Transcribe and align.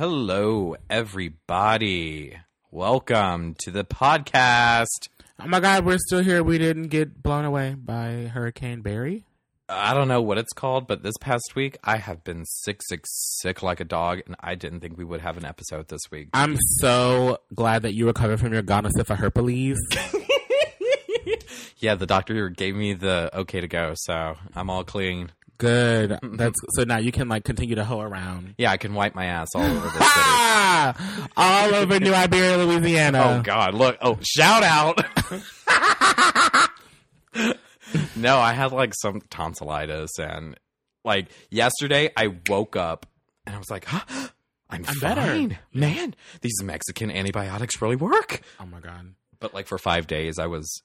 Hello, 0.00 0.76
everybody. 0.88 2.34
Welcome 2.70 3.54
to 3.58 3.70
the 3.70 3.84
podcast. 3.84 5.10
Oh 5.38 5.46
my 5.46 5.60
God, 5.60 5.84
we're 5.84 5.98
still 5.98 6.22
here. 6.22 6.42
We 6.42 6.56
didn't 6.56 6.88
get 6.88 7.22
blown 7.22 7.44
away 7.44 7.74
by 7.74 8.30
Hurricane 8.32 8.80
Barry. 8.80 9.26
I 9.68 9.92
don't 9.92 10.08
know 10.08 10.22
what 10.22 10.38
it's 10.38 10.54
called, 10.54 10.86
but 10.86 11.02
this 11.02 11.18
past 11.20 11.54
week 11.54 11.76
I 11.84 11.98
have 11.98 12.24
been 12.24 12.46
sick, 12.46 12.80
sick, 12.82 13.02
sick 13.04 13.62
like 13.62 13.80
a 13.80 13.84
dog, 13.84 14.22
and 14.24 14.36
I 14.40 14.54
didn't 14.54 14.80
think 14.80 14.96
we 14.96 15.04
would 15.04 15.20
have 15.20 15.36
an 15.36 15.44
episode 15.44 15.88
this 15.88 16.10
week. 16.10 16.30
I'm 16.32 16.56
so 16.78 17.36
glad 17.54 17.82
that 17.82 17.92
you 17.92 18.06
recovered 18.06 18.40
from 18.40 18.54
your 18.54 18.62
gonorrhea 18.62 19.04
herpes. 19.04 19.76
Yeah, 21.80 21.94
the 21.94 22.06
doctor 22.06 22.50
gave 22.50 22.76
me 22.76 22.92
the 22.92 23.30
okay 23.38 23.62
to 23.62 23.68
go, 23.68 23.94
so 23.96 24.36
I'm 24.54 24.68
all 24.68 24.84
clean. 24.84 25.32
Good. 25.60 26.18
That's 26.22 26.58
so 26.70 26.84
now 26.84 26.96
you 26.96 27.12
can 27.12 27.28
like 27.28 27.44
continue 27.44 27.74
to 27.74 27.84
hoe 27.84 28.00
around. 28.00 28.54
Yeah, 28.56 28.70
I 28.72 28.78
can 28.78 28.94
wipe 28.94 29.14
my 29.14 29.26
ass 29.26 29.48
all 29.54 29.62
over 29.62 29.74
the 29.74 29.90
city. 30.94 31.28
All 31.36 31.74
over 31.74 32.00
New 32.00 32.14
Iberia, 32.14 32.56
Louisiana. 32.64 33.22
Oh 33.38 33.42
God! 33.42 33.74
Look! 33.74 33.98
Oh, 34.00 34.18
shout 34.22 34.62
out! 34.62 34.98
no, 38.16 38.38
I 38.38 38.54
had 38.54 38.72
like 38.72 38.94
some 38.94 39.20
tonsillitis, 39.28 40.18
and 40.18 40.58
like 41.04 41.28
yesterday, 41.50 42.10
I 42.16 42.28
woke 42.48 42.74
up 42.76 43.04
and 43.46 43.54
I 43.54 43.58
was 43.58 43.70
like, 43.70 43.84
huh, 43.84 44.28
"I'm, 44.70 44.84
I'm 44.88 44.98
better." 44.98 45.20
fine, 45.20 45.58
man. 45.74 46.14
These 46.40 46.62
Mexican 46.62 47.10
antibiotics 47.10 47.82
really 47.82 47.96
work." 47.96 48.40
Oh 48.58 48.64
my 48.66 48.80
God. 48.80 49.14
But 49.40 49.52
like 49.52 49.66
for 49.66 49.76
five 49.76 50.06
days, 50.06 50.38
I 50.38 50.46
was. 50.46 50.82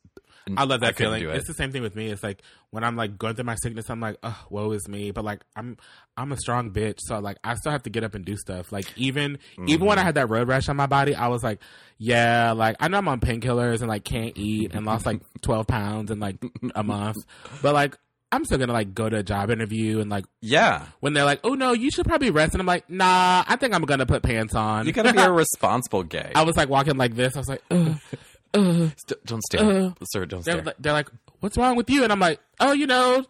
I 0.57 0.63
love 0.65 0.81
that 0.81 0.95
couldn't 0.95 1.13
feeling. 1.19 1.29
it. 1.29 1.37
It's 1.37 1.47
the 1.47 1.53
same 1.53 1.71
thing 1.71 1.81
with 1.81 1.95
me. 1.95 2.09
It's 2.09 2.21
like 2.23 2.41
when 2.69 2.83
I'm 2.83 2.95
like 2.95 3.17
going 3.17 3.35
through 3.35 3.45
my 3.45 3.55
sickness, 3.55 3.89
I'm 3.89 3.99
like, 3.99 4.17
oh, 4.23 4.45
woe 4.49 4.71
is 4.71 4.87
me. 4.87 5.11
But 5.11 5.25
like 5.25 5.41
I'm 5.55 5.77
I'm 6.17 6.31
a 6.31 6.37
strong 6.37 6.71
bitch, 6.71 6.99
so 7.01 7.19
like 7.19 7.37
I 7.43 7.55
still 7.55 7.71
have 7.71 7.83
to 7.83 7.89
get 7.89 8.03
up 8.03 8.13
and 8.15 8.23
do 8.25 8.35
stuff. 8.37 8.71
Like 8.71 8.85
even 8.97 9.39
even 9.67 9.87
when 9.87 9.97
I 9.97 10.01
Mm-hmm. 10.01 10.05
had 10.05 10.15
that 10.15 10.29
road 10.29 10.47
rash 10.47 10.69
on 10.69 10.75
my 10.75 10.85
body, 10.87 11.15
I 11.15 11.27
was 11.29 11.43
like, 11.43 11.59
yeah, 11.97 12.51
like 12.51 12.75
I 12.79 12.87
know 12.87 12.97
I'm 12.97 13.07
on 13.07 13.19
painkillers 13.19 13.79
and 13.81 13.87
like 13.87 14.03
can't 14.03 14.37
eat 14.37 14.73
and 14.73 14.85
lost 14.85 15.05
like 15.05 15.21
12 15.41 15.67
pounds 15.67 16.11
in 16.11 16.19
like 16.19 16.37
a 16.75 16.83
month, 16.83 17.17
but 17.61 17.73
like 17.73 17.97
I'm 18.31 18.43
still 18.43 18.57
gonna 18.57 18.73
like 18.73 18.93
go 18.93 19.07
to 19.07 19.17
a 19.17 19.23
job 19.23 19.49
interview 19.49 19.99
and 20.01 20.09
like 20.09 20.25
Yeah, 20.41 20.87
when 20.99 21.13
they're 21.13 21.23
like, 21.25 21.39
oh 21.43 21.53
no, 21.53 21.71
you 21.73 21.89
should 21.89 22.05
probably 22.05 22.31
rest, 22.31 22.53
and 22.53 22.59
I'm 22.61 22.67
like, 22.67 22.89
nah, 22.89 23.43
I 23.47 23.55
think 23.55 23.73
I'm 23.73 23.83
gonna 23.83 24.05
put 24.05 24.23
pants 24.23 24.53
on. 24.55 24.85
you 24.87 24.91
gotta 24.91 25.13
be 25.13 25.19
a 25.19 25.31
responsible 25.31 26.03
gay. 26.03 26.31
I 26.35 26.43
was 26.43 26.57
like 26.57 26.67
walking 26.67 26.97
like 26.97 27.15
this. 27.15 27.35
I 27.35 27.39
was 27.39 27.47
like, 27.47 27.63
Ugh, 27.71 27.95
ugh. 28.55 28.91
St- 28.97 29.25
don't 29.25 29.41
stare, 29.43 29.93
sir. 30.11 30.25
Don't 30.25 30.43
They're, 30.43 30.53
stare. 30.55 30.63
like- 30.65 30.75
they're 30.79 30.93
like, 30.93 31.09
"What's 31.41 31.57
wrong 31.57 31.75
with 31.75 31.89
you?" 31.89 32.03
And 32.03 32.11
I'm 32.11 32.19
like, 32.19 32.39
"Oh, 32.59 32.71
you 32.73 32.87
know, 32.87 33.23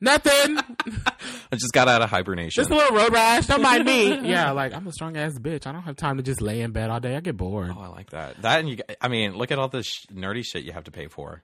nothing. 0.00 0.58
I 1.52 1.54
just 1.56 1.72
got 1.72 1.88
out 1.88 2.02
of 2.02 2.10
hibernation. 2.10 2.60
Just 2.62 2.70
a 2.70 2.74
little 2.74 2.96
road 2.96 3.12
rash. 3.12 3.46
Don't 3.46 3.62
mind 3.62 3.84
me." 3.84 4.18
yeah, 4.28 4.50
like 4.52 4.72
I'm 4.74 4.86
a 4.86 4.92
strong 4.92 5.16
ass 5.16 5.38
bitch. 5.38 5.66
I 5.66 5.72
don't 5.72 5.82
have 5.82 5.96
time 5.96 6.16
to 6.18 6.22
just 6.22 6.40
lay 6.42 6.60
in 6.60 6.72
bed 6.72 6.90
all 6.90 7.00
day. 7.00 7.16
I 7.16 7.20
get 7.20 7.36
bored. 7.36 7.72
Oh, 7.76 7.80
I 7.80 7.88
like 7.88 8.10
that. 8.10 8.42
That 8.42 8.60
and 8.60 8.68
you. 8.68 8.78
I 9.00 9.08
mean, 9.08 9.36
look 9.36 9.50
at 9.52 9.58
all 9.58 9.68
this 9.68 9.86
sh- 9.86 10.06
nerdy 10.12 10.44
shit 10.44 10.64
you 10.64 10.72
have 10.72 10.84
to 10.84 10.90
pay 10.90 11.06
for. 11.08 11.42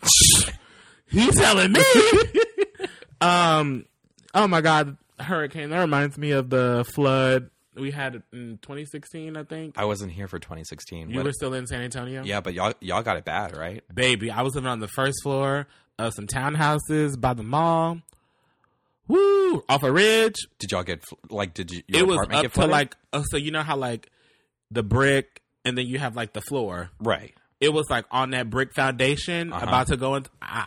He's 1.06 1.34
telling 1.36 1.72
me. 1.72 1.80
um. 3.20 3.86
Oh 4.34 4.48
my 4.48 4.60
god, 4.60 4.96
hurricane. 5.20 5.70
That 5.70 5.78
reminds 5.80 6.18
me 6.18 6.32
of 6.32 6.50
the 6.50 6.84
flood 6.94 7.50
we 7.76 7.90
had 7.90 8.22
in 8.32 8.58
2016. 8.62 9.36
I 9.36 9.44
think 9.44 9.76
I 9.78 9.84
wasn't 9.84 10.12
here 10.12 10.28
for 10.28 10.38
2016. 10.38 11.10
you 11.10 11.16
What- 11.16 11.24
were 11.26 11.32
still 11.32 11.54
in 11.54 11.66
San 11.66 11.82
Antonio. 11.82 12.22
yeah, 12.24 12.40
but 12.40 12.54
y'all 12.54 12.74
y'all 12.80 13.02
got 13.02 13.16
it 13.16 13.24
bad, 13.24 13.56
right? 13.56 13.82
baby. 13.94 14.30
I 14.30 14.42
was 14.42 14.54
living 14.54 14.68
on 14.70 14.80
the 14.80 14.88
first 14.88 15.22
floor 15.22 15.66
of 15.98 16.12
some 16.14 16.26
townhouses 16.26 17.20
by 17.20 17.34
the 17.34 17.42
mall. 17.42 18.00
Woo! 19.06 19.62
Off 19.68 19.82
a 19.82 19.92
ridge. 19.92 20.36
Did 20.58 20.72
y'all 20.72 20.82
get 20.82 21.04
like? 21.28 21.52
Did 21.54 21.70
you? 21.70 21.82
Your 21.88 22.00
it 22.00 22.06
was 22.06 22.16
apartment 22.16 22.38
up 22.46 22.52
get 22.54 22.62
to 22.62 22.66
like 22.66 22.96
oh, 23.12 23.24
so 23.30 23.36
you 23.36 23.50
know 23.50 23.62
how 23.62 23.76
like 23.76 24.10
the 24.70 24.82
brick 24.82 25.42
and 25.64 25.76
then 25.76 25.86
you 25.86 25.98
have 25.98 26.16
like 26.16 26.32
the 26.32 26.40
floor. 26.40 26.90
right. 27.00 27.34
It 27.60 27.72
was 27.72 27.86
like 27.88 28.04
on 28.10 28.30
that 28.30 28.50
brick 28.50 28.74
foundation, 28.74 29.52
Uh-huh. 29.52 29.64
about 29.66 29.86
to 29.86 29.96
go 29.96 30.16
in. 30.16 30.26
I, 30.42 30.66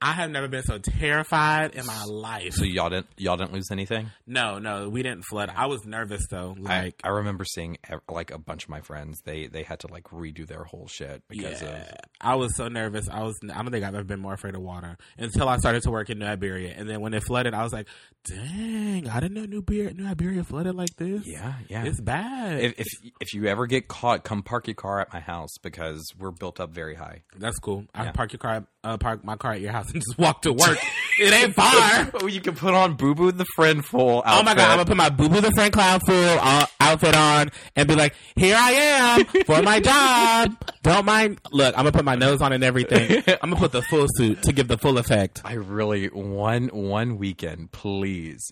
I 0.00 0.12
have 0.12 0.30
never 0.30 0.46
been 0.46 0.62
so 0.62 0.78
terrified 0.78 1.74
in 1.74 1.84
my 1.84 2.04
life. 2.04 2.54
So 2.54 2.64
y'all 2.64 2.88
didn't 2.88 3.08
y'all 3.16 3.36
didn't 3.36 3.52
lose 3.52 3.68
anything. 3.72 4.10
no, 4.26 4.58
no, 4.58 4.88
we 4.88 5.02
didn't 5.02 5.22
flood. 5.24 5.50
I 5.54 5.66
was 5.66 5.84
nervous 5.84 6.22
though. 6.30 6.54
Like, 6.58 7.00
I, 7.02 7.08
I 7.08 7.10
remember 7.12 7.44
seeing 7.44 7.78
like 8.08 8.30
a 8.30 8.38
bunch 8.38 8.64
of 8.64 8.70
my 8.70 8.80
friends. 8.80 9.20
They 9.24 9.46
they 9.48 9.64
had 9.64 9.80
to 9.80 9.88
like 9.88 10.04
redo 10.04 10.46
their 10.46 10.62
whole 10.64 10.86
shit 10.86 11.22
because 11.28 11.62
yeah, 11.62 11.68
of 11.82 11.94
I 12.20 12.34
was 12.36 12.54
so 12.56 12.68
nervous. 12.68 13.08
I 13.10 13.22
was. 13.22 13.36
I 13.42 13.60
don't 13.62 13.70
think 13.72 13.84
I've 13.84 13.94
ever 13.94 14.04
been 14.04 14.20
more 14.20 14.34
afraid 14.34 14.54
of 14.54 14.60
water 14.62 14.96
until 15.18 15.48
I 15.48 15.56
started 15.58 15.82
to 15.82 15.90
work 15.90 16.10
in 16.10 16.18
New 16.20 16.26
Iberia, 16.26 16.74
and 16.76 16.88
then 16.88 17.00
when 17.00 17.12
it 17.14 17.24
flooded, 17.24 17.52
I 17.54 17.62
was 17.64 17.72
like, 17.72 17.88
"Dang, 18.24 19.08
I 19.08 19.20
didn't 19.20 19.34
know 19.34 19.46
New 19.46 19.58
Iberia, 19.58 19.94
New 19.94 20.06
Iberia 20.06 20.44
flooded 20.44 20.74
like 20.74 20.94
this. 20.96 21.22
yeah 21.26 21.54
yeah. 21.68 21.84
It's 21.84 22.00
bad." 22.00 22.60
if, 22.60 22.74
if 22.78 22.86
if 23.20 23.34
you 23.34 23.46
ever 23.46 23.66
get 23.66 23.88
caught, 23.88 24.24
come 24.24 24.42
park 24.42 24.66
your 24.68 24.74
car 24.74 25.00
at 25.00 25.12
my 25.12 25.20
house 25.20 25.50
because 25.62 26.04
we're 26.18 26.30
built 26.30 26.60
up 26.60 26.70
very 26.70 26.94
high. 26.94 27.22
That's 27.36 27.58
cool. 27.58 27.86
I 27.94 28.04
Yeah. 28.04 28.12
park 28.12 28.32
your 28.32 28.38
car, 28.38 28.64
uh, 28.88 28.96
park 28.96 29.24
my 29.24 29.36
car 29.36 29.52
at 29.52 29.60
your 29.60 29.72
house, 29.72 29.90
and 29.92 30.02
just 30.08 30.18
walk 30.18 30.42
to 30.42 30.52
work. 30.52 30.78
it 31.18 31.32
ain't 31.32 31.54
far. 31.54 32.10
You 32.28 32.40
can 32.40 32.54
put 32.54 32.74
on 32.74 32.94
Boo 32.94 33.14
Boo 33.14 33.32
the 33.32 33.46
friend 33.56 33.84
full. 33.84 34.22
Oh 34.24 34.42
my 34.42 34.54
god, 34.54 34.70
I'm 34.70 34.76
gonna 34.78 34.84
put 34.86 34.96
my 34.96 35.08
Boo 35.10 35.28
Boo 35.28 35.40
the 35.40 35.50
Friend 35.52 35.72
Clown 35.72 36.00
full 36.06 36.38
uh, 36.40 36.66
outfit 36.80 37.16
on 37.16 37.50
and 37.76 37.88
be 37.88 37.94
like, 37.94 38.14
"Here 38.36 38.56
I 38.58 38.70
am 38.72 39.24
for 39.44 39.62
my 39.62 39.80
job. 39.80 40.56
Don't 40.82 41.04
mind." 41.04 41.40
Look, 41.52 41.74
I'm 41.76 41.84
gonna 41.84 41.92
put 41.92 42.04
my 42.04 42.16
nose 42.16 42.40
on 42.42 42.52
and 42.52 42.62
everything. 42.62 43.22
I'm 43.26 43.50
gonna 43.50 43.56
put 43.56 43.72
the 43.72 43.82
full 43.82 44.06
suit 44.16 44.42
to 44.42 44.52
give 44.52 44.68
the 44.68 44.78
full 44.78 44.98
effect. 44.98 45.40
I 45.44 45.54
really 45.54 46.06
one 46.06 46.68
one 46.68 47.16
weekend, 47.18 47.72
please 47.72 48.50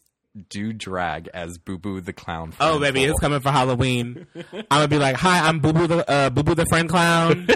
do 0.49 0.73
drag 0.73 1.29
as 1.35 1.59
Boo 1.59 1.79
Boo 1.79 2.01
the 2.01 2.13
clown. 2.13 2.53
Oh 2.61 2.79
baby, 2.79 3.01
full. 3.01 3.11
it's 3.11 3.21
coming 3.21 3.41
for 3.41 3.51
Halloween. 3.51 4.27
I'm 4.35 4.65
gonna 4.71 4.89
be 4.89 4.99
like, 4.99 5.17
"Hi, 5.17 5.47
I'm 5.47 5.61
Boo 5.61 5.73
Boo 5.73 5.87
the 5.87 6.09
uh, 6.11 6.31
Boo 6.31 6.43
Boo 6.43 6.55
the 6.55 6.67
Friend 6.67 6.89
Clown." 6.89 7.49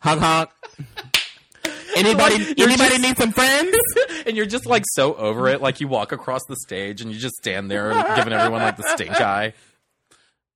honk 0.00 0.20
honk. 0.20 0.50
Anybody? 1.98 2.34
You're 2.56 2.68
anybody 2.68 2.90
just- 2.96 3.02
need 3.02 3.16
some 3.18 3.32
friends? 3.32 3.76
and 4.26 4.36
you're 4.36 4.46
just 4.46 4.66
like 4.66 4.84
so 4.94 5.14
over 5.14 5.48
it. 5.48 5.60
Like 5.60 5.80
you 5.80 5.88
walk 5.88 6.12
across 6.12 6.42
the 6.48 6.56
stage 6.56 7.00
and 7.00 7.12
you 7.12 7.18
just 7.18 7.34
stand 7.36 7.70
there 7.70 7.90
giving 8.16 8.32
everyone 8.32 8.62
like 8.62 8.76
the 8.76 8.88
stink 8.94 9.12
eye. 9.20 9.52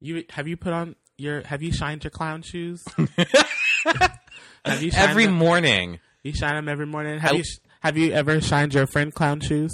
You 0.01 0.25
have 0.31 0.49
you 0.49 0.57
put 0.57 0.73
on 0.73 0.97
your? 1.19 1.43
Have 1.43 1.63
you 1.63 1.73
shined 1.73 2.05
your 2.05 2.11
clown 2.11 2.43
shoes? 2.43 2.83
have 4.65 4.83
you 4.83 4.91
shined 4.91 5.11
Every 5.11 5.27
them? 5.27 5.35
morning. 5.35 6.01
You 6.23 6.33
shine 6.33 6.55
them 6.55 6.69
every 6.69 6.87
morning. 6.87 7.19
Have 7.19 7.33
I- 7.33 7.37
you 7.37 7.45
have 7.81 7.97
you 7.97 8.13
ever 8.13 8.41
shined 8.41 8.75
your 8.75 8.87
friend 8.87 9.13
clown 9.15 9.41
shoes? 9.41 9.73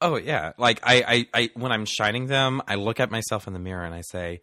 Oh 0.00 0.16
yeah. 0.16 0.52
Like 0.58 0.80
I, 0.82 1.26
I, 1.34 1.40
I 1.42 1.50
when 1.54 1.72
I'm 1.72 1.86
shining 1.86 2.26
them, 2.26 2.60
I 2.68 2.74
look 2.74 3.00
at 3.00 3.10
myself 3.10 3.46
in 3.46 3.52
the 3.54 3.58
mirror 3.58 3.82
and 3.84 3.94
I 3.94 4.02
say, 4.02 4.42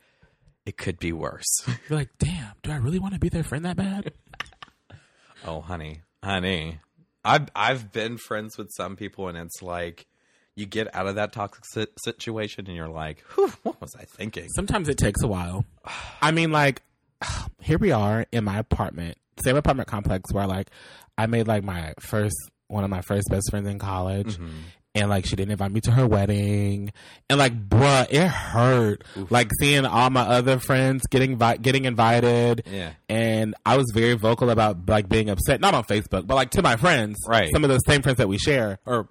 it 0.66 0.78
could 0.78 0.98
be 0.98 1.12
worse. 1.14 1.46
You're 1.68 2.00
like, 2.00 2.10
damn, 2.18 2.54
do 2.64 2.72
I 2.72 2.78
really 2.78 2.98
want 3.00 3.14
to 3.14 3.20
be 3.20 3.30
their 3.30 3.44
friend 3.44 3.64
that 3.66 3.76
bad? 3.78 4.14
oh 5.46 5.62
honey, 5.62 6.02
honey. 6.24 6.80
I've 7.26 7.50
I've 7.56 7.92
been 7.92 8.18
friends 8.18 8.58
with 8.58 8.70
some 8.76 8.96
people 8.96 9.28
and 9.28 9.38
it's 9.38 9.62
like 9.62 10.08
you 10.56 10.66
get 10.66 10.94
out 10.94 11.08
of 11.08 11.16
that 11.16 11.34
toxic 11.34 11.64
si- 11.66 11.94
situation 12.04 12.66
and 12.68 12.76
you're 12.76 12.88
like, 12.90 13.22
what 13.64 13.80
was 13.82 13.96
I 14.00 14.04
thinking? 14.06 14.48
Sometimes 14.56 14.90
it 14.90 14.98
takes 14.98 15.22
a 15.24 15.28
while. 15.28 15.66
I 16.22 16.32
mean, 16.32 16.52
like, 16.52 16.82
here 17.62 17.78
we 17.78 17.92
are 17.92 18.26
in 18.32 18.44
my 18.44 18.60
apartment, 18.60 19.18
same 19.44 19.56
apartment 19.56 19.88
complex 19.90 20.32
where 20.34 20.48
like 20.48 20.70
I 21.18 21.28
made 21.28 21.48
like 21.48 21.64
my 21.64 21.94
first 22.00 22.36
one 22.68 22.84
of 22.84 22.90
my 22.90 23.02
first 23.02 23.30
best 23.30 23.50
friends 23.50 23.68
in 23.68 23.80
college. 23.80 24.36
Mm-hmm. 24.36 24.50
And 24.96 25.10
like 25.10 25.26
she 25.26 25.36
didn't 25.36 25.52
invite 25.52 25.72
me 25.72 25.82
to 25.82 25.92
her 25.92 26.06
wedding, 26.08 26.92
and 27.28 27.40
like, 27.40 27.68
bruh, 27.68 28.06
it 28.12 28.28
hurt. 28.28 29.04
Like 29.32 29.50
seeing 29.60 29.86
all 29.88 30.12
my 30.12 30.22
other 30.22 30.60
friends 30.60 31.02
getting 31.10 31.36
vi- 31.36 31.58
getting 31.58 31.86
invited, 31.86 32.64
Yeah. 32.72 32.92
and 33.10 33.56
I 33.66 33.76
was 33.78 33.88
very 33.92 34.14
vocal 34.14 34.52
about 34.52 34.88
like 34.88 35.10
being 35.10 35.32
upset, 35.32 35.60
not 35.62 35.74
on 35.74 35.84
Facebook, 35.86 36.28
but 36.28 36.36
like 36.36 36.52
to 36.52 36.62
my 36.62 36.76
friends, 36.76 37.18
Right. 37.28 37.50
Some 37.52 37.64
of 37.64 37.72
those 37.72 37.80
same 37.88 38.04
friends 38.04 38.20
that 38.20 38.28
we 38.28 38.38
share, 38.38 38.78
or 38.86 39.08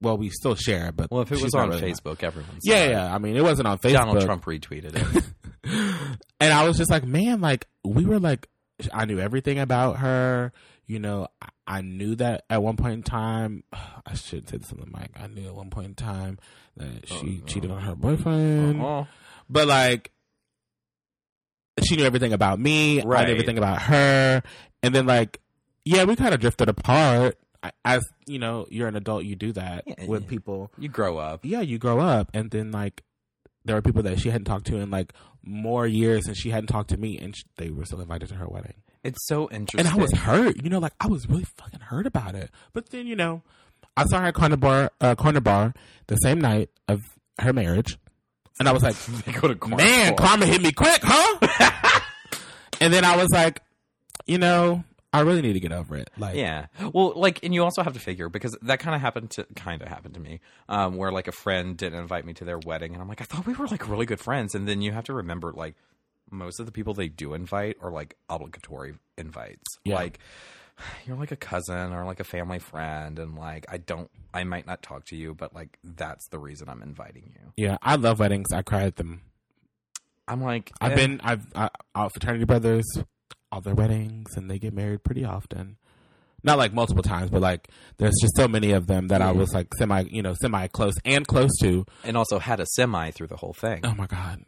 well, 0.00 0.16
we 0.16 0.30
still 0.30 0.54
share, 0.54 0.90
but 0.90 1.10
Well, 1.10 1.20
if 1.20 1.30
it 1.32 1.42
was 1.42 1.54
on 1.54 1.68
really- 1.68 1.82
Facebook, 1.92 2.22
everyone. 2.22 2.52
saw 2.62 2.72
yeah, 2.74 2.88
yeah. 2.88 3.14
I 3.14 3.18
mean, 3.18 3.36
it 3.36 3.42
wasn't 3.42 3.68
on 3.68 3.76
Facebook. 3.78 3.92
Donald 3.92 4.24
Trump 4.24 4.44
retweeted 4.46 4.94
it. 4.96 5.24
and 6.40 6.52
I 6.52 6.66
was 6.66 6.78
just 6.78 6.90
like, 6.90 7.04
man, 7.04 7.42
like 7.42 7.66
we 7.84 8.06
were 8.06 8.18
like, 8.18 8.48
I 8.92 9.04
knew 9.04 9.18
everything 9.20 9.58
about 9.58 9.98
her. 9.98 10.52
You 10.86 10.98
know, 10.98 11.28
I, 11.40 11.48
I 11.66 11.80
knew 11.80 12.14
that 12.16 12.44
at 12.50 12.62
one 12.62 12.76
point 12.76 12.94
in 12.94 13.02
time. 13.02 13.64
I 13.72 14.14
should 14.14 14.48
say 14.48 14.58
this 14.58 14.72
on 14.72 14.80
the 14.80 14.86
mic. 14.98 15.10
I 15.18 15.26
knew 15.28 15.46
at 15.46 15.54
one 15.54 15.70
point 15.70 15.86
in 15.86 15.94
time 15.94 16.38
that 16.76 17.08
she 17.08 17.40
uh-uh. 17.42 17.46
cheated 17.46 17.70
on 17.70 17.80
her 17.82 17.94
boyfriend. 17.94 18.82
Oh. 18.82 19.06
But 19.48 19.68
like, 19.68 20.10
she 21.82 21.96
knew 21.96 22.04
everything 22.04 22.32
about 22.32 22.58
me. 22.60 23.00
I 23.00 23.04
Right. 23.04 23.26
knew 23.26 23.32
everything 23.32 23.58
about 23.58 23.82
her. 23.82 24.42
And 24.82 24.94
then 24.94 25.06
like, 25.06 25.40
yeah, 25.84 26.04
we 26.04 26.16
kind 26.16 26.34
of 26.34 26.40
drifted 26.40 26.68
apart. 26.68 27.38
I- 27.62 27.72
As 27.84 28.04
you 28.26 28.38
know, 28.38 28.66
you're 28.70 28.88
an 28.88 28.96
adult. 28.96 29.24
You 29.24 29.36
do 29.36 29.52
that 29.52 29.84
Yeah, 29.86 30.06
with 30.06 30.22
yeah. 30.24 30.28
people. 30.28 30.70
You 30.78 30.88
grow 30.88 31.18
up. 31.18 31.40
Yeah, 31.44 31.60
you 31.62 31.78
grow 31.78 31.98
up, 32.00 32.30
and 32.34 32.50
then 32.50 32.70
like, 32.72 33.02
there 33.64 33.74
were 33.76 33.82
people 33.82 34.02
that 34.02 34.20
she 34.20 34.28
hadn't 34.30 34.44
talked 34.44 34.66
to 34.66 34.76
in 34.76 34.90
like 34.90 35.12
more 35.44 35.86
years, 35.86 36.26
and 36.26 36.36
she 36.36 36.50
hadn't 36.50 36.68
talked 36.68 36.90
to 36.90 36.96
me, 36.96 37.18
and 37.18 37.34
sh- 37.36 37.44
they 37.56 37.70
were 37.70 37.84
still 37.84 38.00
invited 38.00 38.28
to 38.30 38.34
her 38.36 38.46
wedding. 38.48 38.74
It's 39.02 39.26
so 39.26 39.48
interesting. 39.50 39.80
And 39.80 39.88
I 39.88 39.96
was 40.00 40.12
hurt. 40.12 40.62
You 40.62 40.70
know, 40.70 40.78
like 40.78 40.94
I 41.00 41.06
was 41.06 41.28
really 41.28 41.44
fucking 41.44 41.80
hurt 41.80 42.06
about 42.06 42.34
it. 42.34 42.50
But 42.72 42.90
then 42.90 43.06
you 43.06 43.16
know, 43.16 43.42
I 43.96 44.04
saw 44.06 44.20
her 44.20 44.26
at 44.28 44.34
corner 44.34 44.56
bar, 44.56 44.90
uh, 45.00 45.14
corner 45.14 45.40
bar 45.40 45.74
the 46.06 46.16
same 46.16 46.40
night 46.40 46.70
of 46.88 47.02
her 47.40 47.52
marriage 47.52 47.98
And 48.58 48.68
I 48.68 48.72
was 48.72 48.82
like, 48.82 48.96
They 49.24 49.32
go 49.32 49.48
to 49.48 49.54
Carnival. 49.56 49.84
man, 49.84 50.16
karma 50.16 50.46
hit 50.46 50.62
me 50.62 50.72
quick, 50.72 51.00
huh? 51.02 52.00
and 52.80 52.92
then 52.92 53.04
I 53.04 53.16
was 53.16 53.28
like, 53.32 53.60
you 54.26 54.38
know, 54.38 54.84
I 55.14 55.20
really 55.20 55.42
need 55.42 55.52
to 55.54 55.60
get 55.60 55.72
over 55.72 55.96
it. 55.96 56.10
Like, 56.18 56.34
Yeah. 56.36 56.66
Well, 56.92 57.12
like, 57.16 57.42
and 57.42 57.54
you 57.54 57.62
also 57.64 57.82
have 57.82 57.92
to 57.94 58.00
figure 58.00 58.28
because 58.28 58.56
that 58.62 58.80
kind 58.80 58.94
of 58.94 59.00
happened 59.00 59.30
to 59.32 59.46
kind 59.56 59.80
of 59.82 59.88
happened 59.88 60.14
to 60.14 60.20
me, 60.20 60.40
um, 60.68 60.96
where 60.96 61.12
like 61.12 61.28
a 61.28 61.32
friend 61.32 61.76
didn't 61.76 61.98
invite 61.98 62.24
me 62.26 62.32
to 62.34 62.44
their 62.44 62.58
wedding, 62.58 62.92
and 62.92 63.00
I'm 63.02 63.08
like, 63.08 63.20
I 63.20 63.24
thought 63.24 63.46
we 63.46 63.54
were 63.54 63.66
like 63.68 63.88
really 63.88 64.06
good 64.06 64.20
friends, 64.20 64.54
and 64.54 64.66
then 64.68 64.82
you 64.82 64.92
have 64.92 65.04
to 65.04 65.14
remember 65.14 65.52
like 65.52 65.74
most 66.30 66.58
of 66.60 66.66
the 66.66 66.72
people 66.72 66.94
they 66.94 67.08
do 67.08 67.32
invite 67.34 67.76
are 67.80 67.90
like 67.90 68.16
obligatory 68.28 68.94
invites, 69.16 69.78
Yeah. 69.84 69.94
like. 69.96 70.18
You're 71.06 71.16
like 71.16 71.30
a 71.30 71.36
cousin 71.36 71.92
or 71.92 72.04
like 72.04 72.18
a 72.18 72.24
family 72.24 72.58
friend, 72.58 73.20
and 73.20 73.36
like 73.36 73.64
I 73.68 73.76
don't, 73.76 74.10
I 74.34 74.42
might 74.42 74.66
not 74.66 74.82
talk 74.82 75.04
to 75.06 75.16
you, 75.16 75.32
but 75.32 75.54
like 75.54 75.78
that's 75.84 76.26
the 76.30 76.38
reason 76.40 76.68
I'm 76.68 76.82
inviting 76.82 77.32
you. 77.32 77.52
yeah, 77.56 77.76
I 77.80 77.94
love 77.94 78.18
weddings. 78.18 78.52
I 78.52 78.62
cry 78.62 78.82
at 78.82 78.96
them. 78.96 79.20
I'm 80.26 80.42
like, 80.42 80.72
I've 80.80 80.92
eh, 80.92 80.96
been, 80.96 81.20
I've, 81.22 81.46
I, 81.54 81.70
our 81.94 82.10
fraternity 82.10 82.44
brothers, 82.44 82.84
all 83.54 83.60
their 83.60 83.74
weddings, 83.74 84.36
and 84.36 84.50
they 84.50 84.58
get 84.58 84.74
married 84.74 85.04
pretty 85.04 85.24
often. 85.24 85.76
Not 86.42 86.58
like 86.58 86.74
multiple 86.74 87.02
times, 87.02 87.30
but 87.30 87.40
like 87.40 87.68
there's 87.96 88.14
just 88.20 88.36
so 88.36 88.46
many 88.48 88.72
of 88.72 88.86
them 88.86 89.08
that 89.08 89.22
I 89.22 89.32
was 89.32 89.54
like 89.54 89.68
semi, 89.78 90.02
you 90.10 90.20
know, 90.22 90.34
semi 90.34 90.66
close 90.66 90.94
and 91.04 91.26
close 91.26 91.52
to. 91.62 91.86
and 92.02 92.16
also 92.18 92.38
had 92.38 92.60
a 92.60 92.66
semi 92.66 93.12
through 93.12 93.28
the 93.28 93.36
whole 93.36 93.54
thing. 93.54 93.80
Oh 93.84 93.94
my 93.94 94.06
god. 94.06 94.44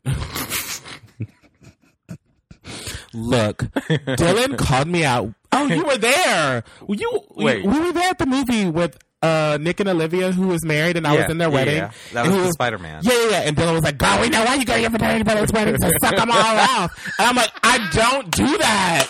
Look, 3.15 3.59
Dylan 3.59 4.59
called 4.67 4.89
me 4.89 5.05
out. 5.05 5.33
Oh, 5.53 5.67
you 5.69 5.85
were 5.87 5.97
there. 5.97 6.65
You 6.87 7.21
Wait. 7.31 7.65
we 7.65 7.79
were 7.81 7.93
there 7.93 8.11
at 8.11 8.19
the 8.19 8.27
movie 8.27 8.67
with 8.69 8.99
uh, 9.27 9.59
Nick 9.61 9.81
and 9.81 9.89
Olivia, 9.89 10.33
who 10.33 10.49
was 10.49 10.65
married, 10.65 10.97
and 10.97 11.07
I 11.07 11.17
was 11.17 11.31
in 11.31 11.39
their 11.39 11.51
wedding. 11.51 11.77
yeah. 11.77 11.91
That 12.13 12.27
was 12.27 12.35
the 12.47 12.53
Spider 12.53 12.79
Man. 12.79 13.03
Yeah, 13.05 13.13
yeah, 13.13 13.31
yeah. 13.31 13.41
And 13.43 13.57
Dylan 13.57 13.75
was 13.75 13.83
like, 13.85 13.99
"God, 13.99 14.21
we 14.21 14.29
know 14.29 14.45
why 14.45 14.55
you 14.55 14.65
go 14.65 14.75
to 14.75 14.81
your 14.81 14.91
fraternity 14.91 15.25
brother's 15.25 15.53
wedding 15.53 15.75
to 15.77 15.93
suck 16.01 16.17
them 16.17 16.31
all 16.31 16.37
off." 16.39 17.13
And 17.19 17.29
I'm 17.29 17.37
like, 17.37 17.51
"I 17.63 17.89
don't 17.93 18.31
do 18.31 18.59
that 18.59 19.09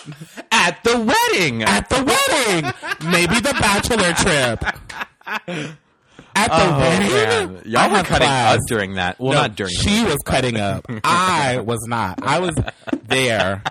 At 0.50 0.82
the 0.84 0.98
wedding. 0.98 1.62
at 1.62 1.88
the 1.88 1.96
wedding. 2.04 3.10
Maybe 3.10 3.34
the 3.40 3.52
bachelor 3.58 4.12
trip." 4.14 5.76
At 6.38 6.48
the 6.50 6.54
Oh 6.54 6.78
wedding, 6.78 7.54
man, 7.54 7.62
y'all 7.64 7.90
were 7.90 8.02
cutting 8.02 8.26
class. 8.26 8.56
up 8.56 8.60
during 8.68 8.94
that. 8.94 9.18
Well, 9.18 9.32
No, 9.32 9.40
not 9.42 9.56
during. 9.56 9.72
She 9.74 10.04
was 10.04 10.18
cutting 10.24 10.58
up. 10.60 10.84
I 11.04 11.58
was 11.64 11.80
not. 11.88 12.18
I 12.22 12.40
was 12.40 12.54
there 13.04 13.62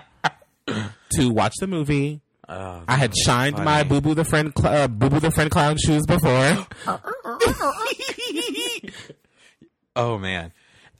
to 0.66 1.28
watch 1.30 1.54
the 1.60 1.66
movie. 1.68 2.22
Oh, 2.48 2.82
I 2.86 2.96
had 2.96 3.12
shined 3.16 3.56
my. 3.58 3.82
Boo 3.82 4.00
Boo 4.00 4.14
the 4.14 4.24
friend 4.24 4.52
cl- 4.56 4.72
uh, 4.72 4.88
Boo 4.88 5.10
Boo 5.10 5.18
the 5.20 5.30
friend 5.32 5.50
clown 5.50 5.76
shoes 5.78 6.04
before. 6.06 6.66
oh 9.96 10.18
man, 10.18 10.52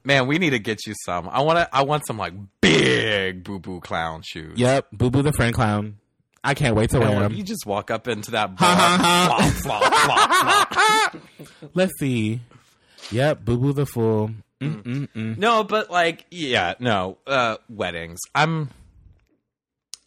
man, 0.05 0.27
we 0.27 0.39
need 0.39 0.51
to 0.51 0.59
get 0.59 0.87
you 0.87 0.95
some. 1.05 1.29
I 1.29 1.43
want 1.43 1.59
to. 1.59 1.69
I 1.75 1.83
want 1.83 2.07
some 2.07 2.19
like 2.19 2.35
big 2.61 3.45
boo 3.45 3.59
boo 3.59 3.81
clown 3.81 4.23
shoes. 4.25 4.59
yep, 4.59 4.87
Boo 4.93 5.11
Boo 5.11 5.23
the 5.23 5.33
friend 5.33 5.55
clown. 5.55 5.99
I 6.43 6.55
can't 6.55 6.77
wait 6.77 6.91
to 6.91 7.01
And 7.01 7.11
wear 7.11 7.21
them. 7.21 7.33
you 7.33 7.43
just 7.43 7.67
walk 7.67 7.91
up 7.91 8.07
into 8.07 8.31
that 8.33 8.51
Ha, 8.57 8.99
ha, 8.99 9.37
bar. 9.41 9.51
flop, 9.51 9.93
flop, 9.93 10.73
flop, 10.73 11.13
flop. 11.43 11.71
Let's 11.75 11.93
see. 11.99 12.41
Yep, 13.11 13.45
Boo 13.45 13.57
Boo 13.59 13.73
the 13.73 13.85
fool. 13.87 14.31
Mm-mm-mm. 14.61 15.37
No, 15.39 15.65
but 15.65 15.91
like, 15.91 16.25
yeah, 16.31 16.75
no, 16.79 17.19
uh, 17.27 17.57
weddings. 17.69 18.21
I'm, 18.35 18.71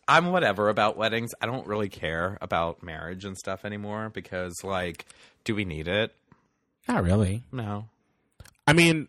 I'm 0.09 0.31
whatever 0.31 0.69
about 0.69 0.97
weddings. 0.97 1.31
I 1.41 1.45
don't 1.45 1.65
really 1.67 1.89
care 1.89 2.37
about 2.41 2.83
marriage 2.83 3.23
and 3.25 3.37
stuff 3.37 3.63
anymore 3.63 4.09
because, 4.13 4.55
like, 4.63 5.05
do 5.45 5.55
we 5.55 5.63
need 5.65 5.87
it? 5.87 6.13
Not 6.87 7.03
really. 7.03 7.43
No. 7.51 7.85
I 8.67 8.73
mean, 8.73 9.07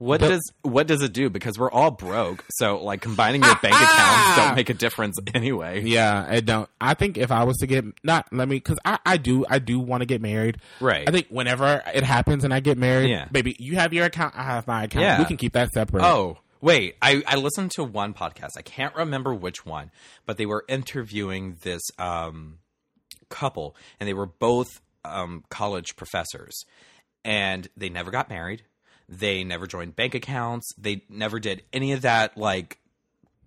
What 0.00 0.18
But- 0.20 0.30
does 0.30 0.52
what 0.62 0.88
does 0.88 1.02
it 1.02 1.12
do? 1.12 1.30
Because 1.30 1.56
we're 1.56 1.70
all 1.70 1.92
broke, 1.92 2.44
so 2.50 2.82
like 2.82 3.00
combining 3.00 3.44
your 3.44 3.54
bank 3.54 3.74
accounts 3.80 4.36
don't 4.36 4.56
make 4.56 4.68
a 4.68 4.74
difference 4.74 5.16
anyway. 5.32 5.82
yeah, 5.84 6.26
I 6.28 6.40
don't. 6.40 6.68
I 6.80 6.94
think 6.94 7.16
if 7.16 7.30
I 7.30 7.44
was 7.44 7.56
to 7.58 7.68
get 7.68 7.84
not 8.02 8.26
let 8.32 8.48
me 8.48 8.56
because 8.56 8.76
I, 8.84 8.98
I 9.06 9.16
do 9.18 9.44
I 9.48 9.60
do 9.60 9.78
want 9.78 10.00
to 10.00 10.06
get 10.06 10.20
married. 10.20 10.56
Right. 10.80 11.08
I 11.08 11.12
think 11.12 11.28
whenever 11.28 11.80
it 11.94 12.02
happens 12.02 12.42
and 12.42 12.52
I 12.52 12.58
get 12.58 12.76
married, 12.76 13.08
Yeah. 13.10 13.26
baby, 13.30 13.54
you 13.60 13.76
have 13.76 13.92
your 13.92 14.06
account, 14.06 14.34
I 14.36 14.42
have 14.42 14.66
my 14.66 14.82
account. 14.82 15.04
Yeah. 15.04 15.18
We 15.20 15.26
can 15.26 15.36
keep 15.36 15.52
that 15.52 15.70
separate. 15.70 16.02
Oh, 16.02 16.38
wait. 16.64 16.96
I, 17.02 17.22
I 17.26 17.36
listened 17.36 17.70
to 17.72 17.84
one 17.84 18.14
podcast. 18.14 18.50
I 18.56 18.62
can't 18.62 18.96
remember 18.96 19.34
which 19.34 19.64
one, 19.66 19.90
but 20.26 20.38
they 20.38 20.46
were 20.46 20.64
interviewing 20.68 21.58
this 21.62 21.82
um, 21.98 22.58
couple, 23.28 23.76
and 24.00 24.08
they 24.08 24.14
were 24.14 24.26
both 24.26 24.80
um, 25.04 25.44
college 25.50 25.94
professors. 25.94 26.64
And 27.24 27.68
they 27.76 27.88
never 27.88 28.10
got 28.10 28.28
married. 28.28 28.62
They 29.08 29.44
never 29.44 29.66
joined 29.66 29.96
bank 29.96 30.14
accounts. 30.14 30.72
They 30.76 31.02
never 31.08 31.38
did 31.38 31.62
any 31.72 31.92
of 31.92 32.02
that, 32.02 32.36
like, 32.36 32.78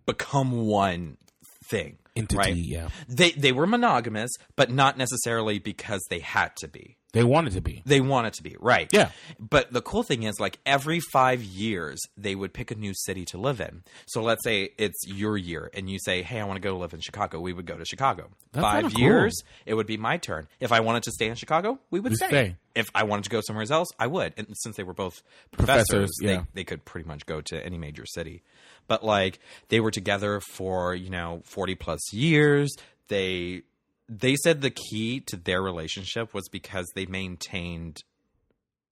become 0.05 0.65
one 0.67 1.17
thing. 1.65 1.97
entity. 2.15 2.37
right? 2.37 2.55
Yeah, 2.55 2.89
They, 3.07 3.31
they 3.31 3.51
were 3.51 3.67
monogamous, 3.67 4.31
but 4.55 4.71
not 4.71 4.97
necessarily 4.97 5.59
because 5.59 6.01
they 6.09 6.19
had 6.19 6.55
to 6.57 6.67
be. 6.67 6.96
They 7.13 7.23
wanted 7.23 7.53
to 7.53 7.61
be. 7.61 7.81
They 7.85 8.01
want 8.01 8.27
it 8.27 8.33
to 8.33 8.43
be, 8.43 8.57
right. 8.59 8.89
Yeah. 8.91 9.11
But 9.39 9.71
the 9.71 9.81
cool 9.81 10.03
thing 10.03 10.23
is, 10.23 10.39
like, 10.39 10.59
every 10.65 10.99
five 10.99 11.41
years, 11.41 11.99
they 12.17 12.35
would 12.35 12.53
pick 12.53 12.69
a 12.69 12.75
new 12.75 12.93
city 12.93 13.23
to 13.25 13.37
live 13.37 13.61
in. 13.61 13.83
So 14.07 14.21
let's 14.21 14.43
say 14.43 14.71
it's 14.77 15.07
your 15.07 15.37
year, 15.37 15.71
and 15.73 15.89
you 15.89 15.99
say, 15.99 16.21
hey, 16.21 16.41
I 16.41 16.43
want 16.43 16.61
to 16.61 16.67
go 16.67 16.77
live 16.77 16.93
in 16.93 16.99
Chicago. 16.99 17.39
We 17.39 17.53
would 17.53 17.65
go 17.65 17.77
to 17.77 17.85
Chicago. 17.85 18.29
That's 18.51 18.63
five 18.63 18.93
cool. 18.93 19.01
years, 19.01 19.41
it 19.65 19.73
would 19.73 19.87
be 19.87 19.97
my 19.97 20.17
turn. 20.17 20.47
If 20.59 20.71
I 20.71 20.81
wanted 20.81 21.03
to 21.03 21.11
stay 21.11 21.27
in 21.27 21.35
Chicago, 21.35 21.79
we 21.91 22.01
would 22.01 22.15
stay. 22.15 22.27
stay. 22.27 22.55
If 22.75 22.89
I 22.93 23.03
wanted 23.03 23.23
to 23.23 23.29
go 23.29 23.41
somewhere 23.41 23.65
else, 23.71 23.87
I 23.97 24.07
would. 24.07 24.33
And 24.37 24.47
since 24.53 24.75
they 24.75 24.83
were 24.83 24.93
both 24.93 25.23
professors, 25.51 25.87
Professors, 25.87 26.11
yeah. 26.21 26.37
they, 26.37 26.45
they 26.55 26.63
could 26.65 26.83
pretty 26.83 27.07
much 27.07 27.25
go 27.25 27.41
to 27.41 27.65
any 27.65 27.77
major 27.77 28.05
city. 28.05 28.43
But, 28.87 29.03
like, 29.03 29.39
they 29.69 29.79
were 29.79 29.91
together 29.91 30.41
for, 30.41 30.93
you 30.93 31.09
know, 31.09 31.41
40 31.45 31.75
plus 31.75 32.13
years. 32.13 32.75
They 33.07 33.63
they 34.09 34.35
said 34.37 34.61
the 34.61 34.69
key 34.71 35.19
to 35.21 35.35
their 35.35 35.61
relationship 35.61 36.33
was 36.33 36.47
because 36.49 36.85
they 36.95 37.05
maintained 37.05 38.03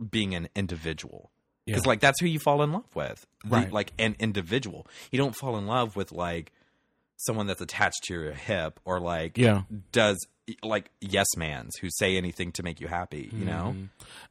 being 0.09 0.35
an 0.35 0.49
individual 0.55 1.31
because 1.65 1.83
Yeah. 1.85 1.89
like 1.89 1.99
that's 2.01 2.19
who 2.19 2.27
you 2.27 2.39
fall 2.39 2.61
in 2.63 2.71
love 2.73 2.93
with 2.95 3.25
Right. 3.45 3.71
like 3.71 3.93
an 3.97 4.15
individual 4.19 4.87
you 5.11 5.17
don't 5.17 5.35
fall 5.35 5.57
in 5.57 5.67
love 5.67 5.95
with 5.95 6.11
like 6.11 6.51
someone 7.17 7.47
that's 7.47 7.61
attached 7.61 8.03
to 8.05 8.13
your 8.13 8.33
hip 8.33 8.79
or 8.83 8.99
like 8.99 9.37
Yeah. 9.37 9.61
does 9.93 10.17
like 10.61 10.91
yes 10.99 11.27
mans 11.37 11.75
who 11.81 11.89
say 11.89 12.17
anything 12.17 12.51
to 12.51 12.61
make 12.63 12.79
you 12.81 12.87
happy 12.87 13.29
you 13.33 13.45
know 13.45 13.73
Mm-hmm. 13.75 13.85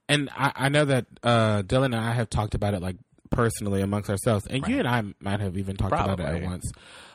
And 0.09 0.29
I, 0.37 0.53
I 0.55 0.69
know 0.69 0.85
that 0.85 1.07
uh, 1.23 1.63
Dylan 1.63 1.87
and 1.87 1.97
I 1.97 2.13
have 2.13 2.29
talked 2.29 2.55
about 2.55 2.75
it 2.75 2.83
like 2.83 2.97
personally 3.31 3.81
amongst 3.81 4.11
ourselves, 4.11 4.47
and 4.47 4.69
you 4.69 4.79
and 4.79 4.87
I 4.87 5.03
might 5.19 5.41
have 5.41 5.57
even 5.57 5.77
talked 5.77 5.95
about 5.95 6.21
it 6.21 6.27
at 6.27 6.43
once. 6.43 6.71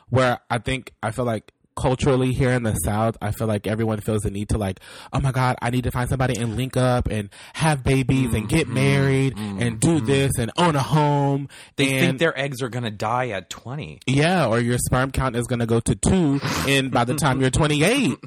Where 0.08 0.40
I 0.50 0.58
think 0.58 0.92
I 1.02 1.12
feel 1.12 1.24
like 1.24 1.52
culturally 1.80 2.32
here 2.32 2.50
in 2.50 2.62
the 2.62 2.74
South, 2.74 3.16
I 3.22 3.30
feel 3.32 3.46
like 3.46 3.66
everyone 3.66 4.00
feels 4.00 4.22
the 4.22 4.30
need 4.30 4.48
to 4.50 4.58
like, 4.58 4.80
oh 5.12 5.20
my 5.20 5.32
God, 5.32 5.56
I 5.62 5.70
need 5.70 5.84
to 5.84 5.90
find 5.90 6.08
somebody 6.08 6.36
and 6.38 6.56
link 6.56 6.76
up 6.76 7.08
and 7.08 7.30
have 7.54 7.82
babies 7.82 8.34
and 8.34 8.48
get 8.48 8.68
married 8.68 9.36
and 9.38 9.80
do 9.80 10.00
this 10.00 10.32
and 10.38 10.50
own 10.56 10.76
a 10.76 10.82
home. 10.82 11.48
Mm-hmm. 11.48 11.72
they 11.76 11.92
and 11.92 12.00
think 12.06 12.18
their 12.18 12.38
eggs 12.38 12.62
are 12.62 12.68
gonna 12.68 12.90
die 12.90 13.28
at 13.30 13.48
20 13.50 14.00
yeah, 14.06 14.46
or 14.46 14.60
your 14.60 14.78
sperm 14.78 15.10
count 15.10 15.36
is 15.36 15.46
going 15.46 15.60
to 15.60 15.66
go 15.66 15.80
to 15.80 15.94
two, 15.94 16.40
and 16.68 16.90
by 16.90 17.04
the 17.04 17.14
time 17.14 17.40
you're 17.40 17.50
28, 17.50 18.18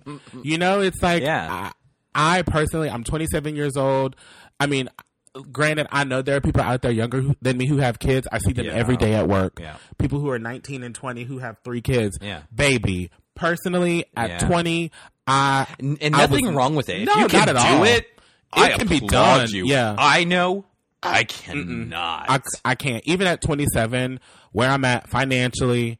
you 0.44 0.58
know, 0.58 0.82
it's 0.82 1.02
like, 1.02 1.22
Yeah. 1.24 1.72
I, 2.16 2.38
I 2.40 2.42
personally, 2.44 2.90
I'm 2.90 3.04
27 3.04 3.56
years 3.56 3.76
old. 3.78 4.16
I 4.60 4.68
mean, 4.68 4.90
granted, 5.52 5.88
I 5.92 6.04
know 6.04 6.22
there 6.22 6.38
are 6.38 6.42
people 6.42 6.62
out 6.62 6.82
there 6.84 6.92
younger 6.92 7.24
than 7.42 7.58
me 7.58 7.66
who 7.68 7.78
have 7.78 8.00
kids. 8.00 8.28
I 8.32 8.38
see 8.40 8.54
them 8.54 8.66
Yeah. 8.68 8.74
every 8.74 8.98
day 8.98 9.14
at 9.14 9.28
work. 9.28 9.60
Yeah. 9.60 9.78
People 9.98 10.20
who 10.20 10.30
are 10.30 10.40
19 10.40 10.84
and 10.84 10.94
20 10.94 11.24
who 11.24 11.40
have 11.40 11.58
three 11.64 11.82
kids. 11.82 12.18
Yeah. 12.22 12.42
Baby, 12.54 13.10
personally, 13.36 14.06
at 14.16 14.30
Yeah. 14.30 14.48
20, 14.48 14.92
I. 15.28 15.68
and, 15.80 15.98
and 16.02 16.16
I 16.16 16.20
nothing 16.20 16.48
was- 16.48 16.56
wrong 16.56 16.76
with 16.76 16.90
it 16.90 17.02
if 17.02 17.06
No, 17.08 17.16
you 17.16 17.28
can 17.28 17.40
not 17.46 17.50
at 17.50 17.62
do 17.70 17.78
all. 17.78 17.84
it 17.84 18.06
It 18.06 18.10
I 18.54 18.70
can 18.78 18.88
be 18.88 19.00
done, 19.00 19.50
you 19.50 19.66
yeah. 19.68 19.96
i 19.98 20.24
know 20.26 20.66
i 21.02 21.24
cannot 21.26 22.26
I, 22.30 22.40
I 22.64 22.76
can't. 22.76 23.04
Even 23.06 23.28
at 23.28 23.42
27, 23.42 24.20
where 24.52 24.70
I'm 24.70 24.86
at 24.86 25.10
financially, 25.10 26.00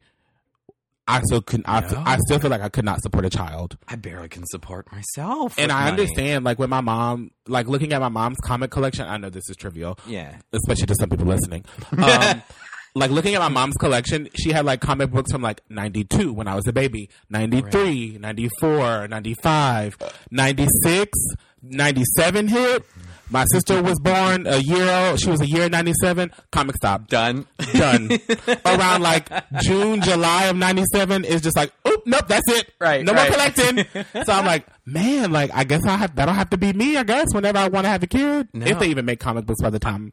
I 1.06 1.20
still 1.20 1.42
couldn't. 1.42 1.68
I, 1.68 1.80
No. 1.80 2.02
I 2.06 2.16
still 2.24 2.38
feel 2.38 2.48
like 2.50 2.62
I 2.62 2.70
could 2.70 2.86
not 2.86 3.02
support 3.02 3.26
a 3.26 3.30
child. 3.30 3.76
I 3.86 3.96
barely 3.96 4.28
can 4.30 4.44
support 4.46 4.90
myself 4.90 5.58
and 5.58 5.70
I 5.70 5.80
money. 5.90 5.90
understand, 5.90 6.44
like 6.46 6.58
when 6.58 6.70
my 6.70 6.80
mom, 6.80 7.32
like 7.46 7.66
looking 7.68 7.92
at 7.92 8.00
my 8.00 8.08
mom's 8.08 8.38
comic 8.42 8.70
collection. 8.70 9.06
I 9.06 9.18
know 9.18 9.28
this 9.28 9.50
is 9.50 9.56
trivial, 9.56 9.98
yeah 10.06 10.36
especially 10.54 10.86
to 10.86 10.94
some 10.98 11.10
people 11.10 11.26
listening. 11.26 11.64
Um, 11.92 12.42
like 12.94 13.10
looking 13.10 13.34
at 13.34 13.40
my 13.40 13.48
mom's 13.48 13.76
collection, 13.76 14.28
she 14.34 14.52
had 14.52 14.64
like 14.64 14.80
comic 14.80 15.10
books 15.10 15.32
from 15.32 15.42
like 15.42 15.62
92 15.68 16.32
when 16.32 16.46
I 16.46 16.54
was 16.54 16.66
a 16.68 16.72
baby, 16.72 17.10
93, 17.30 18.18
94, 18.20 19.08
95, 19.08 19.96
96, 20.30 21.18
97 21.62 22.48
hit. 22.48 22.84
My 23.30 23.46
sister 23.52 23.82
was 23.82 23.98
born 24.00 24.46
a 24.46 24.58
year 24.58 24.88
old. 24.88 25.18
She 25.18 25.30
was 25.30 25.40
a 25.40 25.46
year 25.46 25.68
97. 25.68 26.30
Comic 26.52 26.76
stop. 26.76 27.08
done 27.08 27.46
Done. 27.72 28.10
Around 28.66 29.02
like 29.02 29.28
June, 29.62 30.02
July 30.02 30.44
of 30.44 30.56
97 30.56 31.24
is 31.24 31.40
just 31.40 31.56
like, 31.56 31.72
oop, 31.88 32.06
nope, 32.06 32.28
that's 32.28 32.48
it. 32.50 32.72
Right, 32.78 33.02
No 33.04 33.12
right. 33.12 33.30
more 33.30 33.38
collecting. 33.38 33.86
so 34.24 34.32
I'm 34.32 34.44
like, 34.44 34.66
man, 34.84 35.32
like, 35.32 35.50
I 35.54 35.64
guess 35.64 35.84
I 35.86 35.96
have, 35.96 36.14
that'll 36.14 36.34
have 36.34 36.50
to 36.50 36.58
be 36.58 36.72
me, 36.74 36.96
I 36.98 37.02
guess, 37.02 37.34
whenever 37.34 37.58
I 37.58 37.68
want 37.68 37.86
to 37.86 37.88
have 37.88 38.02
a 38.02 38.06
kid. 38.06 38.50
No. 38.52 38.66
If 38.66 38.78
they 38.78 38.88
even 38.88 39.06
make 39.06 39.18
comic 39.18 39.46
books 39.46 39.62
by 39.62 39.70
the 39.70 39.80
time 39.80 40.12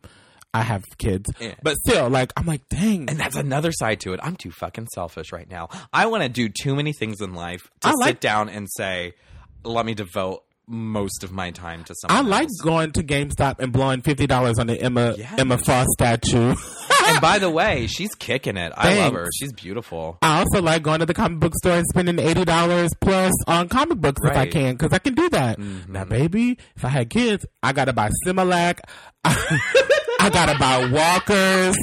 I 0.53 0.62
have 0.63 0.84
kids, 0.98 1.29
Yeah. 1.39 1.55
but 1.63 1.77
still, 1.77 2.10
like 2.10 2.34
I'm 2.36 2.46
like, 2.46 2.67
dang. 2.70 3.10
And 3.10 3.17
that's 3.20 3.36
another 3.38 3.72
side 3.72 4.01
to 4.01 4.13
it. 4.13 4.20
I'm 4.22 4.36
too 4.36 4.51
fucking 4.51 4.88
selfish 4.93 5.31
right 5.31 5.50
now. 5.50 5.70
I 5.93 6.08
want 6.08 6.24
to 6.24 6.29
do 6.29 6.50
too 6.50 6.75
many 6.75 6.91
things 6.93 7.22
in 7.22 7.34
life 7.34 7.62
to 7.81 7.88
I 7.88 7.91
sit 7.91 8.00
like- 8.00 8.20
down 8.20 8.50
and 8.50 8.67
say, 8.70 9.13
let 9.63 9.86
me 9.86 9.93
devote 9.93 10.43
most 10.67 11.24
of 11.24 11.31
my 11.34 11.51
time 11.51 11.84
to 11.84 11.93
something. 11.96 12.15
I 12.15 12.22
like 12.22 12.43
else. 12.43 12.62
going 12.62 12.91
to 12.93 13.03
GameStop 13.03 13.60
and 13.60 13.74
blowing 13.74 14.01
fifty 14.01 14.25
dollars 14.27 14.58
on 14.58 14.67
the 14.67 14.79
Emma 14.79 15.15
Yes. 15.17 15.34
Emma 15.38 15.58
Frost 15.58 15.89
statue. 15.89 16.55
and 17.08 17.20
by 17.20 17.39
the 17.39 17.50
way, 17.50 17.88
she's 17.88 18.13
kicking 18.15 18.55
it. 18.58 18.72
I 18.77 18.98
love 19.00 19.13
her. 19.13 19.27
She's 19.38 19.51
beautiful. 19.51 20.17
I 20.22 20.39
also 20.39 20.62
like 20.62 20.81
going 20.84 21.00
to 21.00 21.05
the 21.05 21.13
comic 21.13 21.39
book 21.39 21.53
store 21.55 21.74
and 21.74 21.86
spending 21.88 22.20
eighty 22.20 22.46
dollars 22.46 22.91
plus 23.01 23.34
on 23.48 23.67
comic 23.70 23.98
books 24.00 24.22
if 24.24 24.31
I 24.31 24.46
Mm-hmm. 24.46 24.51
can, 24.51 24.75
because 24.75 24.93
I 24.93 25.00
can 25.00 25.13
do 25.13 25.27
that. 25.29 25.60
Now, 25.60 26.05
baby, 26.05 26.58
if 26.77 26.86
I 26.86 26.89
had 26.89 27.10
kids, 27.10 27.46
I 27.62 27.74
gotta 27.74 27.91
buy 27.91 28.10
Similac. 28.25 28.79
I 30.24 30.30
gotta 30.30 30.60
buy 30.60 30.86
walkers. 30.90 31.75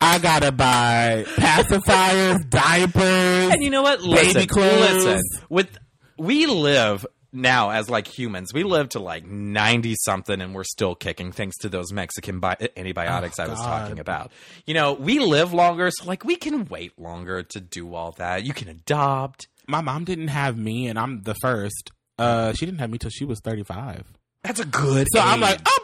I 0.00 0.18
gotta 0.18 0.50
buy 0.52 1.24
pacifiers, 1.36 2.48
diapers. 2.50 3.52
And 3.52 3.62
you 3.62 3.70
know 3.70 3.82
what? 3.82 4.02
Listen, 4.02 4.46
clothes. 4.46 5.04
listen. 5.04 5.20
With 5.48 5.78
we 6.18 6.46
live 6.46 7.06
now 7.32 7.70
as 7.70 7.88
like 7.90 8.06
humans, 8.06 8.52
we 8.52 8.64
live 8.64 8.88
to 8.90 9.00
like 9.00 9.26
ninety 9.26 9.94
something, 10.04 10.40
and 10.40 10.54
we're 10.54 10.64
still 10.64 10.94
kicking 10.94 11.32
thanks 11.32 11.56
to 11.58 11.68
those 11.68 11.92
Mexican 11.92 12.40
bi- 12.40 12.68
antibiotics 12.76 13.38
I 13.38 13.48
was 13.48 13.58
God. 13.58 13.80
talking 13.80 13.98
about. 14.00 14.32
You 14.66 14.74
know, 14.74 14.92
we 14.94 15.18
live 15.20 15.52
longer, 15.52 15.90
so 15.90 16.04
like 16.04 16.24
we 16.24 16.36
can 16.36 16.64
wait 16.66 16.98
longer 16.98 17.42
to 17.42 17.60
do 17.60 17.94
all 17.94 18.12
that. 18.12 18.44
You 18.44 18.54
can 18.54 18.68
adopt. 18.68 19.48
My 19.66 19.80
mom 19.80 20.04
didn't 20.04 20.28
have 20.28 20.58
me, 20.58 20.88
and 20.88 20.98
I'm 20.98 21.22
the 21.22 21.34
first. 21.34 21.92
Uh, 22.18 22.52
she 22.52 22.66
didn't 22.66 22.78
have 22.80 22.90
me 22.90 22.98
till 22.98 23.10
she 23.10 23.24
was 23.24 23.40
thirty 23.40 23.62
five. 23.62 24.04
That's 24.44 24.60
a 24.60 24.66
good. 24.66 25.06
So 25.10 25.20
I'm 25.20 25.40
like, 25.40 25.58
oh, 25.64 25.78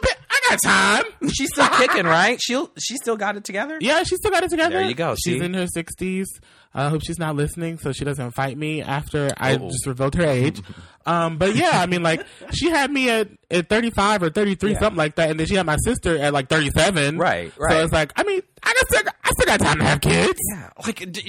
got 0.51 0.59
time. 0.63 1.03
she's 1.29 1.49
still 1.49 1.67
kicking, 1.69 2.05
right? 2.05 2.39
She'll 2.41 2.71
she 2.77 2.95
still 2.97 3.17
got 3.17 3.37
it 3.37 3.43
together. 3.43 3.77
Yeah, 3.81 4.03
she 4.03 4.15
still 4.15 4.31
got 4.31 4.43
it 4.43 4.49
together. 4.49 4.77
There 4.77 4.87
you 4.87 4.93
go, 4.95 5.15
She's 5.15 5.39
see? 5.39 5.45
in 5.45 5.53
her 5.53 5.67
sixties. 5.67 6.27
I 6.73 6.87
hope 6.89 7.01
she's 7.05 7.19
not 7.19 7.35
listening, 7.35 7.77
so 7.79 7.91
she 7.91 8.05
doesn't 8.05 8.31
fight 8.31 8.57
me 8.57 8.81
after 8.81 9.29
I 9.37 9.57
just 9.57 9.85
revealed 9.85 10.15
her 10.15 10.23
age. 10.23 10.61
um, 11.05 11.37
but 11.37 11.55
yeah, 11.55 11.71
I 11.81 11.85
mean, 11.85 12.01
like 12.01 12.25
she 12.53 12.69
had 12.69 12.89
me 12.91 13.09
at, 13.09 13.27
at 13.49 13.67
thirty 13.67 13.89
five 13.89 14.23
or 14.23 14.29
thirty 14.29 14.55
three, 14.55 14.71
Yeah. 14.71 14.79
something 14.79 14.97
like 14.97 15.15
that, 15.15 15.29
and 15.31 15.39
then 15.39 15.47
she 15.47 15.55
had 15.55 15.65
my 15.65 15.75
sister 15.83 16.17
at 16.17 16.31
like 16.33 16.47
thirty 16.47 16.69
seven. 16.71 17.17
Right, 17.17 17.51
right. 17.57 17.71
So 17.73 17.83
it's 17.83 17.91
like, 17.93 18.13
I 18.15 18.23
mean, 18.23 18.41
I 18.63 18.73
got 18.73 18.87
still, 18.87 19.11
I 19.23 19.29
still 19.31 19.45
got 19.47 19.59
time 19.59 19.77
to 19.79 19.83
have 19.83 19.99
kids. 20.01 20.39
Yeah, 20.53 20.69
like 20.85 21.11
do, 21.11 21.21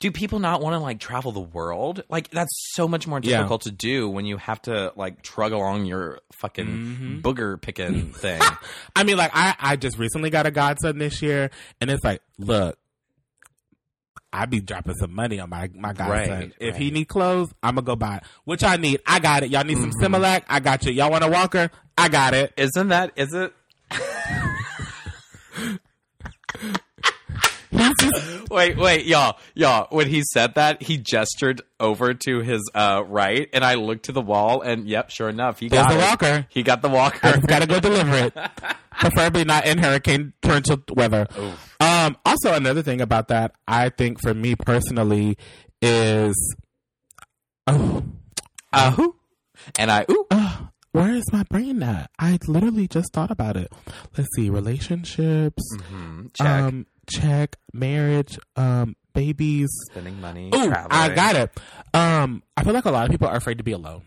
do 0.00 0.10
people 0.12 0.38
not 0.38 0.60
want 0.60 0.74
to 0.74 0.78
like 0.80 1.00
travel 1.00 1.32
the 1.32 1.40
world? 1.40 2.02
Like 2.10 2.28
that's 2.30 2.52
so 2.74 2.86
much 2.86 3.06
more 3.06 3.20
Yeah. 3.22 3.38
difficult 3.38 3.62
to 3.62 3.70
do 3.70 4.08
when 4.10 4.26
you 4.26 4.36
have 4.36 4.60
to 4.62 4.92
like 4.96 5.22
trug 5.22 5.52
along 5.52 5.86
your 5.86 6.20
fucking 6.32 6.66
Mm-hmm. 6.66 7.20
booger 7.20 7.58
picking 7.60 8.12
thing. 8.12 8.40
I 8.94 9.04
mean, 9.04 9.16
like 9.16 9.30
I, 9.32 9.54
I 9.58 9.76
just 9.76 9.96
recently 9.98 10.28
got 10.28 10.44
a 10.46 10.50
godson 10.50 10.98
this 10.98 11.22
year, 11.22 11.50
and 11.80 11.90
it's 11.90 12.04
like, 12.04 12.20
look. 12.38 12.76
I 14.32 14.46
be 14.46 14.60
dropping 14.60 14.94
some 14.94 15.14
money 15.14 15.40
on 15.40 15.50
my 15.50 15.68
my 15.74 15.92
godson. 15.92 16.30
Right, 16.30 16.52
if 16.60 16.76
he 16.76 16.90
need 16.90 17.06
clothes, 17.06 17.52
I'm 17.62 17.74
gonna 17.74 17.84
go 17.84 17.96
buy 17.96 18.16
it. 18.18 18.22
Which 18.44 18.62
I 18.62 18.76
need. 18.76 19.00
I 19.06 19.18
got 19.18 19.42
it. 19.42 19.50
Y'all 19.50 19.64
need 19.64 19.78
Mm-hmm. 19.78 19.90
some 20.00 20.12
Similac? 20.12 20.44
I 20.48 20.60
got 20.60 20.84
you. 20.86 20.92
Y'all 20.92 21.10
want 21.10 21.24
a 21.24 21.28
walker? 21.28 21.70
I 21.98 22.08
got 22.08 22.34
it. 22.34 22.52
Isn't 22.56 22.88
that 22.88 23.12
is 23.16 23.34
it? 23.34 23.52
wait, 28.50 28.76
wait, 28.76 29.06
y'all, 29.06 29.38
y'all. 29.54 29.86
When 29.90 30.08
he 30.08 30.22
said 30.22 30.54
that, 30.54 30.82
he 30.82 30.96
gestured 30.98 31.62
over 31.78 32.14
to 32.14 32.40
his 32.40 32.68
uh, 32.74 33.02
right, 33.06 33.48
and 33.52 33.64
I 33.64 33.74
looked 33.74 34.06
to 34.06 34.12
the 34.12 34.20
wall, 34.20 34.62
and 34.62 34.86
yep, 34.88 35.10
sure 35.10 35.28
enough, 35.28 35.58
he 35.60 35.68
There's 35.68 35.84
got 35.86 35.92
the 35.92 35.98
it. 35.98 36.02
walker. 36.02 36.46
He 36.48 36.62
got 36.62 36.82
the 36.82 36.88
walker. 36.88 37.32
just 37.32 37.46
gotta 37.46 37.66
go 37.66 37.80
deliver 37.80 38.14
it. 38.16 38.34
Preferably 39.00 39.44
not 39.44 39.66
in 39.66 39.78
hurricane 39.78 40.32
torrential 40.42 40.82
weather. 40.92 41.26
Um, 41.80 42.16
also, 42.26 42.52
another 42.54 42.82
thing 42.82 43.00
about 43.00 43.28
that, 43.28 43.52
I 43.66 43.88
think 43.88 44.20
for 44.20 44.34
me 44.34 44.54
personally, 44.56 45.38
is 45.80 46.34
oh, 47.66 48.02
Uh, 48.72 48.90
who? 48.92 49.16
And 49.78 49.90
I, 49.90 50.04
ooh, 50.10 50.26
uh, 50.30 50.56
where 50.92 51.12
is 51.12 51.24
my 51.32 51.42
brain 51.44 51.82
at? 51.82 52.10
I 52.18 52.38
literally 52.46 52.88
just 52.88 53.12
thought 53.12 53.30
about 53.30 53.56
it. 53.56 53.72
Let's 54.16 54.28
see, 54.36 54.50
relationships, 54.50 55.62
mhm, 55.76 56.30
check. 56.34 56.46
um, 56.46 56.86
check, 57.08 57.56
marriage, 57.72 58.38
um, 58.56 58.96
babies. 59.14 59.68
Spending 59.90 60.20
money, 60.20 60.48
Ooh, 60.54 60.68
traveling. 60.68 60.88
I 60.90 61.14
got 61.14 61.36
it. 61.36 61.50
Um, 61.94 62.42
I 62.56 62.64
feel 62.64 62.72
like 62.74 62.84
a 62.84 62.90
lot 62.90 63.04
of 63.04 63.10
people 63.10 63.28
are 63.28 63.36
afraid 63.36 63.58
to 63.58 63.64
be 63.64 63.72
alone. 63.72 64.02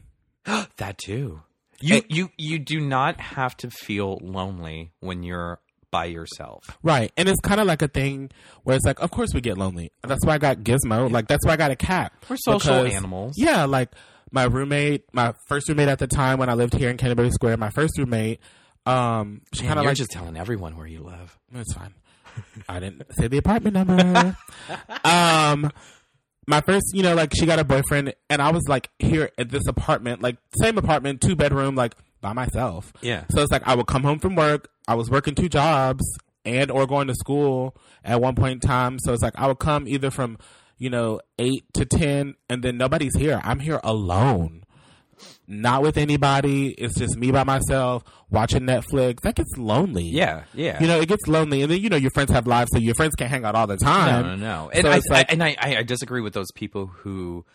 That 0.77 0.97
too. 0.97 1.41
You 1.81 2.01
you 2.09 2.29
you 2.37 2.59
do 2.59 2.79
not 2.79 3.19
have 3.19 3.55
to 3.57 3.69
feel 3.69 4.19
lonely 4.21 4.91
when 4.99 5.23
you're 5.23 5.59
by 5.91 6.05
yourself. 6.05 6.63
Right. 6.81 7.11
And 7.17 7.29
it's 7.29 7.39
kind 7.41 7.61
of 7.61 7.67
like 7.67 7.81
a 7.83 7.87
thing 7.87 8.31
where 8.63 8.75
it's 8.75 8.85
like, 8.85 8.99
of 8.99 9.11
course 9.11 9.29
we 9.33 9.41
get 9.41 9.57
lonely. 9.57 9.91
That's 10.01 10.25
why 10.25 10.33
I 10.33 10.37
got 10.39 10.57
Gizmo. 10.59 11.11
Like, 11.11 11.27
that's 11.27 11.45
why 11.45 11.53
I 11.53 11.55
got 11.57 11.69
a 11.71 11.75
cat. 11.75 12.11
We're 12.29 12.37
social 12.37 12.73
Because- 12.83 12.93
animals. 12.95 13.35
Yeah. 13.37 13.65
Like, 13.65 13.91
my 14.33 14.45
roommate, 14.45 15.05
my 15.13 15.33
first 15.47 15.69
roommate 15.69 15.87
at 15.87 15.99
the 15.99 16.07
time 16.07 16.39
when 16.39 16.49
I 16.49 16.55
lived 16.55 16.73
here 16.73 16.89
in 16.89 16.97
Canterbury 16.97 17.29
Square, 17.29 17.57
my 17.57 17.69
first 17.69 17.97
roommate, 17.97 18.39
um, 18.85 19.41
she 19.53 19.65
kind 19.65 19.79
of 19.79 19.85
like, 19.85 19.95
just 19.95 20.11
telling 20.11 20.35
everyone 20.35 20.75
where 20.75 20.87
you 20.87 21.01
live. 21.01 21.37
it's 21.53 21.73
fine. 21.73 21.93
I 22.67 22.79
didn't 22.79 23.03
say 23.15 23.27
the 23.27 23.37
apartment 23.37 23.75
number. 23.75 24.35
um, 25.05 25.71
my 26.47 26.61
first, 26.61 26.87
you 26.93 27.03
know, 27.03 27.13
like 27.13 27.31
she 27.35 27.45
got 27.45 27.59
a 27.59 27.63
boyfriend, 27.63 28.15
and 28.27 28.41
I 28.41 28.51
was 28.51 28.67
like 28.67 28.89
here 28.97 29.29
at 29.37 29.49
this 29.49 29.67
apartment, 29.67 30.23
like 30.23 30.37
same 30.59 30.79
apartment, 30.79 31.21
two 31.21 31.35
bedroom, 31.35 31.75
like 31.75 31.93
by 32.21 32.33
myself. 32.33 32.91
Yeah. 33.01 33.25
So 33.29 33.43
it's 33.43 33.51
like 33.51 33.67
I 33.67 33.75
would 33.75 33.85
come 33.85 34.03
home 34.03 34.17
from 34.17 34.35
work. 34.35 34.69
I 34.87 34.95
was 34.95 35.11
working 35.11 35.35
two 35.35 35.47
jobs 35.47 36.03
and 36.43 36.71
or 36.71 36.87
going 36.87 37.07
to 37.07 37.15
school 37.15 37.77
at 38.03 38.19
one 38.19 38.33
point 38.33 38.53
in 38.53 38.59
time. 38.67 38.97
So 38.99 39.13
it's 39.13 39.21
like 39.21 39.37
I 39.37 39.45
would 39.45 39.59
come 39.59 39.87
either 39.87 40.09
from, 40.09 40.39
you 40.77 40.89
know, 40.89 41.19
eight 41.39 41.63
to 41.73 41.85
ten, 41.85 42.35
and 42.49 42.63
then 42.63 42.77
nobody's 42.77 43.15
here. 43.17 43.39
I'm 43.43 43.59
here 43.59 43.79
alone. 43.83 44.63
Not 45.47 45.81
with 45.83 45.97
anybody. 45.97 46.69
It's 46.69 46.97
just 46.97 47.15
me 47.15 47.31
by 47.31 47.43
myself 47.43 48.03
watching 48.29 48.61
Netflix. 48.63 49.21
That 49.21 49.35
gets 49.35 49.55
lonely. 49.57 50.03
Yeah, 50.03 50.43
yeah. 50.53 50.81
You 50.81 50.87
know, 50.87 50.99
it 50.99 51.07
gets 51.07 51.27
lonely, 51.27 51.61
and 51.61 51.71
then 51.71 51.79
you 51.81 51.89
know 51.89 51.95
your 51.95 52.11
friends 52.11 52.31
have 52.31 52.47
lives, 52.47 52.69
so 52.73 52.79
your 52.79 52.95
friends 52.95 53.15
can't 53.15 53.29
hang 53.29 53.45
out 53.45 53.55
all 53.55 53.67
the 53.67 53.77
time. 53.77 54.23
no, 54.25 54.35
no, 54.35 54.35
no. 54.35 54.69
And 54.73 54.83
So 54.83 54.89
I, 54.91 55.01
like- 55.09 55.29
I 55.29 55.31
and 55.33 55.43
I, 55.43 55.55
I 55.59 55.77
I 55.77 55.83
disagree 55.83 56.21
with 56.21 56.33
those 56.33 56.51
people 56.55 56.87
who 56.87 57.45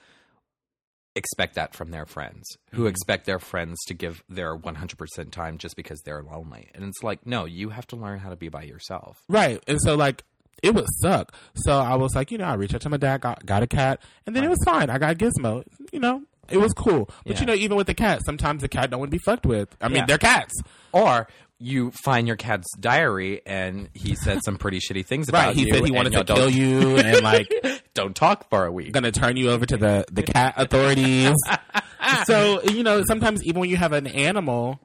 expect 1.14 1.54
that 1.56 1.74
from 1.74 1.90
their 1.90 2.06
friends, 2.06 2.46
who 2.70 2.82
Mm-hmm. 2.82 2.86
expect 2.88 3.26
their 3.26 3.40
friends 3.40 3.76
to 3.88 3.94
give 3.94 4.22
their 4.28 4.56
100% 4.56 5.30
time 5.32 5.58
just 5.58 5.74
because 5.74 6.00
they're 6.04 6.22
lonely. 6.22 6.68
And 6.74 6.84
it's 6.84 7.02
like, 7.02 7.26
no, 7.26 7.44
you 7.44 7.70
have 7.70 7.86
to 7.88 7.96
learn 7.96 8.20
how 8.20 8.30
to 8.30 8.36
be 8.36 8.48
by 8.48 8.62
yourself. 8.62 9.18
Right. 9.28 9.62
And 9.66 9.80
so 9.82 9.96
like 9.96 10.22
it 10.62 10.74
would 10.74 10.86
suck. 11.00 11.32
So 11.56 11.78
I 11.78 11.94
was 11.96 12.14
like, 12.14 12.30
you 12.30 12.38
know, 12.38 12.44
I 12.44 12.54
reached 12.54 12.74
out 12.74 12.80
to 12.82 12.90
my 12.90 12.96
dad, 12.96 13.20
got, 13.20 13.44
got 13.46 13.62
a 13.62 13.66
cat, 13.66 14.00
and 14.26 14.34
then 14.36 14.44
it 14.44 14.48
was 14.50 14.62
fine. 14.64 14.90
I 14.90 14.98
got 14.98 15.16
Gizmo. 15.16 15.64
You 15.92 16.00
know, 16.00 16.22
it 16.50 16.58
was 16.58 16.72
cool. 16.72 17.08
But 17.26 17.36
Yeah. 17.36 17.40
you 17.40 17.46
know, 17.46 17.54
even 17.54 17.76
with 17.76 17.86
the 17.86 17.94
cat, 17.94 18.22
sometimes 18.24 18.62
the 18.62 18.68
cat 18.68 18.90
don't 18.90 19.00
want 19.00 19.10
to 19.10 19.14
be 19.16 19.22
fucked 19.22 19.46
with. 19.46 19.74
I 19.80 19.88
mean, 19.88 19.98
Yeah. 19.98 20.06
they're 20.06 20.18
cats. 20.18 20.54
Or 20.92 21.28
you 21.60 21.90
find 22.04 22.28
your 22.28 22.36
cat's 22.36 22.68
diary 22.78 23.42
and 23.44 23.88
he 23.92 24.14
said 24.14 24.38
some 24.44 24.56
pretty 24.58 24.78
shitty 24.78 25.04
things 25.04 25.28
about 25.28 25.46
Right. 25.48 25.56
He 25.56 25.66
you. 25.66 25.72
said 25.74 25.80
he 25.82 25.86
and 25.88 25.96
wanted 25.96 26.10
to 26.10 26.16
y'all 26.18 26.24
kill 26.24 26.36
don't- 26.36 26.54
you 26.54 26.96
and 26.98 27.20
like 27.22 27.52
Don't 27.94 28.14
talk 28.14 28.48
for 28.48 28.64
a 28.64 28.70
week. 28.72 28.92
gonna 28.92 29.10
turn 29.10 29.36
you 29.36 29.50
over 29.50 29.66
to 29.66 29.76
the 29.76 30.04
the 30.12 30.22
cat 30.22 30.54
authorities. 30.56 31.34
so 32.26 32.62
you 32.62 32.82
know, 32.84 33.02
sometimes 33.08 33.42
even 33.44 33.60
when 33.60 33.68
you 33.70 33.76
have 33.76 33.92
an 33.92 34.06
animal, 34.06 34.78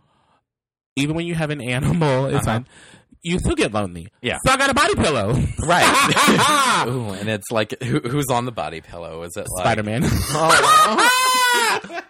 even 0.95 1.15
when 1.15 1.25
you 1.25 1.35
have 1.35 1.49
an 1.51 1.61
animal, 1.61 2.25
it's 2.25 2.37
Uh-huh. 2.47 2.57
fine. 2.59 2.67
You 3.23 3.39
still 3.39 3.55
get 3.55 3.71
lonely. 3.73 4.09
Yeah. 4.21 4.37
So 4.45 4.51
I 4.51 4.57
got 4.57 4.69
a 4.69 4.73
body 4.73 4.95
pillow. 4.95 5.33
Right. 5.59 6.85
Ooh, 6.87 7.09
and 7.11 7.29
it's 7.29 7.49
like, 7.51 7.81
who, 7.81 7.99
who's 7.99 8.27
on 8.29 8.43
the 8.45 8.51
body 8.51 8.81
pillow? 8.81 9.23
Is 9.23 9.31
it 9.37 9.47
like 9.55 9.63
Spider 9.63 9.83
Man. 9.83 10.03
Oh, 10.35 12.01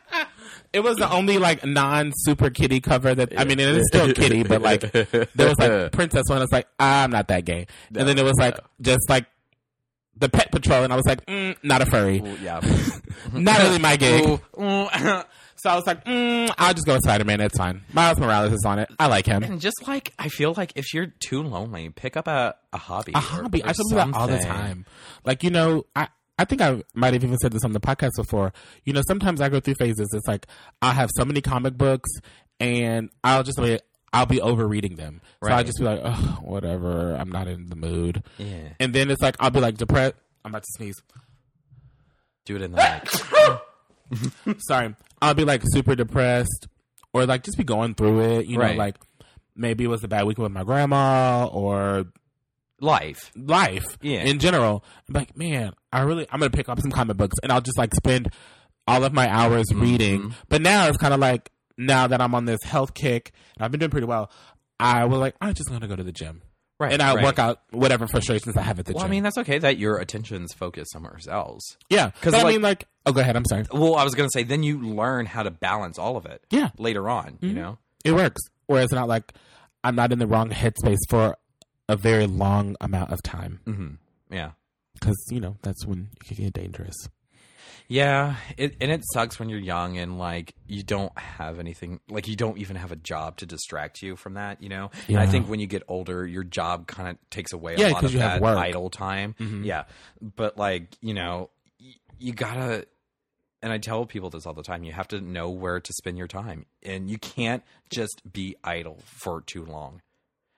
It 0.73 0.79
was 0.83 0.97
the 0.97 1.07
only 1.11 1.37
like 1.37 1.63
non 1.63 2.11
super 2.15 2.49
kitty 2.49 2.79
cover 2.79 3.13
that 3.13 3.39
I 3.39 3.43
mean 3.43 3.59
it 3.59 3.69
is 3.69 3.85
still 3.87 4.11
kitty, 4.11 4.41
but 4.41 4.63
like 4.63 4.81
there 4.91 5.47
was 5.47 5.55
like 5.59 5.91
princess 5.91 6.23
one. 6.27 6.41
It's 6.41 6.51
like 6.51 6.67
I'm 6.79 7.11
not 7.11 7.27
that 7.27 7.45
gay, 7.45 7.67
and 7.95 8.07
then 8.07 8.17
it 8.17 8.23
was 8.23 8.33
like 8.39 8.57
just 8.81 9.07
like 9.07 9.27
the 10.17 10.29
pet 10.29 10.51
patrol, 10.51 10.83
and 10.83 10.91
I 10.91 10.95
was 10.95 11.05
like 11.05 11.23
mm, 11.27 11.55
not 11.61 11.83
a 11.83 11.85
furry, 11.85 12.21
Ooh, 12.21 12.37
yeah. 12.41 12.59
not 13.33 13.59
really 13.59 13.77
my 13.77 13.97
gig. 13.97 14.39
So 15.63 15.69
I 15.69 15.75
was 15.75 15.87
like 15.87 16.03
mm, 16.03 16.53
I'll 16.57 16.73
just 16.73 16.85
go 16.85 16.93
with 16.93 17.03
Spider 17.03 17.23
Man. 17.23 17.39
It's 17.39 17.57
fine. 17.57 17.83
Miles 17.93 18.19
Morales 18.19 18.51
is 18.51 18.65
on 18.65 18.79
it. 18.79 18.89
I 18.99 19.07
like 19.07 19.25
him. 19.25 19.43
And 19.43 19.61
just 19.61 19.87
like 19.87 20.13
I 20.19 20.27
feel 20.27 20.53
like 20.57 20.73
if 20.75 20.93
you're 20.93 21.07
too 21.07 21.41
lonely, 21.41 21.89
pick 21.89 22.17
up 22.17 22.27
a, 22.27 22.55
a 22.73 22.77
hobby. 22.77 23.13
A 23.15 23.17
or- 23.17 23.21
hobby. 23.21 23.63
or 23.63 23.69
I 23.69 23.71
tell 23.71 23.85
people 23.85 24.11
that 24.11 24.13
all 24.13 24.27
the 24.27 24.39
time. 24.39 24.85
Like 25.23 25.43
you 25.43 25.49
know, 25.49 25.85
I. 25.95 26.09
I 26.39 26.45
think 26.45 26.61
I 26.61 26.81
might 26.95 27.13
have 27.13 27.23
even 27.23 27.37
said 27.37 27.51
this 27.51 27.63
on 27.63 27.73
the 27.73 27.79
podcast 27.79 28.13
before. 28.17 28.53
You 28.85 28.93
know, 28.93 29.03
sometimes 29.07 29.39
I 29.39 29.49
go 29.49 29.59
through 29.59 29.75
phases. 29.75 30.09
It's 30.13 30.27
like 30.27 30.47
I'll 30.81 30.91
have 30.91 31.11
so 31.15 31.23
many 31.23 31.41
comic 31.41 31.77
books, 31.77 32.09
and 32.59 33.11
I'll 33.23 33.43
just 33.43 33.59
be 33.59 33.79
I'll 34.11 34.25
be 34.25 34.41
overreading 34.41 34.95
them. 34.95 35.21
So 35.43 35.53
I 35.53 35.61
just 35.61 35.77
be 35.77 35.83
like, 35.85 36.01
oh, 36.03 36.39
whatever. 36.41 37.15
I'm 37.15 37.31
not 37.31 37.47
in 37.47 37.67
the 37.67 37.75
mood. 37.75 38.23
Yeah. 38.39 38.69
And 38.79 38.93
then 38.95 39.11
it's 39.11 39.21
like 39.21 39.35
I'll 39.39 39.51
be 39.51 39.59
like 39.59 39.77
depressed. 39.77 40.15
I'm 40.43 40.51
about 40.51 40.63
to 40.63 40.69
sneeze. 40.75 40.95
Do 42.45 42.55
it 42.55 42.63
in 42.63 42.71
the 42.71 43.61
mic. 44.47 44.57
Sorry. 44.67 44.95
I'll 45.23 45.33
be 45.33 45.45
like 45.45 45.61
super 45.65 45.95
depressed, 45.95 46.67
or 47.13 47.25
like 47.25 47.43
just 47.43 47.57
be 47.57 47.63
going 47.63 47.95
through 47.95 48.19
it. 48.21 48.45
You 48.47 48.59
Right. 48.59 48.73
know, 48.75 48.77
like 48.83 48.95
maybe 49.55 49.83
it 49.83 49.87
was 49.87 50.03
a 50.03 50.07
bad 50.07 50.25
weekend 50.25 50.43
with 50.43 50.51
my 50.51 50.63
grandma 50.63 51.45
or 51.47 52.05
Life. 52.81 53.31
life 53.35 53.97
Yeah. 54.01 54.23
in 54.23 54.39
general. 54.39 54.83
I'm 55.07 55.13
like, 55.13 55.37
man, 55.37 55.73
I 55.93 56.01
really, 56.01 56.27
I'm 56.31 56.39
gonna 56.39 56.49
pick 56.49 56.67
up 56.67 56.81
some 56.81 56.91
comic 56.91 57.15
books 57.17 57.35
and 57.41 57.51
I'll 57.51 57.61
just 57.61 57.77
like 57.77 57.93
spend 57.95 58.29
all 58.87 59.03
of 59.05 59.13
my 59.13 59.29
hours 59.29 59.67
Mm-hmm. 59.69 59.81
reading. 59.81 60.35
But 60.49 60.61
now 60.61 60.87
it's 60.87 60.97
kind 60.97 61.13
of 61.13 61.19
like 61.19 61.51
now 61.77 62.07
that 62.07 62.19
I'm 62.19 62.35
on 62.35 62.45
this 62.45 62.61
health 62.63 62.93
kick, 62.93 63.31
and 63.55 63.63
I've 63.63 63.71
been 63.71 63.79
doing 63.79 63.91
pretty 63.91 64.07
well. 64.07 64.29
I 64.79 65.05
was 65.05 65.19
like, 65.19 65.35
I'm 65.39 65.53
just 65.53 65.69
gonna 65.69 65.87
go 65.87 65.95
to 65.95 66.03
the 66.03 66.11
gym, 66.11 66.41
Right. 66.79 66.91
and 66.91 67.01
I 67.01 67.15
right. 67.15 67.23
work 67.23 67.39
out 67.39 67.61
whatever 67.71 68.05
frustrations 68.07 68.57
I 68.57 68.63
have 68.63 68.79
at 68.79 68.85
the 68.85 68.91
gym. 68.93 68.97
Well, 68.97 69.05
I 69.05 69.09
mean, 69.09 69.23
that's 69.23 69.37
okay 69.37 69.59
that 69.59 69.77
your 69.77 69.97
attention's 69.97 70.53
focused 70.53 70.91
somewhere 70.91 71.17
else. 71.29 71.77
Yeah, 71.89 72.07
because 72.07 72.33
I 72.33 72.43
mean, 72.43 72.61
like, 72.61 72.85
oh, 73.05 73.11
go 73.11 73.21
ahead. 73.21 73.35
I'm 73.35 73.45
sorry. 73.45 73.65
Well, 73.71 73.95
I 73.95 74.03
was 74.03 74.15
going 74.15 74.27
to 74.29 74.33
say, 74.33 74.43
then 74.43 74.63
you 74.63 74.79
learn 74.81 75.25
how 75.25 75.43
to 75.43 75.51
balance 75.51 75.97
all 75.99 76.17
of 76.17 76.25
it 76.25 76.43
Yeah, 76.49 76.69
later 76.77 77.09
on, 77.09 77.37
you 77.41 77.49
Mhm. 77.51 77.55
know? 77.55 77.77
it 78.05 78.11
works. 78.13 78.41
Whereas 78.67 78.85
it's 78.85 78.93
not 78.93 79.07
like 79.07 79.33
I'm 79.83 79.95
not 79.95 80.11
in 80.11 80.19
the 80.19 80.27
wrong 80.27 80.49
headspace 80.49 80.99
for 81.09 81.37
a 81.89 81.95
very 81.97 82.27
long 82.27 82.75
amount 82.81 83.11
of 83.11 83.21
time 83.23 83.59
hmm 83.65 83.89
Yeah. 84.31 84.51
because 84.93 85.17
you 85.29 85.39
know 85.41 85.57
that's 85.61 85.85
when 85.85 86.09
it 86.21 86.27
can 86.27 86.35
get 86.45 86.53
dangerous. 86.53 86.95
Yeah, 87.89 88.37
it, 88.57 88.75
and 88.79 88.91
it 88.91 89.03
sucks 89.13 89.39
when 89.39 89.49
you're 89.49 89.59
young 89.59 89.97
and 89.97 90.17
like 90.17 90.55
you 90.67 90.83
don't 90.83 91.15
have 91.19 91.59
anything, 91.59 91.99
like 92.09 92.27
you 92.27 92.35
don't 92.35 92.57
even 92.57 92.77
have 92.77 92.91
a 92.91 92.95
job 92.95 93.37
to 93.37 93.45
distract 93.45 94.01
you 94.01 94.15
from 94.15 94.35
that, 94.35 94.63
you 94.63 94.69
know. 94.69 94.89
And 95.09 95.17
I 95.19 95.27
think 95.27 95.47
when 95.49 95.59
you 95.59 95.67
get 95.67 95.83
older, 95.87 96.25
your 96.25 96.43
job 96.45 96.87
kind 96.87 97.09
of 97.09 97.17
takes 97.29 97.51
away 97.51 97.75
Yeah, 97.77 97.89
a 97.89 97.91
lot 97.93 98.03
of 98.05 98.13
you 98.13 98.19
that 98.19 98.41
idle 98.43 98.89
time. 98.89 99.35
Mhm. 99.39 99.65
Yeah, 99.65 99.83
but 100.21 100.57
like 100.57 100.95
you 101.01 101.13
know, 101.13 101.49
y- 101.79 101.95
you 102.19 102.33
gotta. 102.33 102.87
And 103.63 103.71
I 103.71 103.77
tell 103.77 104.05
people 104.05 104.29
this 104.29 104.45
all 104.45 104.53
the 104.53 104.61
time. 104.61 104.83
You 104.83 104.91
have 104.91 105.07
to 105.07 105.21
know 105.21 105.49
where 105.49 105.79
to 105.79 105.93
spend 105.93 106.17
your 106.17 106.27
time, 106.27 106.65
and 106.83 107.09
you 107.09 107.17
can't 107.17 107.63
just 107.89 108.21
be 108.31 108.57
idle 108.61 108.99
for 109.05 109.39
too 109.39 109.65
long. 109.65 110.01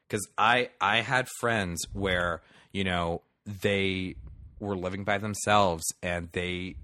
Because 0.07 0.27
I 0.39 0.71
I 0.81 1.01
had 1.01 1.27
friends 1.39 1.85
where 1.93 2.41
you 2.71 2.83
know 2.83 3.21
they 3.45 4.15
were 4.59 4.75
living 4.75 5.03
by 5.03 5.19
themselves 5.19 5.85
and 6.01 6.29
they 6.31 6.77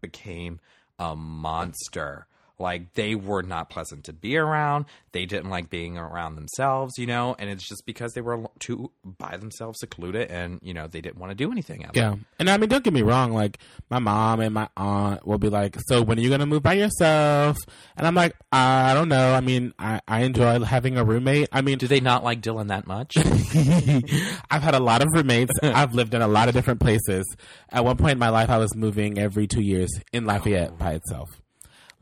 became 0.00 0.60
a 0.98 1.14
monster. 1.14 2.26
Like 2.58 2.94
they 2.94 3.14
were 3.14 3.42
not 3.42 3.68
pleasant 3.68 4.04
to 4.04 4.12
be 4.12 4.36
around. 4.36 4.86
They 5.12 5.26
didn't 5.26 5.50
like 5.50 5.68
being 5.68 5.98
around 5.98 6.36
themselves, 6.36 6.94
you 6.96 7.06
know, 7.06 7.36
and 7.38 7.50
it's 7.50 7.68
just 7.68 7.84
because 7.84 8.12
they 8.14 8.22
were 8.22 8.44
too 8.58 8.90
by 9.04 9.36
themselves, 9.36 9.78
secluded, 9.80 10.30
and 10.30 10.58
you 10.62 10.72
know 10.72 10.86
they 10.86 11.00
didn't 11.00 11.18
want 11.18 11.30
to 11.30 11.34
do 11.34 11.52
anything. 11.52 11.84
Ever. 11.84 11.92
Yeah, 11.94 12.16
and 12.38 12.48
I 12.48 12.56
mean, 12.56 12.70
don't 12.70 12.82
get 12.82 12.94
me 12.94 13.02
wrong. 13.02 13.32
Like 13.32 13.58
my 13.90 13.98
mom 13.98 14.40
and 14.40 14.54
my 14.54 14.68
aunt 14.76 15.26
will 15.26 15.38
be 15.38 15.50
like, 15.50 15.76
"So 15.88 16.02
when 16.02 16.18
are 16.18 16.22
you 16.22 16.30
gonna 16.30 16.46
move 16.46 16.62
by 16.62 16.74
yourself?" 16.74 17.58
And 17.96 18.06
I'm 18.06 18.14
like, 18.14 18.34
"I 18.52 18.94
don't 18.94 19.08
know. 19.08 19.34
I 19.34 19.40
mean, 19.40 19.74
I, 19.78 20.00
I 20.08 20.20
enjoy 20.22 20.60
having 20.60 20.96
a 20.96 21.04
roommate. 21.04 21.48
I 21.52 21.60
mean, 21.60 21.76
Do 21.78 21.86
they 21.88 22.00
not 22.00 22.24
like 22.24 22.40
Dylan 22.40 22.68
that 22.68 22.86
much? 22.86 23.16
I've 24.50 24.62
had 24.62 24.74
a 24.74 24.80
lot 24.80 25.02
of 25.02 25.08
roommates. 25.12 25.52
I've 25.62 25.94
lived 25.94 26.14
in 26.14 26.22
a 26.22 26.28
lot 26.28 26.48
of 26.48 26.54
different 26.54 26.80
places. 26.80 27.24
At 27.70 27.84
one 27.84 27.96
point 27.96 28.12
in 28.12 28.18
my 28.18 28.30
life, 28.30 28.48
I 28.48 28.58
was 28.58 28.74
moving 28.74 29.18
every 29.18 29.46
two 29.46 29.60
years 29.62 29.90
in 30.12 30.24
Lafayette 30.24 30.78
by 30.78 30.92
itself. 30.94 31.28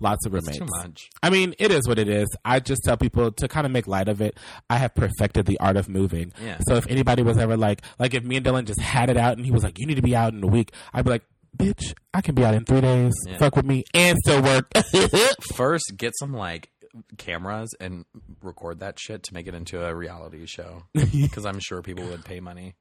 Lots 0.00 0.26
of 0.26 0.32
roommates. 0.32 0.58
Too 0.58 0.66
much. 0.82 1.08
I 1.22 1.30
mean, 1.30 1.54
it 1.58 1.70
is 1.70 1.86
what 1.86 1.98
it 1.98 2.08
is. 2.08 2.26
I 2.44 2.60
just 2.60 2.82
tell 2.84 2.96
people 2.96 3.30
to 3.32 3.48
kind 3.48 3.64
of 3.64 3.72
make 3.72 3.86
light 3.86 4.08
of 4.08 4.20
it. 4.20 4.38
I 4.68 4.76
have 4.78 4.94
perfected 4.94 5.46
the 5.46 5.58
art 5.60 5.76
of 5.76 5.88
moving. 5.88 6.32
Yeah. 6.44 6.58
So 6.66 6.74
if 6.74 6.86
anybody 6.88 7.22
was 7.22 7.38
ever 7.38 7.56
like, 7.56 7.82
like 7.98 8.12
if 8.12 8.24
me 8.24 8.36
and 8.36 8.44
Dylan 8.44 8.64
just 8.64 8.80
had 8.80 9.08
it 9.08 9.16
out 9.16 9.36
and 9.36 9.46
he 9.46 9.52
was 9.52 9.62
like, 9.62 9.78
you 9.78 9.86
need 9.86 9.94
to 9.94 10.02
be 10.02 10.14
out 10.16 10.32
in 10.34 10.42
a 10.42 10.46
week, 10.48 10.72
I'd 10.92 11.04
be 11.04 11.10
like, 11.12 11.24
bitch, 11.56 11.94
I 12.12 12.20
can 12.20 12.34
be 12.34 12.44
out 12.44 12.54
in 12.54 12.64
three 12.64 12.80
days. 12.80 13.14
Yeah. 13.26 13.38
Fuck 13.38 13.56
with 13.56 13.64
me 13.64 13.84
and 13.94 14.18
still 14.24 14.42
work. 14.42 14.70
First, 15.54 15.92
get 15.96 16.12
some 16.18 16.32
like 16.34 16.70
cameras 17.16 17.70
and 17.80 18.04
record 18.42 18.80
that 18.80 18.98
shit 19.00 19.22
to 19.24 19.34
make 19.34 19.46
it 19.46 19.54
into 19.54 19.84
a 19.84 19.94
reality 19.94 20.44
show. 20.46 20.82
Because 20.94 21.46
I'm 21.46 21.60
sure 21.60 21.82
people 21.82 22.04
would 22.06 22.24
pay 22.24 22.40
money. 22.40 22.74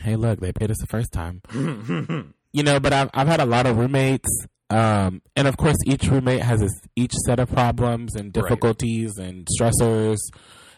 hey, 0.00 0.16
look, 0.16 0.40
they 0.40 0.52
paid 0.52 0.70
us 0.70 0.78
the 0.80 0.86
first 0.86 1.12
time. 1.12 1.40
you 2.52 2.62
know, 2.62 2.78
but 2.80 2.92
I've 2.92 3.10
I've 3.14 3.28
had 3.28 3.40
a 3.40 3.46
lot 3.46 3.66
of 3.66 3.76
roommates, 3.78 4.28
um, 4.70 5.22
and 5.36 5.48
of 5.48 5.56
course, 5.56 5.76
each 5.86 6.04
roommate 6.08 6.42
has 6.42 6.60
its, 6.62 6.80
each 6.96 7.12
set 7.26 7.38
of 7.40 7.50
problems 7.50 8.14
and 8.16 8.26
Right. 8.26 8.42
difficulties 8.42 9.16
and 9.18 9.46
stressors, 9.58 10.18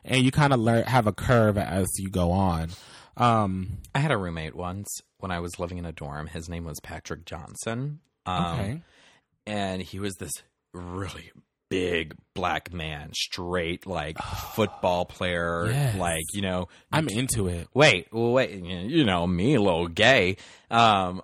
and 0.04 0.24
you 0.24 0.30
kind 0.30 0.52
of 0.52 0.60
learn 0.60 0.84
have 0.84 1.06
a 1.06 1.12
curve 1.12 1.58
as 1.58 1.86
you 1.98 2.08
go 2.10 2.30
on. 2.32 2.70
Um, 3.16 3.78
I 3.94 3.98
had 3.98 4.12
a 4.12 4.16
roommate 4.16 4.54
once 4.54 4.88
when 5.18 5.30
I 5.30 5.40
was 5.40 5.58
living 5.58 5.78
in 5.78 5.84
a 5.84 5.92
dorm. 5.92 6.26
His 6.28 6.48
name 6.48 6.64
was 6.64 6.78
Patrick 6.80 7.24
Johnson. 7.26 8.00
Um, 8.26 8.44
okay, 8.60 8.82
and 9.46 9.82
he 9.82 9.98
was 9.98 10.14
this 10.14 10.32
really 10.72 11.32
big 11.68 12.14
black 12.34 12.72
man, 12.72 13.10
straight 13.14 13.86
like 13.86 14.16
football 14.54 15.04
player, 15.04 15.66
Yes. 15.70 15.96
like 15.96 16.22
you 16.32 16.42
know. 16.42 16.68
I'm 16.92 17.08
into 17.08 17.48
it. 17.48 17.68
Wait, 17.74 18.08
wait, 18.12 18.50
you 18.62 19.04
know 19.04 19.26
me, 19.26 19.54
a 19.56 19.60
little 19.60 19.88
gay. 19.88 20.36
Um, 20.70 21.22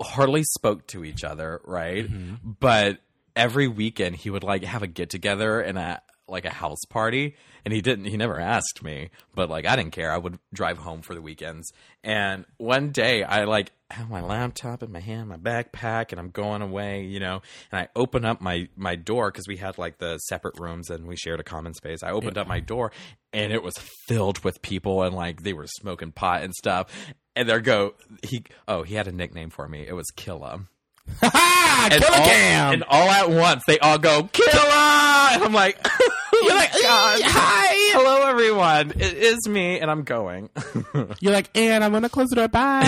hardly 0.00 0.42
spoke 0.44 0.86
to 0.88 1.04
each 1.04 1.24
other, 1.24 1.60
right? 1.64 2.04
Mm-hmm. 2.04 2.52
But 2.60 2.98
every 3.36 3.68
weekend 3.68 4.16
he 4.16 4.30
would 4.30 4.44
like 4.44 4.64
have 4.64 4.82
a 4.82 4.86
get 4.86 5.10
together 5.10 5.60
and 5.60 5.78
a 5.78 6.02
like 6.26 6.44
a 6.44 6.50
house 6.50 6.82
party, 6.88 7.36
and 7.64 7.74
he 7.74 7.80
didn't. 7.80 8.06
He 8.06 8.16
never 8.16 8.40
asked 8.40 8.82
me, 8.82 9.10
but 9.34 9.50
like 9.50 9.66
I 9.66 9.76
didn't 9.76 9.92
care. 9.92 10.10
I 10.10 10.18
would 10.18 10.38
drive 10.52 10.78
home 10.78 11.02
for 11.02 11.14
the 11.14 11.20
weekends, 11.20 11.70
and 12.02 12.46
one 12.56 12.90
day 12.90 13.22
I 13.22 13.44
like 13.44 13.72
have 13.90 14.10
my 14.10 14.20
laptop 14.20 14.82
in 14.82 14.90
my 14.90 15.00
hand, 15.00 15.28
my 15.28 15.36
backpack, 15.36 16.10
and 16.10 16.18
I'm 16.18 16.30
going 16.30 16.62
away, 16.62 17.04
you 17.04 17.20
know. 17.20 17.42
And 17.70 17.80
I 17.80 17.88
open 17.94 18.24
up 18.24 18.40
my 18.40 18.68
my 18.76 18.96
door 18.96 19.30
because 19.30 19.46
we 19.46 19.56
had 19.56 19.78
like 19.78 19.98
the 19.98 20.18
separate 20.18 20.58
rooms 20.58 20.90
and 20.90 21.06
we 21.06 21.16
shared 21.16 21.40
a 21.40 21.44
common 21.44 21.74
space. 21.74 22.02
I 22.02 22.10
opened 22.10 22.38
up 22.38 22.46
my 22.46 22.60
door, 22.60 22.92
and 23.32 23.52
it 23.52 23.62
was 23.62 23.74
filled 24.06 24.42
with 24.44 24.62
people, 24.62 25.02
and 25.02 25.14
like 25.14 25.42
they 25.42 25.52
were 25.52 25.66
smoking 25.66 26.12
pot 26.12 26.42
and 26.42 26.54
stuff. 26.54 26.90
And 27.36 27.48
there 27.48 27.60
go 27.60 27.94
he. 28.22 28.44
Oh, 28.68 28.82
he 28.82 28.94
had 28.94 29.08
a 29.08 29.12
nickname 29.12 29.50
for 29.50 29.68
me. 29.68 29.86
It 29.86 29.94
was 29.94 30.06
Killa. 30.14 30.60
Ha 31.22 31.88
all, 31.92 32.24
cam. 32.24 32.72
and 32.72 32.84
all 32.84 33.08
at 33.10 33.28
once, 33.28 33.62
they 33.66 33.78
all 33.78 33.98
go 33.98 34.22
Killa, 34.32 35.28
and 35.32 35.42
I'm 35.44 35.52
like, 35.52 35.76
You're 36.32 36.54
like, 36.54 36.72
God. 36.72 37.20
hi. 37.22 37.66
hello 37.92 38.26
everyone, 38.26 38.90
it 38.92 39.12
is 39.12 39.46
me, 39.46 39.80
and 39.80 39.90
I'm 39.90 40.04
going. 40.04 40.48
You're 41.20 41.32
like, 41.34 41.50
and 41.54 41.84
I'm 41.84 41.92
gonna 41.92 42.08
close 42.08 42.28
the 42.30 42.36
door. 42.36 42.48
Bye. 42.48 42.84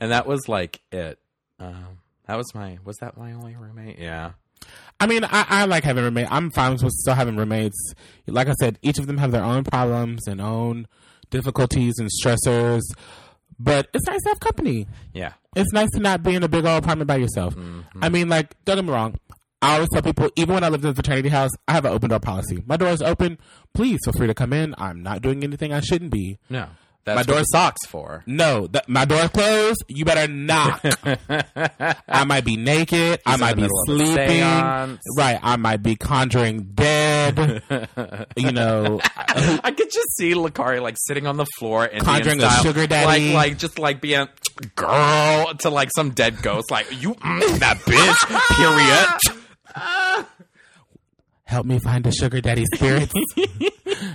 and 0.00 0.10
that 0.10 0.26
was 0.26 0.48
like 0.48 0.80
it. 0.90 1.20
Um, 1.60 1.98
that 2.26 2.36
was 2.36 2.52
my. 2.54 2.78
Was 2.84 2.96
that 3.00 3.16
my 3.16 3.32
only 3.32 3.54
roommate? 3.54 3.98
Yeah. 4.00 4.32
I 4.98 5.06
mean, 5.06 5.22
I, 5.24 5.46
I 5.48 5.64
like 5.66 5.84
having 5.84 6.02
roommates. 6.02 6.30
I'm 6.32 6.50
fine 6.50 6.72
with 6.72 6.90
still 6.90 7.14
having 7.14 7.36
roommates. 7.36 7.94
Like 8.26 8.48
I 8.48 8.54
said, 8.54 8.78
each 8.82 8.98
of 8.98 9.06
them 9.06 9.18
have 9.18 9.30
their 9.30 9.44
own 9.44 9.62
problems 9.62 10.26
and 10.26 10.40
own 10.40 10.88
difficulties 11.30 11.94
and 11.98 12.08
stressors. 12.22 12.82
But 13.60 13.88
it's 13.92 14.06
nice 14.06 14.22
to 14.22 14.28
have 14.30 14.40
company. 14.40 14.86
Yeah. 15.12 15.32
It's 15.56 15.72
nice 15.72 15.90
to 15.94 16.00
not 16.00 16.22
be 16.22 16.34
in 16.34 16.42
a 16.44 16.48
big 16.48 16.64
old 16.64 16.82
apartment 16.84 17.08
by 17.08 17.16
yourself. 17.16 17.56
Mm-hmm. 17.56 18.04
I 18.04 18.08
mean, 18.08 18.28
like, 18.28 18.54
don't 18.64 18.76
get 18.76 18.84
me 18.84 18.92
wrong. 18.92 19.16
I 19.60 19.74
always 19.74 19.88
tell 19.92 20.02
people, 20.02 20.30
even 20.36 20.54
when 20.54 20.62
I 20.62 20.68
lived 20.68 20.84
in 20.84 20.90
a 20.90 20.94
fraternity 20.94 21.30
house, 21.30 21.50
I 21.66 21.72
have 21.72 21.84
an 21.84 21.92
open 21.92 22.10
door 22.10 22.20
policy. 22.20 22.62
My 22.66 22.76
door 22.76 22.90
is 22.90 23.02
open. 23.02 23.38
Please 23.74 23.98
feel 24.04 24.12
free 24.12 24.28
to 24.28 24.34
come 24.34 24.52
in. 24.52 24.74
I'm 24.78 25.02
not 25.02 25.20
doing 25.22 25.42
anything 25.42 25.72
I 25.72 25.80
shouldn't 25.80 26.12
be. 26.12 26.38
No. 26.48 26.66
That's 27.04 27.16
My 27.16 27.22
door- 27.22 27.42
socks 27.50 27.86
for. 27.86 28.22
No, 28.26 28.68
my 28.86 29.04
door 29.06 29.28
closed. 29.28 29.82
You 29.88 30.04
better 30.04 30.30
knock. 30.30 30.84
I 32.06 32.24
might 32.24 32.44
be 32.44 32.56
naked. 32.56 33.20
I 33.24 33.36
might 33.38 33.54
be 33.56 33.62
middle 33.62 33.80
of 33.88 33.88
a 33.88 34.04
sleeping. 34.04 34.42
Right. 35.16 35.38
I 35.42 35.56
might 35.56 35.82
be 35.82 35.96
conjuring 35.96 36.70
dead. 36.74 37.07
you 38.36 38.52
know, 38.52 39.00
I 39.16 39.72
could 39.76 39.90
just 39.90 40.16
see 40.16 40.34
Lakari 40.34 40.80
like 40.80 40.96
sitting 40.98 41.26
on 41.26 41.36
the 41.36 41.46
floor 41.58 41.84
and 41.84 42.04
Conjuring 42.04 42.42
a 42.42 42.50
sugar 42.62 42.86
daddy. 42.86 43.32
like 43.32 43.34
like 43.34 43.58
just 43.58 43.78
like 43.78 44.00
being 44.00 44.28
girl 44.74 45.54
to 45.60 45.70
like 45.70 45.90
some 45.94 46.10
dead 46.10 46.42
ghost, 46.42 46.70
like 46.70 46.86
you 47.00 47.14
mm, 47.14 47.58
that 47.58 47.78
bitch. 47.78 49.36
Period. 49.76 50.26
help 51.48 51.64
me 51.64 51.78
find 51.78 52.06
a 52.06 52.12
sugar 52.12 52.40
daddy 52.40 52.64
spirit. 52.74 53.10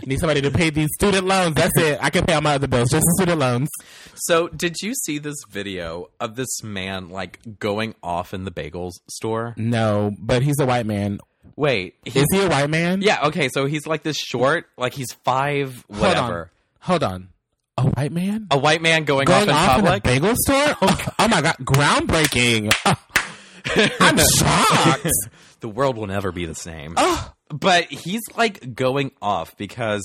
Need 0.05 0.19
somebody 0.19 0.41
to 0.41 0.51
pay 0.51 0.69
these 0.69 0.89
student 0.93 1.25
loans. 1.25 1.55
That's 1.55 1.77
it. 1.77 1.97
I 2.01 2.09
can 2.09 2.25
pay 2.25 2.35
all 2.35 2.41
my 2.41 2.55
other 2.55 2.67
bills, 2.67 2.89
just 2.91 3.05
student 3.17 3.39
loans. 3.39 3.69
So, 4.15 4.47
did 4.49 4.75
you 4.81 4.93
see 4.93 5.17
this 5.17 5.37
video 5.49 6.09
of 6.19 6.35
this 6.35 6.63
man 6.63 7.09
like 7.09 7.39
going 7.59 7.95
off 8.03 8.33
in 8.33 8.45
the 8.45 8.51
bagels 8.51 8.93
store? 9.09 9.55
No, 9.57 10.11
but 10.19 10.43
he's 10.43 10.59
a 10.59 10.65
white 10.65 10.85
man. 10.85 11.19
Wait, 11.55 11.95
Is 12.05 12.25
he 12.31 12.41
a 12.41 12.49
white 12.49 12.69
man? 12.69 13.01
yeah, 13.01 13.27
okay. 13.27 13.49
So 13.53 13.65
he's 13.65 13.85
like 13.85 14.01
this 14.03 14.17
short, 14.17 14.65
like 14.77 14.93
he's 14.93 15.11
five, 15.23 15.83
Hold 15.91 16.01
whatever. 16.01 16.41
on. 16.41 16.49
Hold 16.79 17.03
on. 17.03 17.29
A 17.77 17.83
white 17.87 18.11
man? 18.11 18.47
A 18.51 18.57
white 18.57 18.81
man 18.81 19.03
going, 19.03 19.25
Going 19.25 19.49
off 19.49 19.69
off 19.69 19.79
in 19.79 19.85
in 19.87 19.93
a 19.93 19.99
bagel 20.01 20.33
store? 20.35 20.75
Oh, 20.81 21.05
oh 21.19 21.27
my 21.27 21.41
god, 21.41 21.55
groundbreaking. 21.61 22.71
I'm 23.99 24.17
shocked. 24.17 25.07
the 25.61 25.69
world 25.69 25.97
will 25.97 26.07
never 26.07 26.31
be 26.31 26.45
the 26.45 26.55
same. 26.55 26.93
Oh, 26.97 27.31
but 27.49 27.85
he's 27.85 28.21
like 28.35 28.75
going 28.75 29.11
off 29.21 29.55
because 29.57 30.03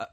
uh, 0.00 0.06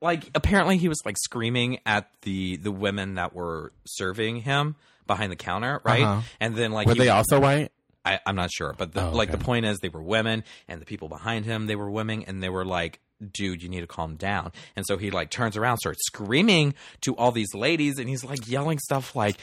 like 0.00 0.28
apparently 0.34 0.76
he 0.78 0.88
was 0.88 0.98
like 1.04 1.16
screaming 1.18 1.78
at 1.86 2.08
the 2.22 2.56
the 2.56 2.72
women 2.72 3.14
that 3.14 3.34
were 3.34 3.72
serving 3.86 4.36
him 4.36 4.76
behind 5.06 5.30
the 5.30 5.36
counter 5.36 5.80
right 5.84 6.02
Uh-huh. 6.02 6.22
and 6.40 6.56
then 6.56 6.72
like 6.72 6.86
were 6.86 6.94
he- 6.94 6.98
they 7.00 7.08
also 7.08 7.38
white? 7.40 7.70
I, 8.06 8.20
i'm 8.24 8.36
not 8.36 8.50
sure 8.50 8.74
but 8.78 8.92
the, 8.92 9.06
Oh, 9.08 9.10
like 9.10 9.30
the 9.30 9.38
point 9.38 9.66
is 9.66 9.78
they 9.78 9.88
were 9.88 10.02
women 10.02 10.44
and 10.68 10.80
the 10.80 10.86
people 10.86 11.08
behind 11.08 11.44
him 11.44 11.66
they 11.66 11.76
were 11.76 11.90
women 11.90 12.24
and 12.26 12.42
they 12.42 12.48
were 12.48 12.64
like 12.64 13.00
dude, 13.32 13.62
you 13.62 13.68
need 13.68 13.80
to 13.80 13.86
calm 13.86 14.16
down. 14.16 14.52
And 14.74 14.84
so 14.86 14.96
he 14.96 15.10
like 15.10 15.30
turns 15.30 15.56
around, 15.56 15.78
starts 15.78 16.04
screaming 16.06 16.74
to 17.02 17.16
all 17.16 17.32
these 17.32 17.54
ladies, 17.54 17.98
and 17.98 18.08
he's 18.08 18.24
like 18.24 18.48
yelling 18.48 18.78
stuff 18.78 19.16
like, 19.16 19.36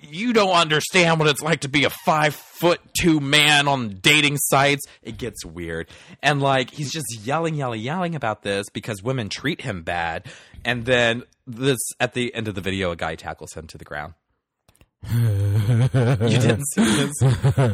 "You 0.00 0.32
don't 0.32 0.54
understand 0.54 1.18
what 1.18 1.28
it's 1.28 1.42
like 1.42 1.60
to 1.60 1.68
be 1.68 1.84
a 1.84 1.90
five 1.90 2.34
foot 2.34 2.80
two 2.98 3.20
man 3.20 3.68
on 3.68 3.98
dating 4.00 4.36
sites." 4.38 4.82
It 5.02 5.18
gets 5.18 5.44
weird, 5.44 5.88
and 6.22 6.40
like 6.40 6.70
he's 6.70 6.92
just 6.92 7.06
yelling, 7.22 7.54
yelling, 7.54 7.80
yelling 7.80 8.14
about 8.14 8.42
this 8.42 8.68
because 8.72 9.02
women 9.02 9.28
treat 9.28 9.62
him 9.62 9.82
bad. 9.82 10.26
And 10.64 10.84
then 10.84 11.24
this 11.46 11.78
at 11.98 12.14
the 12.14 12.34
end 12.34 12.48
of 12.48 12.54
the 12.54 12.60
video, 12.60 12.92
a 12.92 12.96
guy 12.96 13.14
tackles 13.14 13.54
him 13.54 13.66
to 13.68 13.78
the 13.78 13.84
ground. 13.84 14.14
You 15.08 16.38
didn't 16.38 16.64
see 16.74 16.84
this? 16.84 17.22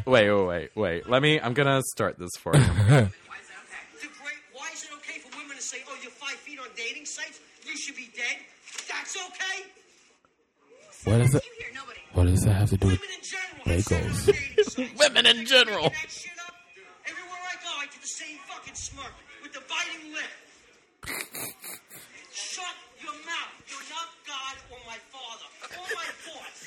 Wait, 0.07 0.31
wait, 0.31 0.31
wait, 0.47 0.71
wait. 0.77 1.09
Let 1.09 1.23
me. 1.23 1.41
I'm 1.41 1.55
gonna 1.55 1.83
start 1.83 2.19
this 2.19 2.31
for 2.39 2.55
you. 2.57 2.61
Why 2.62 2.69
is 2.69 2.79
that 2.79 3.11
okay? 3.11 4.01
To 4.01 4.09
break, 4.23 4.39
why 4.53 4.69
is 4.73 4.85
it 4.85 4.91
okay 4.99 5.19
for 5.19 5.37
women 5.39 5.57
to 5.57 5.62
say, 5.62 5.79
oh, 5.89 5.97
you're 6.03 6.11
five 6.12 6.37
feet 6.37 6.59
on 6.61 6.67
dating 6.77 7.05
sites? 7.07 7.41
You 7.67 7.77
should 7.77 7.97
be 7.97 8.09
dead? 8.17 8.37
That's 8.89 9.17
okay? 9.17 9.65
What 11.11 11.21
is 11.21 11.35
it? 11.35 11.45
You 11.45 11.51
hear 11.65 11.75
nobody. 11.75 12.01
What 12.15 12.27
does 12.27 12.43
that 12.45 12.53
have 12.55 12.71
to 12.71 12.77
do 12.77 12.87
with? 12.89 13.01
Women 13.01 13.11
in 13.17 13.23
general. 13.25 13.65
have 13.67 13.85
Bagels. 13.85 14.15
sex 14.15 14.29
on 14.29 14.35
dating 14.35 14.65
sites. 14.65 14.99
Women 15.01 15.27
in 15.27 15.47
general. 15.47 15.83
make 15.83 15.93
that 15.93 16.11
shit 16.11 16.39
up. 16.47 16.55
Everywhere 17.07 17.43
I 17.43 17.55
go, 17.62 17.71
I 17.81 17.87
get 17.87 18.01
the 18.03 18.09
same 18.09 18.39
fucking 18.49 18.75
smirk 18.75 19.12
with 19.43 19.53
the 19.53 19.61
biting 19.67 20.15
lip. 20.15 20.31
Shut 22.33 22.75
your 23.03 23.12
mouth. 23.27 23.53
You're 23.67 23.89
not 23.91 24.09
God 24.27 24.55
or 24.71 24.79
my 24.87 24.99
father 25.11 25.49
or 25.75 25.87
my 25.95 26.07
boss. 26.27 26.59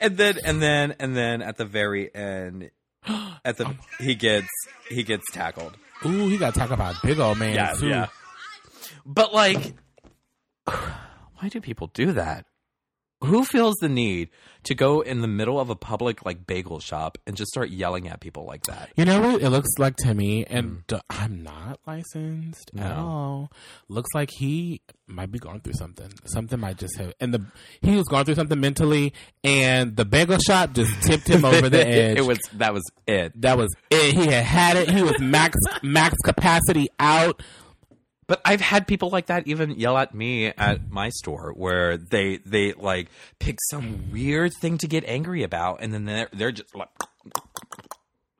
And 0.00 0.16
then 0.16 0.38
and 0.44 0.60
then 0.62 0.94
and 0.98 1.16
then 1.16 1.42
at 1.42 1.56
the 1.56 1.64
very 1.64 2.12
end 2.14 2.70
at 3.44 3.56
the 3.56 3.74
he 3.98 4.14
gets 4.14 4.48
he 4.88 5.02
gets 5.02 5.30
tackled. 5.32 5.76
Ooh, 6.04 6.28
he 6.28 6.38
got 6.38 6.54
tackled 6.54 6.78
by 6.78 6.90
a 6.90 6.94
big 7.02 7.18
old 7.20 7.38
man 7.38 7.76
too. 7.76 8.04
but 9.04 9.32
like 9.34 9.74
why 10.64 11.48
do 11.48 11.60
people 11.60 11.88
do 11.88 12.12
that 12.12 12.46
who 13.22 13.44
feels 13.44 13.74
the 13.80 13.88
need 13.88 14.30
to 14.64 14.74
go 14.74 15.00
in 15.00 15.20
the 15.22 15.28
middle 15.28 15.58
of 15.58 15.70
a 15.70 15.74
public 15.76 16.24
like 16.24 16.46
bagel 16.46 16.80
shop 16.80 17.16
and 17.26 17.36
just 17.36 17.50
start 17.50 17.70
yelling 17.70 18.08
at 18.08 18.20
people 18.20 18.44
like 18.44 18.62
that 18.64 18.90
You 18.96 19.04
know 19.06 19.20
what 19.20 19.42
it 19.42 19.48
looks 19.50 19.70
like 19.78 19.96
to 19.98 20.14
me, 20.14 20.44
and 20.44 20.82
I'm 21.08 21.42
not 21.42 21.80
licensed 21.86 22.70
at 22.78 22.96
Mm. 22.96 22.98
All. 22.98 23.52
Looks 23.88 24.10
like 24.14 24.30
he 24.30 24.80
might 25.06 25.30
be 25.32 25.38
going 25.38 25.60
through 25.60 25.72
something. 25.74 26.12
Something 26.26 26.60
might 26.60 26.76
just 26.78 26.96
have, 26.98 27.12
and 27.20 27.32
the 27.34 27.42
he 27.82 27.96
was 27.96 28.06
going 28.06 28.24
through 28.24 28.34
something 28.36 28.60
mentally, 28.60 29.12
and 29.44 29.96
the 29.96 30.04
bagel 30.04 30.38
shop 30.38 30.72
just 30.74 30.92
tipped 31.02 31.28
him 31.28 31.44
over 31.44 31.68
the 31.68 31.86
edge. 31.86 32.18
it 32.18 32.26
was 32.26 32.38
that 32.54 32.72
was 32.74 32.84
it 33.06 33.38
that 33.40 33.56
was 33.58 33.68
it. 33.90 34.14
He 34.14 34.26
had 34.26 34.44
had 34.44 34.76
it. 34.76 34.90
He 34.90 35.02
was 35.02 35.18
max 35.20 35.56
max 35.82 36.14
capacity 36.24 36.88
out. 36.98 37.42
But 38.30 38.40
I've 38.44 38.60
had 38.60 38.86
people 38.86 39.10
like 39.10 39.26
that 39.26 39.48
even 39.48 39.72
yell 39.72 39.98
at 39.98 40.14
me 40.14 40.46
at 40.46 40.88
my 40.88 41.08
store 41.08 41.52
where 41.56 41.96
they 41.96 42.36
they 42.36 42.74
like 42.74 43.08
pick 43.40 43.58
some 43.70 44.12
weird 44.12 44.52
thing 44.54 44.78
to 44.78 44.86
get 44.86 45.02
angry 45.08 45.42
about 45.42 45.78
and 45.82 45.92
then 45.92 46.04
they're 46.04 46.28
they're 46.32 46.52
just 46.52 46.72
like 46.72 46.90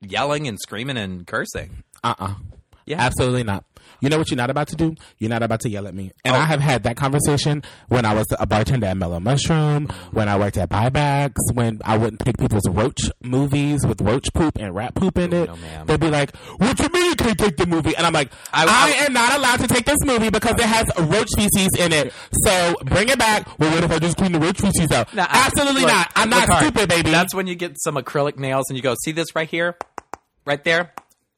yelling 0.01 0.47
and 0.47 0.61
screaming 0.61 0.97
and 0.97 1.27
cursing. 1.27 1.83
Uh 2.05 2.15
uh 2.21 2.35
Yeah. 2.91 3.01
Absolutely 3.01 3.45
not. 3.45 3.65
You 4.01 4.09
know 4.09 4.19
what 4.19 4.31
you're 4.31 4.37
not 4.37 4.51
about 4.51 4.69
to 4.69 4.77
do? 4.77 4.95
You're 5.19 5.29
not 5.31 5.43
about 5.43 5.61
to 5.61 5.69
yell 5.69 5.87
at 5.87 5.95
me. 5.95 6.11
And 6.25 6.35
Oh. 6.35 6.39
I 6.39 6.45
have 6.47 6.61
had 6.61 6.85
that 6.85 6.97
conversation 6.97 7.63
when 7.89 8.05
I 8.07 8.15
was 8.15 8.27
a 8.39 8.47
bartender 8.47 8.87
at 8.87 8.97
Mellow 8.97 9.21
Mushroom, 9.21 9.89
when 10.13 10.29
I 10.29 10.39
worked 10.39 10.57
at 10.57 10.71
Buybacks, 10.71 11.37
when 11.53 11.81
I 11.85 11.99
wouldn't 11.99 12.21
take 12.21 12.39
people's 12.39 12.67
roach 12.69 12.99
movies 13.23 13.85
with 13.87 14.01
roach 14.01 14.33
poop 14.33 14.57
and 14.59 14.75
rat 14.75 14.95
poop 14.95 15.19
in 15.19 15.33
it. 15.33 15.49
no. 15.51 15.57
They'd 15.85 16.01
be 16.01 16.09
like, 16.11 16.35
what 16.57 16.79
you 16.81 16.89
mean 16.89 17.05
you 17.11 17.15
can't 17.15 17.39
take 17.39 17.57
the 17.59 17.67
movie? 17.67 17.95
And 17.97 18.07
I'm 18.07 18.13
like, 18.13 18.33
I- 18.53 18.65
I, 18.65 19.03
I- 19.03 19.05
am 19.07 19.13
not 19.13 19.37
allowed 19.37 19.61
to 19.61 19.67
take 19.69 19.85
this 19.85 19.99
movie 20.05 20.31
because 20.31 20.53
it 20.59 20.61
has 20.67 20.91
roach 20.99 21.29
feces 21.37 21.69
in 21.79 21.93
it. 21.93 22.13
So 22.45 22.77
bring 22.85 23.09
it 23.09 23.19
back. 23.19 23.47
Well, 23.59 23.71
what 23.73 23.85
if 23.85 23.91
I 23.91 23.99
just 23.99 24.17
clean 24.17 24.33
the 24.33 24.41
roach 24.41 24.61
feces 24.61 24.91
out? 24.93 25.13
Nah, 25.15 25.27
I- 25.29 25.47
Absolutely 25.47 25.83
look, 25.83 25.91
not. 25.91 26.11
I'm 26.17 26.31
not 26.31 26.49
stupid, 26.63 26.89
baby. 26.89 27.11
That's 27.11 27.35
when 27.35 27.47
you 27.47 27.55
get 27.55 27.77
some 27.81 27.97
acrylic 27.97 28.39
nails 28.39 28.65
and 28.71 28.77
you 28.77 28.83
go, 28.83 28.95
see 29.05 29.13
this 29.13 29.35
right 29.37 29.49
here? 29.49 29.77
Right 30.47 30.65
there? 30.65 30.93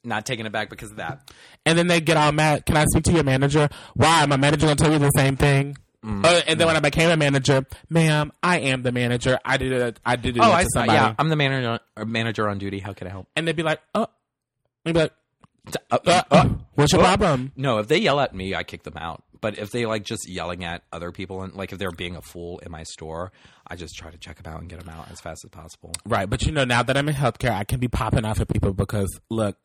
Not 0.04 0.26
taking 0.26 0.46
it 0.46 0.52
back 0.52 0.68
because 0.68 0.90
of 0.90 0.96
that. 0.96 1.30
and 1.64 1.78
then 1.78 1.86
they 1.86 2.00
get 2.00 2.16
all 2.16 2.32
mad. 2.32 2.66
Can 2.66 2.76
I 2.76 2.84
speak 2.86 3.04
to 3.04 3.12
your 3.12 3.24
manager? 3.24 3.68
Why? 3.94 4.26
My 4.26 4.36
manager 4.36 4.66
gonna 4.66 4.76
tell 4.76 4.92
you 4.92 4.98
the 4.98 5.10
same 5.10 5.36
thing. 5.36 5.76
Mm. 6.04 6.24
Uh, 6.24 6.42
and 6.48 6.58
then 6.58 6.66
when 6.66 6.74
I 6.76 6.80
became 6.80 7.10
a 7.10 7.16
manager, 7.16 7.64
ma'am, 7.88 8.32
I 8.42 8.58
am 8.58 8.82
the 8.82 8.90
manager. 8.90 9.38
I 9.44 9.56
did 9.56 9.70
it. 9.70 10.00
I 10.04 10.16
did 10.16 10.36
it 10.36 10.40
Oh, 10.42 10.50
I 10.50 10.64
saw. 10.64 10.82
Yeah, 10.82 11.14
I'm 11.16 11.28
the 11.28 11.36
manager 11.36 11.78
uh, 11.96 12.04
manager 12.04 12.48
on 12.48 12.58
duty. 12.58 12.80
How 12.80 12.92
can 12.92 13.06
I 13.06 13.10
help? 13.10 13.28
And 13.36 13.46
they'd 13.46 13.54
be 13.54 13.62
like, 13.62 13.80
"Oh," 13.94 14.08
they'd 14.84 14.92
be 14.94 14.98
like, 14.98 15.12
Uh, 15.92 15.98
uh, 16.04 16.22
uh, 16.32 16.48
"What's 16.74 16.92
your 16.92 17.02
uh, 17.02 17.04
problem?" 17.04 17.52
No, 17.54 17.78
if 17.78 17.86
they 17.86 17.98
yell 17.98 18.18
at 18.18 18.34
me, 18.34 18.52
I 18.56 18.64
kick 18.64 18.82
them 18.82 18.96
out. 18.96 19.22
But 19.40 19.58
if 19.58 19.70
they 19.70 19.86
like 19.86 20.02
just 20.04 20.28
yelling 20.28 20.64
at 20.64 20.82
other 20.92 21.12
people 21.12 21.42
and 21.42 21.54
like 21.54 21.72
if 21.72 21.78
they're 21.78 21.92
being 21.92 22.16
a 22.16 22.22
fool 22.22 22.58
in 22.60 22.72
my 22.72 22.82
store, 22.82 23.30
I 23.72 23.74
just 23.74 23.96
try 23.96 24.10
to 24.10 24.18
check 24.18 24.42
them 24.42 24.52
out 24.52 24.60
and 24.60 24.68
get 24.68 24.80
them 24.80 24.90
out 24.90 25.10
as 25.10 25.18
fast 25.18 25.46
as 25.46 25.50
possible. 25.50 25.92
Right, 26.04 26.28
but 26.28 26.42
you 26.44 26.52
know, 26.52 26.64
now 26.64 26.82
that 26.82 26.94
I'm 26.94 27.08
in 27.08 27.14
healthcare, 27.14 27.52
I 27.52 27.64
can 27.64 27.80
be 27.80 27.88
popping 27.88 28.26
off 28.26 28.38
at 28.38 28.46
people 28.52 28.74
because 28.74 29.18
look, 29.30 29.56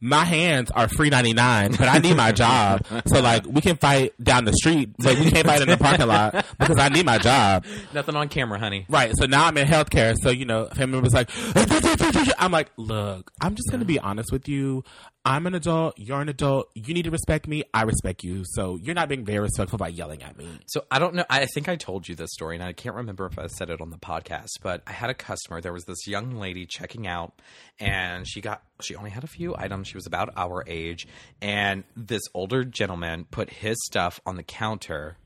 my 0.00 0.22
hands 0.22 0.70
are 0.70 0.86
free 0.86 1.10
ninety 1.10 1.32
nine, 1.32 1.72
but 1.72 1.88
I 1.88 1.98
need 1.98 2.16
my 2.16 2.30
job. 2.30 2.86
So 3.06 3.20
like, 3.20 3.44
we 3.46 3.60
can 3.60 3.76
fight 3.76 4.12
down 4.22 4.44
the 4.44 4.52
street, 4.52 4.90
but 4.98 5.18
we 5.18 5.30
can't 5.30 5.46
fight 5.46 5.62
in 5.62 5.68
the 5.68 5.76
parking 5.76 6.06
lot 6.06 6.44
because 6.58 6.78
I 6.78 6.88
need 6.88 7.06
my 7.06 7.18
job. 7.18 7.64
Nothing 7.92 8.16
on 8.16 8.28
camera, 8.28 8.58
honey. 8.58 8.86
Right. 8.88 9.12
So 9.16 9.26
now 9.26 9.46
I'm 9.46 9.56
in 9.56 9.66
healthcare. 9.66 10.16
So, 10.20 10.30
you 10.30 10.44
know, 10.44 10.66
family 10.66 11.00
members 11.00 11.12
like, 11.14 11.30
I'm 12.38 12.52
like, 12.52 12.70
look, 12.76 13.30
I'm 13.40 13.54
just 13.54 13.70
going 13.70 13.80
to 13.80 13.86
be 13.86 13.98
honest 13.98 14.32
with 14.32 14.48
you. 14.48 14.82
I'm 15.26 15.44
an 15.48 15.56
adult. 15.56 15.98
You're 15.98 16.20
an 16.20 16.28
adult. 16.28 16.68
You 16.74 16.94
need 16.94 17.02
to 17.02 17.10
respect 17.10 17.48
me. 17.48 17.64
I 17.74 17.82
respect 17.82 18.22
you. 18.22 18.44
So 18.46 18.76
you're 18.76 18.94
not 18.94 19.08
being 19.08 19.24
very 19.24 19.40
respectful 19.40 19.76
by 19.76 19.88
yelling 19.88 20.22
at 20.22 20.38
me. 20.38 20.48
So 20.66 20.84
I 20.88 21.00
don't 21.00 21.16
know. 21.16 21.24
I 21.28 21.46
think 21.46 21.68
I 21.68 21.74
told 21.74 22.06
you 22.06 22.14
this 22.14 22.32
story, 22.32 22.54
and 22.54 22.62
I 22.62 22.72
can't 22.72 22.94
remember 22.94 23.26
if 23.26 23.36
I 23.36 23.48
said 23.56 23.70
it 23.70 23.80
on 23.80 23.90
the 23.90 23.98
podcast. 23.98 24.48
But 24.62 24.82
I 24.86 24.92
had 24.92 25.10
a 25.10 25.14
customer. 25.14 25.60
There 25.60 25.72
was 25.72 25.84
this 25.84 26.06
young 26.06 26.36
lady 26.36 26.66
checking 26.66 27.06
out, 27.06 27.40
and 27.78 28.26
she 28.26 28.40
got 28.40 28.62
she 28.80 28.94
only 28.94 29.10
had 29.10 29.24
a 29.24 29.28
few 29.28 29.54
items. 29.56 29.88
She 29.88 29.96
was 29.96 30.06
about 30.06 30.32
our 30.36 30.64
age, 30.66 31.06
and 31.40 31.84
this 31.96 32.22
older 32.34 32.64
gentleman 32.64 33.26
put 33.30 33.50
his 33.50 33.76
stuff 33.84 34.20
on 34.26 34.36
the 34.36 34.42
counter. 34.42 35.16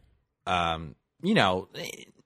Um, 0.47 0.95
you 1.23 1.35
know, 1.35 1.69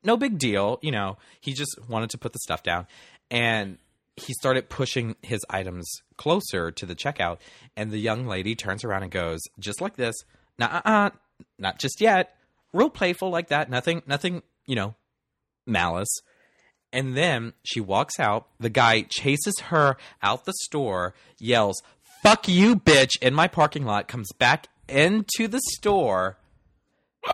no 0.03 0.17
big 0.17 0.39
deal. 0.39 0.79
You 0.83 0.93
know, 0.93 1.19
he 1.41 1.53
just 1.53 1.77
wanted 1.89 2.11
to 2.11 2.19
put 2.19 2.33
the 2.33 2.39
stuff 2.39 2.63
down, 2.63 2.87
and 3.31 3.79
he 4.17 4.33
started 4.35 4.69
pushing 4.69 5.17
his 5.23 5.41
items 5.51 5.91
closer 6.17 6.71
to 6.71 6.87
the 6.87 6.95
checkout, 6.95 7.39
and 7.77 7.91
the 7.91 7.99
young 7.99 8.27
lady 8.27 8.55
turns 8.55 8.85
around 8.85 9.03
and 9.03 9.11
goes, 9.11 9.41
just 9.59 9.81
like 9.81 9.97
this, 9.97 10.15
nah, 10.59 10.81
uh, 10.85 11.11
not 11.59 11.79
just 11.79 12.01
yet. 12.01 12.37
Real 12.73 12.91
playful 12.91 13.31
like 13.31 13.49
that. 13.49 13.71
Nothing, 13.71 14.03
nothing, 14.07 14.43
you 14.67 14.77
know, 14.77 14.95
malice. 15.67 16.15
And 16.93 17.17
then 17.17 17.55
she 17.65 17.81
walks 17.81 18.21
out. 18.21 18.47
The 18.61 18.71
guy 18.71 19.03
chases 19.09 19.59
her 19.65 19.97
out 20.23 20.45
the 20.45 20.55
store, 20.63 21.15
yells, 21.39 21.83
fuck 22.23 22.49
you, 22.49 22.77
bitch, 22.77 23.11
in 23.21 23.35
my 23.35 23.49
parking 23.49 23.85
lot, 23.85 24.09
comes 24.09 24.31
back 24.39 24.69
into 24.89 25.49
the 25.49 25.61
store, 25.73 26.39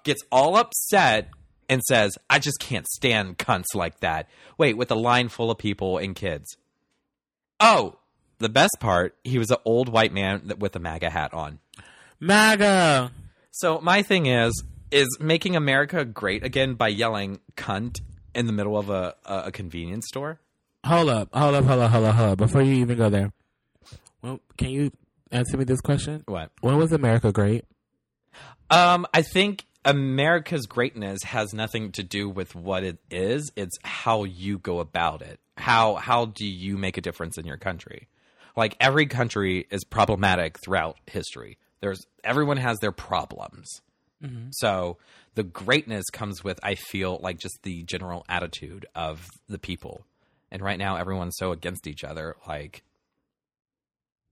gets 0.04 0.22
all 0.32 0.56
upset, 0.56 1.28
and 1.68 1.82
says, 1.82 2.18
I 2.28 2.38
just 2.40 2.58
can't 2.58 2.86
stand 2.88 3.38
cunts 3.38 3.74
like 3.74 4.00
that. 4.00 4.28
Wait, 4.58 4.76
with 4.76 4.90
a 4.90 4.96
line 4.96 5.28
full 5.28 5.50
of 5.50 5.58
people 5.58 5.98
and 5.98 6.16
kids. 6.16 6.56
Oh, 7.60 7.98
the 8.38 8.48
best 8.48 8.76
part, 8.80 9.16
he 9.22 9.38
was 9.38 9.50
an 9.50 9.58
old 9.64 9.88
white 9.88 10.12
man 10.12 10.54
with 10.58 10.74
a 10.74 10.80
MAGA 10.80 11.10
hat 11.10 11.32
on. 11.32 11.60
MAGA. 12.18 13.12
So 13.52 13.80
my 13.80 14.02
thing 14.02 14.26
is, 14.26 14.64
is 14.90 15.18
making 15.20 15.54
America 15.54 16.04
great 16.04 16.42
again 16.42 16.74
by 16.74 16.88
yelling 16.88 17.38
cunt 17.56 18.00
in 18.34 18.46
the 18.46 18.52
middle 18.52 18.78
of 18.78 18.90
a, 18.90 19.14
a, 19.24 19.42
a 19.46 19.52
convenience 19.52 20.06
store? 20.08 20.40
Hold 20.84 21.08
up. 21.08 21.28
Hold 21.34 21.54
up. 21.54 21.64
Hold 21.64 21.80
up. 21.80 21.90
Hold 21.90 22.04
up. 22.04 22.14
Hold 22.14 22.30
up. 22.30 22.38
Before 22.38 22.62
you 22.62 22.74
even 22.74 22.96
go 22.96 23.10
there, 23.10 23.32
well, 24.22 24.40
can 24.56 24.70
you 24.70 24.90
answer 25.30 25.56
me 25.56 25.64
this 25.64 25.80
question? 25.80 26.22
What? 26.26 26.50
When 26.60 26.76
was 26.76 26.92
America 26.92 27.32
great? 27.32 27.64
Um, 28.70 29.06
I 29.12 29.22
think 29.22 29.64
America's 29.84 30.66
greatness 30.66 31.22
has 31.24 31.52
nothing 31.52 31.92
to 31.92 32.02
do 32.02 32.28
with 32.28 32.54
what 32.54 32.84
it 32.84 32.98
is. 33.10 33.50
It's 33.56 33.78
how 33.82 34.24
you 34.24 34.58
go 34.58 34.80
about 34.80 35.22
it. 35.22 35.40
How 35.56 35.96
how 35.96 36.26
do 36.26 36.46
you 36.46 36.78
make 36.78 36.96
a 36.96 37.00
difference 37.00 37.36
in 37.36 37.46
your 37.46 37.56
country? 37.56 38.08
Like 38.56 38.76
every 38.80 39.06
country 39.06 39.66
is 39.70 39.84
problematic 39.84 40.58
throughout 40.62 40.98
history. 41.06 41.58
There's 41.80 42.06
everyone 42.24 42.58
has 42.58 42.78
their 42.78 42.92
problems. 42.92 43.80
Mm-hmm. 44.22 44.48
So 44.52 44.98
the 45.34 45.42
greatness 45.42 46.04
comes 46.10 46.44
with 46.44 46.60
I 46.62 46.74
feel 46.74 47.18
like 47.22 47.38
just 47.38 47.62
the 47.62 47.82
general 47.84 48.24
attitude 48.28 48.86
of 48.94 49.26
the 49.48 49.58
people. 49.58 50.04
And 50.50 50.62
right 50.62 50.78
now 50.78 50.96
everyone's 50.96 51.36
so 51.38 51.52
against 51.52 51.86
each 51.86 52.04
other 52.04 52.36
like 52.46 52.82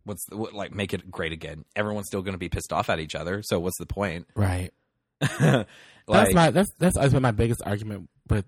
what's 0.08 0.24
the, 0.28 0.36
what, 0.36 0.54
like 0.54 0.74
make 0.74 0.92
it 0.92 1.10
great 1.10 1.32
again. 1.32 1.64
Everyone's 1.76 2.06
still 2.08 2.22
going 2.22 2.32
to 2.32 2.38
be 2.38 2.48
pissed 2.48 2.72
off 2.72 2.90
at 2.90 2.98
each 2.98 3.14
other, 3.14 3.42
so 3.44 3.60
what's 3.60 3.78
the 3.78 3.86
point? 3.86 4.26
Right. 4.34 4.72
like, 5.20 5.66
that's 6.06 6.34
my 6.34 6.50
that's 6.50 6.70
that's 6.78 6.96
always 6.96 7.12
been 7.12 7.22
my 7.22 7.30
biggest 7.30 7.62
argument 7.64 8.08
with 8.28 8.44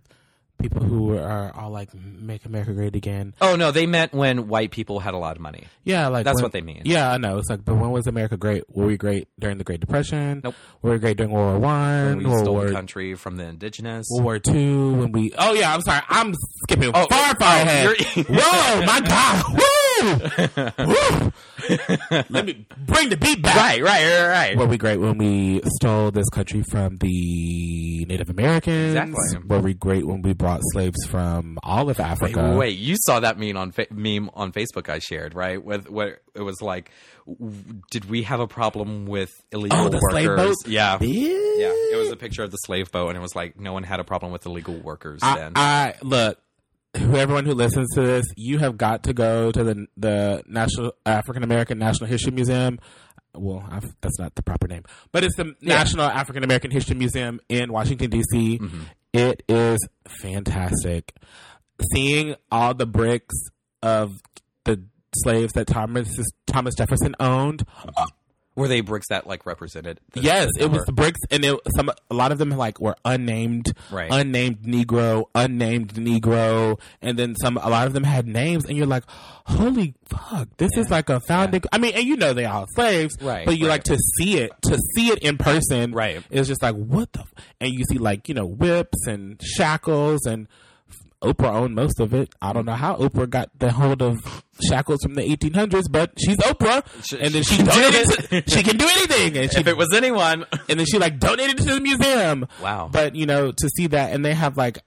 people 0.60 0.82
who 0.82 1.16
are 1.16 1.52
all 1.56 1.70
like 1.70 1.88
"Make 1.94 2.44
America 2.44 2.72
Great 2.72 2.94
Again." 2.96 3.34
Oh 3.40 3.56
no, 3.56 3.70
they 3.72 3.86
meant 3.86 4.12
when 4.12 4.48
white 4.48 4.70
people 4.70 5.00
had 5.00 5.14
a 5.14 5.18
lot 5.18 5.36
of 5.36 5.42
money. 5.42 5.64
Yeah, 5.84 6.08
like 6.08 6.24
That's 6.24 6.36
when- 6.36 6.44
what 6.44 6.52
they 6.52 6.60
mean. 6.60 6.82
Yeah, 6.84 7.10
I 7.10 7.16
know. 7.18 7.38
It's 7.38 7.48
like, 7.50 7.64
but 7.64 7.74
when 7.76 7.90
was 7.90 8.06
America 8.06 8.36
great? 8.36 8.64
Were 8.68 8.86
we 8.86 8.96
great 8.96 9.28
during 9.38 9.58
the 9.58 9.64
Great 9.64 9.80
Depression? 9.80 10.40
Nope. 10.44 10.54
Were 10.82 10.92
we 10.92 10.98
great 10.98 11.16
during 11.16 11.32
World 11.32 11.60
War 11.60 11.70
One? 11.70 12.18
We 12.18 12.26
World 12.26 12.40
stole 12.44 12.54
War 12.54 12.66
the 12.66 12.72
country 12.72 13.14
from 13.14 13.36
the 13.36 13.44
indigenous. 13.44 14.06
World 14.10 14.24
War 14.24 14.38
Two? 14.38 14.94
When 14.94 15.12
we? 15.12 15.32
Oh 15.38 15.52
yeah, 15.54 15.74
I'm 15.74 15.80
sorry. 15.82 16.02
I'm 16.08 16.34
skipping 16.64 16.90
Oh, 16.94 17.02
oh 17.02 17.06
far, 17.08 17.34
far 17.36 17.58
oh, 17.58 17.62
ahead. 17.62 17.96
Whoa, 18.28 18.86
my 18.86 19.00
God! 19.06 19.60
Woo! 20.02 20.86
Woo! 20.86 21.32
Let 22.30 22.44
me 22.46 22.66
bring 22.78 23.08
the 23.10 23.16
beat 23.16 23.42
back. 23.42 23.56
right, 23.56 23.82
right, 23.82 24.04
right, 24.04 24.28
right. 24.28 24.56
Were 24.56 24.66
we 24.66 24.78
great 24.78 24.98
when 24.98 25.18
we 25.18 25.60
stole 25.76 26.10
this 26.10 26.28
country 26.30 26.62
from 26.62 26.96
the 26.96 28.04
Native 28.08 28.30
Americans? 28.30 28.96
Exactly. 28.96 29.38
Were 29.48 29.60
we 29.60 29.74
great 29.74 30.06
when 30.06 30.22
we 30.22 30.32
brought 30.32 30.60
slaves 30.72 31.04
from 31.06 31.58
all 31.62 31.90
of 31.90 32.00
Africa? 32.00 32.54
wait, 32.56 32.78
you 32.78 32.96
saw 33.06 33.20
that 33.20 33.38
meme 33.38 33.56
on 33.56 33.72
fa- 33.72 33.86
meme 33.90 34.30
on 34.34 34.52
Facebook 34.52 34.88
I 34.88 34.98
shared, 34.98 35.34
right? 35.34 35.62
With 35.62 35.88
where 35.90 36.20
it 36.34 36.42
was 36.42 36.60
like, 36.62 36.90
w- 37.26 37.80
did 37.90 38.08
we 38.08 38.22
have 38.22 38.40
a 38.40 38.46
problem 38.48 39.06
with 39.06 39.30
illegal 39.52 39.78
Oh, 39.78 39.88
the 39.88 39.96
workers? 39.98 40.10
slave 40.10 40.36
boat? 40.36 40.56
Yeah, 40.66 40.98
Yeah. 41.00 41.28
yeah. 41.56 41.72
It 41.92 41.98
was 41.98 42.10
a 42.10 42.16
picture 42.16 42.42
of 42.42 42.50
the 42.50 42.56
slave 42.58 42.90
boat, 42.90 43.08
and 43.08 43.16
it 43.16 43.20
was 43.20 43.34
like 43.34 43.58
no 43.58 43.72
one 43.72 43.82
had 43.82 44.00
a 44.00 44.04
problem 44.04 44.32
with 44.32 44.46
illegal 44.46 44.78
workers 44.78 45.20
I, 45.22 45.36
then. 45.36 45.52
I 45.56 45.94
look. 46.02 46.38
Who- 46.96 47.16
Everyone 47.16 47.44
who 47.44 47.54
listens 47.54 47.88
to 47.94 48.02
this, 48.02 48.24
you 48.36 48.58
have 48.58 48.76
got 48.76 49.04
to 49.04 49.12
go 49.12 49.52
to 49.52 49.62
the 49.64 49.86
the 49.96 50.42
National 50.46 50.92
African 51.06 51.42
American 51.42 51.78
National 51.78 52.08
History 52.08 52.32
Museum. 52.32 52.78
Well, 53.32 53.64
i 53.70 53.78
that's 54.00 54.18
not 54.18 54.34
the 54.34 54.42
proper 54.42 54.66
name, 54.66 54.82
but 55.12 55.22
it's 55.22 55.36
the 55.36 55.54
National 55.60 56.06
African 56.06 56.42
American 56.42 56.70
History 56.72 56.96
Museum 56.96 57.40
in 57.48 57.72
Washington 57.72 58.10
D.C. 58.10 58.58
Mm-hmm. 58.58 58.80
It 59.12 59.42
is 59.48 59.78
fantastic. 60.20 61.14
Seeing 61.92 62.34
all 62.50 62.74
the 62.74 62.86
bricks 62.86 63.36
of 63.82 64.20
the 64.64 64.82
slaves 65.14 65.52
that 65.54 65.66
Thomas 65.68 66.08
Thomas 66.46 66.74
Jefferson 66.74 67.14
owned. 67.20 67.64
Were 68.56 68.66
they 68.68 68.80
bricks 68.80 69.06
that 69.08 69.26
like 69.26 69.46
represented? 69.46 70.00
the- 70.12 70.20
Yes, 70.22 70.48
the 70.56 70.64
it 70.64 70.70
was 70.70 70.84
the 70.84 70.92
bricks, 70.92 71.20
and 71.30 71.44
it, 71.44 71.58
some 71.76 71.90
a 72.10 72.14
lot 72.14 72.32
of 72.32 72.38
them 72.38 72.50
like 72.50 72.80
were 72.80 72.96
unnamed, 73.04 73.72
Right. 73.90 74.08
unnamed 74.10 74.62
Negro, 74.64 75.26
unnamed 75.34 75.94
Negro, 75.94 76.78
and 77.00 77.18
then 77.18 77.36
some. 77.36 77.56
A 77.58 77.68
lot 77.70 77.86
of 77.86 77.92
them 77.92 78.04
had 78.04 78.26
names, 78.26 78.64
and 78.66 78.76
you're 78.76 78.86
like, 78.86 79.04
"Holy 79.46 79.94
fuck, 80.04 80.48
this 80.56 80.70
is 80.76 80.90
like 80.90 81.08
a 81.08 81.20
founding." 81.20 81.62
I 81.72 81.78
mean, 81.78 81.92
and 81.94 82.04
you 82.04 82.16
know 82.16 82.32
they 82.32 82.44
all 82.44 82.66
slaves, 82.74 83.16
Right, 83.22 83.46
But 83.46 83.56
you 83.56 83.66
right. 83.66 83.74
like 83.74 83.84
to 83.84 83.96
see 84.18 84.38
it, 84.38 84.50
to 84.62 84.78
see 84.96 85.08
it 85.10 85.20
in 85.20 85.38
person, 85.38 85.92
Right. 85.92 86.22
It's 86.30 86.48
just 86.48 86.60
like 86.62 86.74
what 86.74 87.12
the, 87.12 87.20
f-? 87.20 87.32
and 87.60 87.72
you 87.72 87.84
see 87.84 87.98
like 87.98 88.28
you 88.28 88.34
know 88.34 88.46
whips 88.46 89.06
and 89.06 89.40
shackles 89.42 90.26
and. 90.26 90.48
Oprah 91.22 91.52
owned 91.54 91.74
most 91.74 92.00
of 92.00 92.14
it. 92.14 92.32
I 92.40 92.52
don't 92.52 92.64
know 92.64 92.74
how 92.74 92.96
Oprah 92.96 93.28
got 93.28 93.50
the 93.58 93.70
hold 93.72 94.00
of 94.02 94.18
shackles 94.66 95.02
from 95.02 95.14
the 95.14 95.22
1800s, 95.22 95.84
but 95.90 96.12
she's 96.18 96.38
Oprah, 96.38 96.82
She- 97.06 97.18
and 97.20 97.34
then 97.34 97.42
she 97.42 97.56
she, 97.56 97.62
donated. 97.62 98.32
it. 98.32 98.46
to- 98.46 98.50
she 98.56 98.62
can 98.62 98.76
do 98.78 98.86
anything, 98.88 99.36
and 99.36 99.52
she 99.52 99.60
If 99.60 99.66
it 99.66 99.76
was 99.76 99.88
anyone, 99.94 100.46
and 100.68 100.78
then 100.80 100.86
she 100.86 100.98
like 100.98 101.18
donated 101.18 101.60
it 101.60 101.64
to 101.64 101.74
the 101.74 101.80
museum. 101.80 102.46
Wow. 102.62 102.88
But 102.90 103.14
you 103.16 103.26
know, 103.26 103.52
to 103.52 103.68
see 103.76 103.86
that, 103.88 104.12
and 104.12 104.24
they 104.24 104.34
have 104.34 104.56
like 104.56 104.78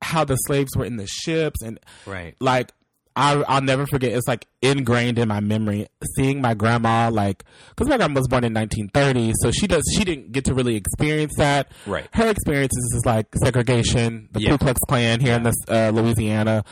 how 0.00 0.24
the 0.24 0.36
slaves 0.36 0.76
were 0.76 0.84
in 0.84 0.96
the 0.96 1.06
ships, 1.06 1.60
and 1.62 1.78
right? 2.06 2.34
like 2.40 2.72
I, 3.18 3.42
I'll 3.48 3.60
never 3.60 3.84
forget. 3.84 4.12
It's 4.12 4.28
like 4.28 4.46
ingrained 4.62 5.18
in 5.18 5.26
my 5.26 5.40
memory 5.40 5.88
seeing 6.16 6.40
my 6.40 6.54
grandma, 6.54 7.10
like 7.12 7.42
because 7.70 7.88
my 7.88 7.96
grandma 7.96 8.20
was 8.20 8.28
born 8.28 8.44
in 8.44 8.54
1930, 8.54 9.32
so 9.42 9.50
she 9.50 9.66
does 9.66 9.82
she 9.96 10.04
didn't 10.04 10.30
get 10.30 10.44
to 10.44 10.54
really 10.54 10.76
experience 10.76 11.34
that. 11.36 11.72
Right. 11.84 12.06
Her 12.12 12.28
experiences 12.28 12.92
is 12.94 13.02
like 13.04 13.26
segregation, 13.42 14.28
the 14.30 14.42
Yeah. 14.42 14.50
Ku 14.50 14.58
Klux 14.58 14.78
Klan 14.88 15.18
here 15.18 15.34
in 15.34 15.42
this 15.42 15.56
uh, 15.68 15.90
Louisiana, 15.92 16.64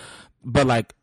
but 0.45 0.69
like 0.69 0.95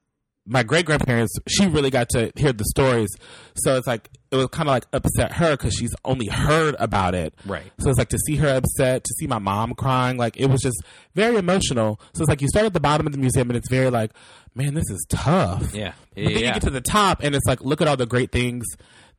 my 0.46 0.64
great 0.64 0.86
grandparents, 0.86 1.34
she 1.48 1.68
really 1.68 1.90
got 1.90 2.10
to 2.10 2.32
hear 2.36 2.52
the 2.52 2.66
stories. 2.66 3.10
So 3.56 3.78
it's 3.78 3.88
like 3.88 4.10
it 4.32 4.36
was 4.36 4.48
kind 4.48 4.68
of 4.68 4.74
like 4.74 4.86
upset 4.94 5.34
her 5.34 5.52
because 5.52 5.74
she's 5.74 5.94
only 6.06 6.28
heard 6.28 6.76
about 6.80 7.16
it. 7.16 7.34
Right. 7.46 7.72
So 7.80 7.90
it's 7.90 8.00
like 8.00 8.10
to 8.10 8.18
see 8.18 8.36
her 8.38 8.50
upset, 8.50 9.04
to 9.04 9.14
see 9.20 9.28
my 9.28 9.40
mom 9.40 9.74
crying, 9.74 10.18
like 10.18 10.38
it 10.38 10.48
was 10.48 10.62
just 10.62 10.82
very 11.16 11.36
emotional. 11.38 12.00
So 12.14 12.22
it's 12.24 12.30
like 12.30 12.42
you 12.42 12.48
start 12.48 12.66
at 12.66 12.74
the 12.74 12.80
bottom 12.80 13.06
of 13.06 13.14
the 13.14 13.20
museum 13.20 13.50
and 13.50 13.58
it's 13.58 13.70
very 13.70 13.90
like, 13.90 14.12
man, 14.56 14.74
this 14.74 14.90
is 14.90 15.06
tough. 15.10 15.74
Yeah, 15.74 15.94
But 16.14 16.24
yeah, 16.24 16.30
then 16.30 16.38
you 16.40 16.54
get 16.54 16.62
to 16.64 16.70
the 16.70 16.82
top 16.82 17.24
and 17.24 17.36
it's 17.36 17.46
like, 17.48 17.62
look 17.62 17.82
at 17.82 17.88
all 17.88 17.98
the 17.98 18.06
great 18.06 18.32
things 18.32 18.66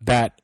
that 0.02 0.40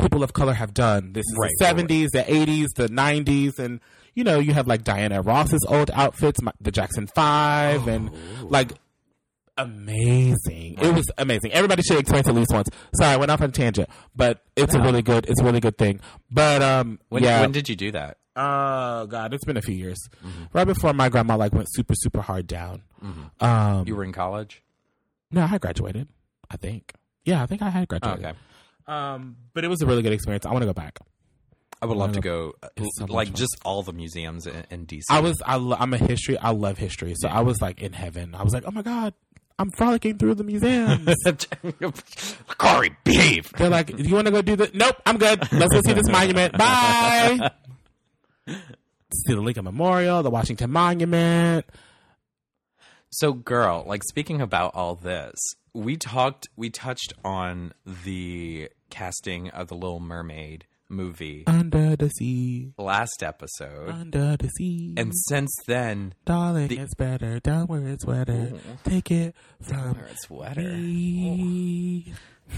people 0.00 0.22
of 0.22 0.32
color 0.32 0.52
have 0.54 0.72
done. 0.74 1.12
This 1.12 1.24
is 1.26 1.36
Right, 1.40 1.50
the 1.58 1.64
right, 1.64 1.88
70s, 1.88 2.08
the 2.12 2.22
80s, 2.22 2.66
the 2.76 2.88
90s, 2.88 3.58
and 3.58 3.80
you 4.14 4.24
know, 4.24 4.38
you 4.40 4.52
have 4.52 4.66
like 4.66 4.82
Diana 4.84 5.22
Ross's 5.22 5.64
old 5.68 5.90
outfits, 5.92 6.42
my, 6.42 6.52
the 6.60 6.70
Jackson 6.72 7.06
5, 7.06 7.86
and 7.88 8.10
Oh. 8.10 8.46
like 8.46 8.72
amazing. 9.56 10.76
It 10.80 10.94
was 10.94 11.04
amazing. 11.18 11.52
Everybody 11.52 11.82
should 11.82 11.98
experience 11.98 12.28
at 12.28 12.34
least 12.34 12.52
once. 12.52 12.68
Sorry, 12.96 13.12
I 13.12 13.16
went 13.16 13.30
off 13.30 13.40
on 13.42 13.50
a 13.50 13.52
tangent, 13.52 13.88
but 14.14 14.42
it's 14.56 14.74
a 14.74 14.80
really 14.80 15.02
good, 15.02 15.26
it's 15.28 15.40
a 15.40 15.44
really 15.44 15.60
good 15.60 15.76
thing. 15.76 16.00
But 16.30 16.62
um, 16.62 17.00
When, 17.08 17.22
yeah. 17.22 17.40
when 17.40 17.52
did 17.52 17.68
you 17.68 17.76
do 17.76 17.90
that? 17.92 18.18
Oh 18.36 19.06
God, 19.06 19.34
it's 19.34 19.44
been 19.44 19.56
a 19.56 19.62
few 19.62 19.74
years. 19.74 19.98
Right 20.52 20.64
before 20.66 20.92
my 20.92 21.08
grandma 21.08 21.36
like 21.36 21.52
went 21.52 21.66
super 21.72 21.94
super 21.96 22.20
hard 22.20 22.46
down. 22.46 22.82
Um, 23.40 23.84
You 23.86 23.96
were 23.96 24.04
in 24.04 24.12
college. 24.12 24.62
no, 25.30 25.42
I 25.42 25.46
had 25.46 25.60
graduated. 25.60 26.08
I 26.50 26.56
think. 26.56 26.92
Yeah, 27.24 27.42
I 27.42 27.46
think 27.46 27.60
I 27.62 27.68
had 27.70 27.82
Oh, 27.82 27.86
graduated. 27.98 28.24
okay. 28.26 28.38
Um, 28.86 29.36
but 29.54 29.64
it 29.64 29.68
was 29.68 29.82
a 29.82 29.86
really 29.86 30.02
good 30.02 30.12
experience. 30.14 30.46
I 30.46 30.50
want 30.52 30.62
to 30.62 30.66
go 30.66 30.72
back. 30.72 30.98
I 31.80 31.86
would 31.86 31.96
love 31.96 32.12
to 32.12 32.20
go, 32.20 32.54
uh, 32.62 32.68
so 32.96 33.04
like 33.04 33.32
just 33.34 33.56
all 33.64 33.82
the 33.84 33.92
museums 33.92 34.46
in, 34.48 34.64
in 34.70 34.86
DC. 34.86 35.02
I 35.10 35.20
was. 35.20 35.40
I, 35.46 35.56
lo- 35.56 35.76
I'm 35.78 35.94
a 35.94 35.98
history. 35.98 36.36
I 36.38 36.50
love 36.50 36.76
history. 36.78 37.14
So 37.16 37.28
I 37.28 37.40
was 37.42 37.60
like 37.62 37.80
in 37.80 37.92
heaven. 37.92 38.34
I 38.34 38.42
was 38.42 38.52
like, 38.52 38.64
oh 38.66 38.72
my 38.72 38.82
God, 38.82 39.14
I'm 39.60 39.70
frolicking 39.70 40.18
through 40.18 40.34
the 40.36 40.42
museums. 40.44 41.14
Corey, 42.58 42.96
behave. 43.04 43.52
They're 43.56 43.68
like, 43.68 43.94
do 43.96 44.02
you 44.02 44.14
want 44.14 44.26
to 44.26 44.32
go 44.32 44.42
do 44.42 44.56
the? 44.56 44.70
Nope, 44.74 44.96
I'm 45.06 45.18
good. 45.18 45.40
Let's 45.52 45.72
go 45.72 45.80
see 45.86 45.92
this 45.92 46.08
monument. 46.08 46.58
Bye. 46.58 47.50
see 48.48 49.34
the 49.34 49.40
Lincoln 49.40 49.64
Memorial, 49.64 50.22
the 50.22 50.30
Washington 50.30 50.70
Monument. 50.72 51.64
So, 53.10 53.32
girl, 53.32 53.84
like 53.86 54.02
speaking 54.04 54.40
about 54.40 54.74
all 54.74 54.94
this, 54.94 55.34
we 55.74 55.96
talked, 55.96 56.48
we 56.56 56.70
touched 56.70 57.12
on 57.24 57.72
the 57.86 58.68
casting 58.90 59.48
of 59.50 59.68
the 59.68 59.74
Little 59.74 60.00
Mermaid 60.00 60.66
movie 60.90 61.44
Under 61.46 61.96
the 61.96 62.08
sea, 62.08 62.72
last 62.78 63.22
episode, 63.22 63.90
under 63.90 64.36
the 64.38 64.48
sea. 64.48 64.94
and 64.96 65.12
since 65.28 65.54
then, 65.66 66.14
Darling, 66.24 66.68
The- 66.68 66.78
it's 66.78 66.94
better 66.94 67.40
down 67.40 67.66
where 67.66 67.86
it's 67.88 68.06
wetter. 68.06 68.32
Mm-hmm. 68.32 68.90
Take 68.90 69.10
it 69.10 69.34
from 69.60 69.94
where 69.94 70.06
it's 70.06 70.30
wetter. 70.30 70.62
me. 70.62 72.14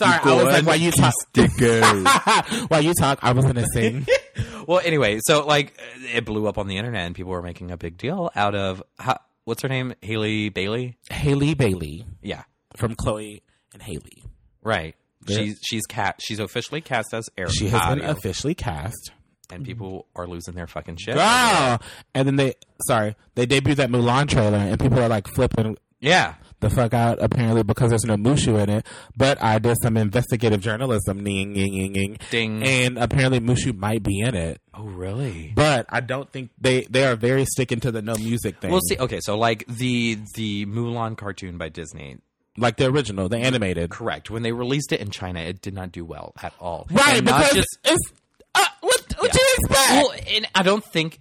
Sorry, 0.00 0.18
I 0.20 0.34
was 0.34 0.44
like, 0.44 0.66
while 0.66 0.76
you 0.76 0.90
talk, 0.90 1.14
while 2.70 2.82
you 2.82 2.92
talk, 2.98 3.18
I 3.22 3.32
was 3.32 3.44
gonna 3.44 3.64
sing. 3.72 4.04
Well, 4.66 4.80
anyway, 4.84 5.20
so 5.22 5.44
like 5.46 5.78
it 6.14 6.24
blew 6.24 6.46
up 6.48 6.58
on 6.58 6.66
the 6.68 6.76
internet, 6.76 7.02
and 7.06 7.14
people 7.14 7.32
were 7.32 7.42
making 7.42 7.70
a 7.70 7.76
big 7.76 7.96
deal 7.96 8.30
out 8.34 8.54
of 8.54 8.82
how, 8.98 9.18
what's 9.44 9.62
her 9.62 9.68
name, 9.68 9.94
Halle 10.02 10.48
Bailey. 10.50 10.96
Halle 11.10 11.54
Bailey 11.54 12.04
Yeah, 12.22 12.42
from 12.76 12.94
Chloe 12.94 13.42
and 13.72 13.82
Halle. 13.82 14.24
right. 14.62 14.94
She's 15.26 15.58
she's 15.62 15.84
cat. 15.84 16.16
She's 16.20 16.38
officially 16.38 16.80
cast 16.80 17.12
as 17.12 17.28
Ariel. 17.36 17.52
She 17.52 17.68
has 17.68 17.94
been 17.94 18.02
officially 18.04 18.54
cast. 18.54 19.10
and 19.50 19.62
people 19.64 20.06
are 20.16 20.26
losing 20.26 20.54
their 20.54 20.66
fucking 20.66 20.96
shit. 20.96 21.16
Girl, 21.16 21.78
and 22.14 22.26
then 22.26 22.36
they, 22.36 22.54
sorry, 22.86 23.14
they 23.34 23.46
debuted 23.46 23.76
that 23.76 23.90
Mulan 23.90 24.26
trailer, 24.28 24.56
and 24.56 24.80
people 24.80 24.98
are 25.00 25.08
like 25.08 25.26
flipping 25.28 25.76
Yeah, 26.00 26.34
the 26.60 26.70
fuck 26.70 26.92
out 26.94 27.18
apparently 27.20 27.62
because 27.62 27.90
there's 27.90 28.04
no 28.04 28.16
Mushu 28.16 28.60
in 28.62 28.68
it. 28.68 28.86
But 29.16 29.42
I 29.42 29.58
did 29.58 29.76
some 29.82 29.96
investigative 29.96 30.60
journalism, 30.60 31.20
ning, 31.22 31.52
ning, 31.52 31.92
ning, 31.92 32.18
Ding. 32.30 32.62
and 32.62 32.98
apparently 32.98 33.40
Mushu 33.40 33.76
might 33.76 34.02
be 34.02 34.20
in 34.20 34.34
it. 34.34 34.60
Oh, 34.74 34.84
really? 34.84 35.52
But 35.54 35.86
I 35.88 36.00
don't 36.00 36.30
think 36.30 36.50
they 36.60 36.82
they 36.82 37.04
are 37.04 37.16
very 37.16 37.44
sticking 37.44 37.80
to 37.80 37.90
the 37.92 38.02
no 38.02 38.14
music 38.14 38.60
thing. 38.60 38.70
We'll 38.70 38.80
see. 38.88 38.96
Okay, 38.98 39.20
so 39.20 39.36
like 39.36 39.64
the 39.66 40.18
the 40.34 40.66
Mulan 40.66 41.16
cartoon 41.16 41.58
by 41.58 41.68
Disney, 41.68 42.18
like 42.56 42.76
the 42.76 42.86
original, 42.86 43.28
the 43.28 43.38
animated. 43.38 43.90
correct? 43.90 44.30
When 44.30 44.42
they 44.42 44.52
released 44.52 44.92
it 44.92 45.00
in 45.00 45.10
China, 45.10 45.40
it 45.40 45.60
did 45.62 45.74
not 45.74 45.92
do 45.92 46.04
well 46.04 46.32
at 46.42 46.52
all. 46.60 46.86
Right, 46.90 47.16
And 47.18 47.26
because 47.26 47.52
just 47.54 47.78
it's 47.84 48.12
uh, 48.54 48.64
what 48.80 49.14
what 49.18 49.34
you 49.34 49.46
expect? 49.58 49.90
well, 49.90 50.12
and 50.34 50.46
I 50.54 50.62
don't 50.62 50.84
think 50.84 51.20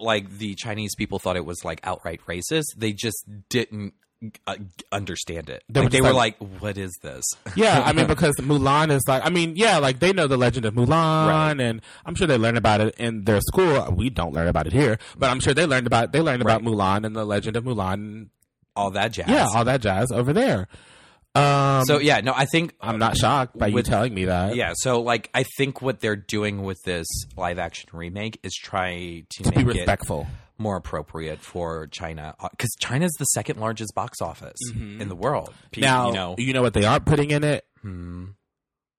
like 0.00 0.38
the 0.38 0.54
Chinese 0.54 0.94
people 0.94 1.18
thought 1.18 1.36
it 1.36 1.44
was 1.44 1.64
like 1.64 1.80
outright 1.82 2.20
racist. 2.28 2.66
They 2.76 2.92
just 2.92 3.24
didn't 3.48 3.94
uh, 4.46 4.56
understand 4.92 5.50
it. 5.50 5.62
They 5.68 5.80
Like, 5.80 5.84
were 5.86 5.90
they 5.90 5.98
just 5.98 6.08
were 6.08 6.14
like- 6.14 6.40
like, 6.40 6.60
"What 6.62 6.78
is 6.78 6.92
this?" 7.02 7.24
yeah, 7.56 7.82
I 7.84 7.92
mean 7.92 8.06
because 8.14 8.34
Mulan 8.36 8.90
is 8.90 9.02
like 9.06 9.24
I 9.24 9.30
mean 9.30 9.56
yeah, 9.56 9.78
like 9.78 9.98
they 9.98 10.12
know 10.12 10.26
the 10.26 10.36
legend 10.36 10.64
of 10.66 10.74
Mulan, 10.74 11.28
Right. 11.28 11.60
and 11.60 11.82
I'm 12.04 12.14
sure 12.14 12.26
they 12.26 12.38
learn 12.38 12.56
about 12.56 12.80
it 12.80 12.94
in 12.98 13.24
their 13.24 13.40
school. 13.40 13.92
We 13.94 14.08
don't 14.10 14.32
learn 14.32 14.48
about 14.48 14.66
it 14.66 14.72
here, 14.72 14.98
but 15.18 15.30
I'm 15.30 15.40
sure 15.40 15.52
they 15.54 15.66
learned 15.66 15.86
about 15.86 16.12
they 16.12 16.20
learned 16.20 16.42
about 16.42 16.62
Mulan 16.62 17.04
and 17.04 17.14
the 17.14 17.24
legend 17.24 17.56
of 17.56 17.64
Mulan 17.64 18.28
All 18.74 18.90
that 18.92 19.12
jazz. 19.12 19.28
Yeah, 19.28 19.46
all 19.54 19.64
that 19.64 19.80
jazz 19.82 20.10
over 20.12 20.32
there. 20.32 20.68
Um, 21.34 21.84
So 21.84 21.98
yeah, 21.98 22.20
no, 22.20 22.32
I 22.34 22.46
think 22.46 22.72
I'm 22.80 22.98
not 22.98 23.16
shocked 23.18 23.58
by 23.58 23.66
you 23.66 23.74
with- 23.74 23.86
telling 23.86 24.14
me 24.14 24.24
that. 24.24 24.56
Yeah, 24.56 24.72
so 24.76 25.02
like 25.02 25.28
I 25.34 25.44
think 25.58 25.82
what 25.82 26.00
they're 26.00 26.16
doing 26.16 26.62
with 26.62 26.78
this 26.84 27.06
live 27.36 27.58
action 27.58 27.90
remake 27.92 28.38
is 28.42 28.54
try 28.54 29.24
to, 29.28 29.42
to 29.44 29.50
be 29.50 29.56
make 29.64 29.76
it 29.76 29.78
respectful. 29.80 30.26
More 30.58 30.76
appropriate 30.76 31.40
for 31.40 31.86
China 31.88 32.34
because 32.50 32.70
China's 32.80 33.12
the 33.18 33.24
second 33.26 33.60
largest 33.60 33.94
box 33.94 34.20
office 34.20 34.58
in 34.74 35.08
the 35.08 35.14
world. 35.16 35.52
Pe- 35.70 35.80
Now, 35.82 36.34
you 36.38 36.52
know, 36.52 36.62
what 36.62 36.74
they 36.74 36.84
aren't 36.84 37.04
putting 37.06 37.30
in 37.30 37.44
it? 37.44 37.64
Hmm. 37.82 38.24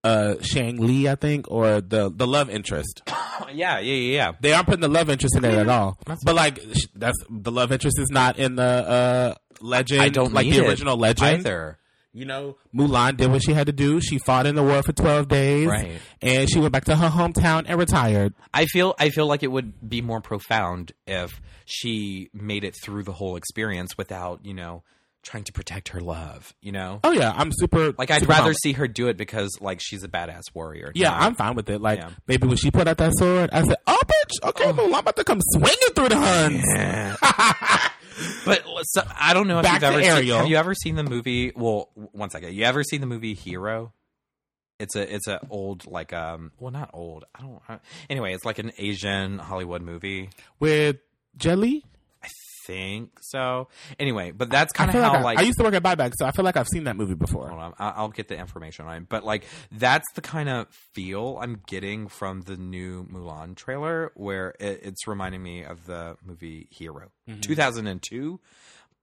Uh, 0.04 0.36
Shang 0.42 0.78
Li, 0.78 1.10
I 1.10 1.16
think, 1.16 1.50
or 1.52 1.82
the 1.82 2.10
the 2.14 2.26
love 2.28 2.50
interest. 2.50 3.02
yeah, 3.52 3.80
yeah, 3.80 3.80
yeah, 3.80 4.16
yeah. 4.16 4.32
They 4.40 4.54
aren't 4.54 4.68
putting 4.68 4.82
the 4.82 4.88
love 4.88 5.10
interest 5.10 5.36
in 5.36 5.44
it 5.44 5.54
at 5.54 5.68
all. 5.68 5.98
but 6.24 6.36
like, 6.36 6.60
sh- 6.76 6.86
that's 6.96 7.18
the 7.30 7.52
love 7.52 7.72
interest 7.72 8.00
is 8.00 8.10
not 8.10 8.38
in 8.40 8.56
the 8.56 8.64
uh 8.64 9.36
legend. 9.60 10.02
I 10.02 10.10
don't 10.10 10.34
like 10.34 10.46
need 10.46 10.54
the 10.56 10.64
it 10.66 10.70
original 10.70 10.96
legend. 10.96 11.40
either. 11.40 11.78
You 12.18 12.26
know, 12.26 12.58
Mulan 12.76 13.16
did 13.18 13.30
what 13.30 13.44
she 13.44 13.54
had 13.54 13.68
to 13.68 13.72
do. 13.74 14.02
She 14.02 14.18
fought 14.18 14.48
in 14.48 14.56
the 14.56 14.64
war 14.64 14.82
for 14.82 14.92
twelve 14.92 15.28
days, 15.28 15.68
Right. 15.68 16.00
And 16.22 16.50
she 16.50 16.60
went 16.60 16.72
back 16.74 16.86
to 16.86 16.96
her 16.96 17.10
hometown 17.10 17.66
and 17.68 17.78
retired. 17.78 18.34
I 18.54 18.66
feel 18.66 18.96
I 18.98 19.10
feel 19.10 19.28
like 19.28 19.44
it 19.44 19.52
would 19.52 19.88
be 19.88 20.02
more 20.02 20.20
profound 20.20 20.94
if 21.06 21.40
she 21.66 22.30
made 22.34 22.64
it 22.64 22.74
through 22.84 23.04
the 23.04 23.14
whole 23.14 23.36
experience 23.36 23.98
without 24.00 24.44
you 24.44 24.56
know 24.56 24.82
trying 25.22 25.44
to 25.44 25.52
protect 25.52 25.90
her 25.90 26.00
love. 26.02 26.56
You 26.62 26.72
know, 26.72 27.02
Oh 27.04 27.12
yeah, 27.12 27.34
I'm 27.36 27.52
super. 27.54 27.94
like 28.00 28.10
I'd 28.10 28.22
super 28.22 28.32
rather 28.32 28.54
see 28.54 28.72
her 28.74 28.88
do 28.88 29.10
it 29.10 29.18
because 29.18 29.56
like 29.62 29.80
she's 29.80 30.04
a 30.04 30.08
badass 30.08 30.44
warrior. 30.56 30.92
Yeah, 30.96 31.10
not- 31.12 31.22
I'm 31.22 31.36
fine 31.36 31.54
with 31.56 31.70
it. 31.70 31.82
Like 31.82 32.00
Yeah. 32.00 32.10
maybe 32.28 32.48
when 32.48 32.58
she 32.58 32.72
put 32.72 32.88
out 32.88 32.98
that 32.98 33.12
sword, 33.18 33.50
I 33.54 33.62
said, 33.64 33.78
"Oh, 33.86 34.00
bitch, 34.08 34.48
okay, 34.50 34.64
oh. 34.70 34.74
Mulan, 34.74 34.86
I'm 34.94 35.00
about 35.00 35.18
to 35.18 35.24
come 35.24 35.40
swinging 35.54 35.94
through 35.96 36.10
the 36.10 36.18
Huns." 36.18 37.92
But 38.46 38.64
so, 38.84 39.04
I 39.20 39.34
don't 39.34 39.48
know 39.48 39.60
if 39.60 39.64
Back 39.64 39.82
you've 39.82 39.82
to 39.82 39.88
ever 39.88 40.22
seen, 40.22 40.36
have 40.36 40.48
you 40.48 40.56
ever 40.56 40.74
seen 40.74 40.96
the 40.96 41.04
movie? 41.04 41.52
Well, 41.56 41.90
one 41.94 42.30
second. 42.30 42.54
You 42.54 42.64
ever 42.64 42.84
seen 42.84 43.02
the 43.02 43.08
movie 43.08 43.34
Hero? 43.34 43.94
It's 44.80 44.96
a 44.96 45.14
it's 45.14 45.28
a 45.28 45.40
old 45.50 45.88
like 45.88 46.14
um 46.14 46.52
well 46.60 46.72
not 46.72 46.92
old 46.94 47.26
I 47.34 47.42
don't 47.42 47.60
I, 47.68 47.80
anyway 48.12 48.36
it's 48.36 48.46
like 48.46 48.60
an 48.60 48.72
Asian 48.78 49.40
Hollywood 49.40 49.82
movie 49.82 50.30
With 50.60 50.98
Jet 51.36 51.58
Li, 51.58 51.84
I 51.84 51.97
think 52.68 53.18
so 53.22 53.70
anyway 54.00 54.32
but 54.32 54.50
that's 54.50 54.72
kind 54.74 54.90
of 54.90 54.96
how 54.96 55.14
like, 55.14 55.20
I, 55.20 55.22
like 55.24 55.38
I 55.40 55.42
used 55.44 55.58
to 55.58 55.64
work 55.64 55.74
at 55.74 55.82
Buyback, 55.82 56.12
so 56.20 56.26
I 56.26 56.32
feel 56.32 56.44
like 56.46 56.58
I've 56.58 56.68
seen 56.68 56.84
that 56.84 56.96
movie 56.98 57.14
before. 57.16 57.48
Hold 57.48 57.62
on, 57.62 57.74
I- 57.80 57.94
I'll 57.96 58.10
get 58.10 58.28
the 58.28 58.38
information 58.38 58.86
on 58.86 58.96
it. 58.98 59.10
But 59.10 59.24
like, 59.24 59.46
that's 59.72 60.06
the 60.16 60.22
kind 60.22 60.50
of 60.50 60.68
feel 60.94 61.40
I'm 61.42 61.62
getting 61.68 62.08
from 62.10 62.42
the 62.42 62.58
new 62.58 63.06
Mulan 63.06 63.56
trailer, 63.56 64.12
where 64.16 64.50
it, 64.60 64.82
it's 64.84 65.08
reminding 65.08 65.42
me 65.42 65.64
of 65.64 65.86
the 65.86 66.18
movie 66.26 66.68
Hero, 66.72 67.12
Mm-hmm. 67.30 67.40
2002, 67.42 68.40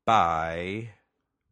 by 0.05 0.89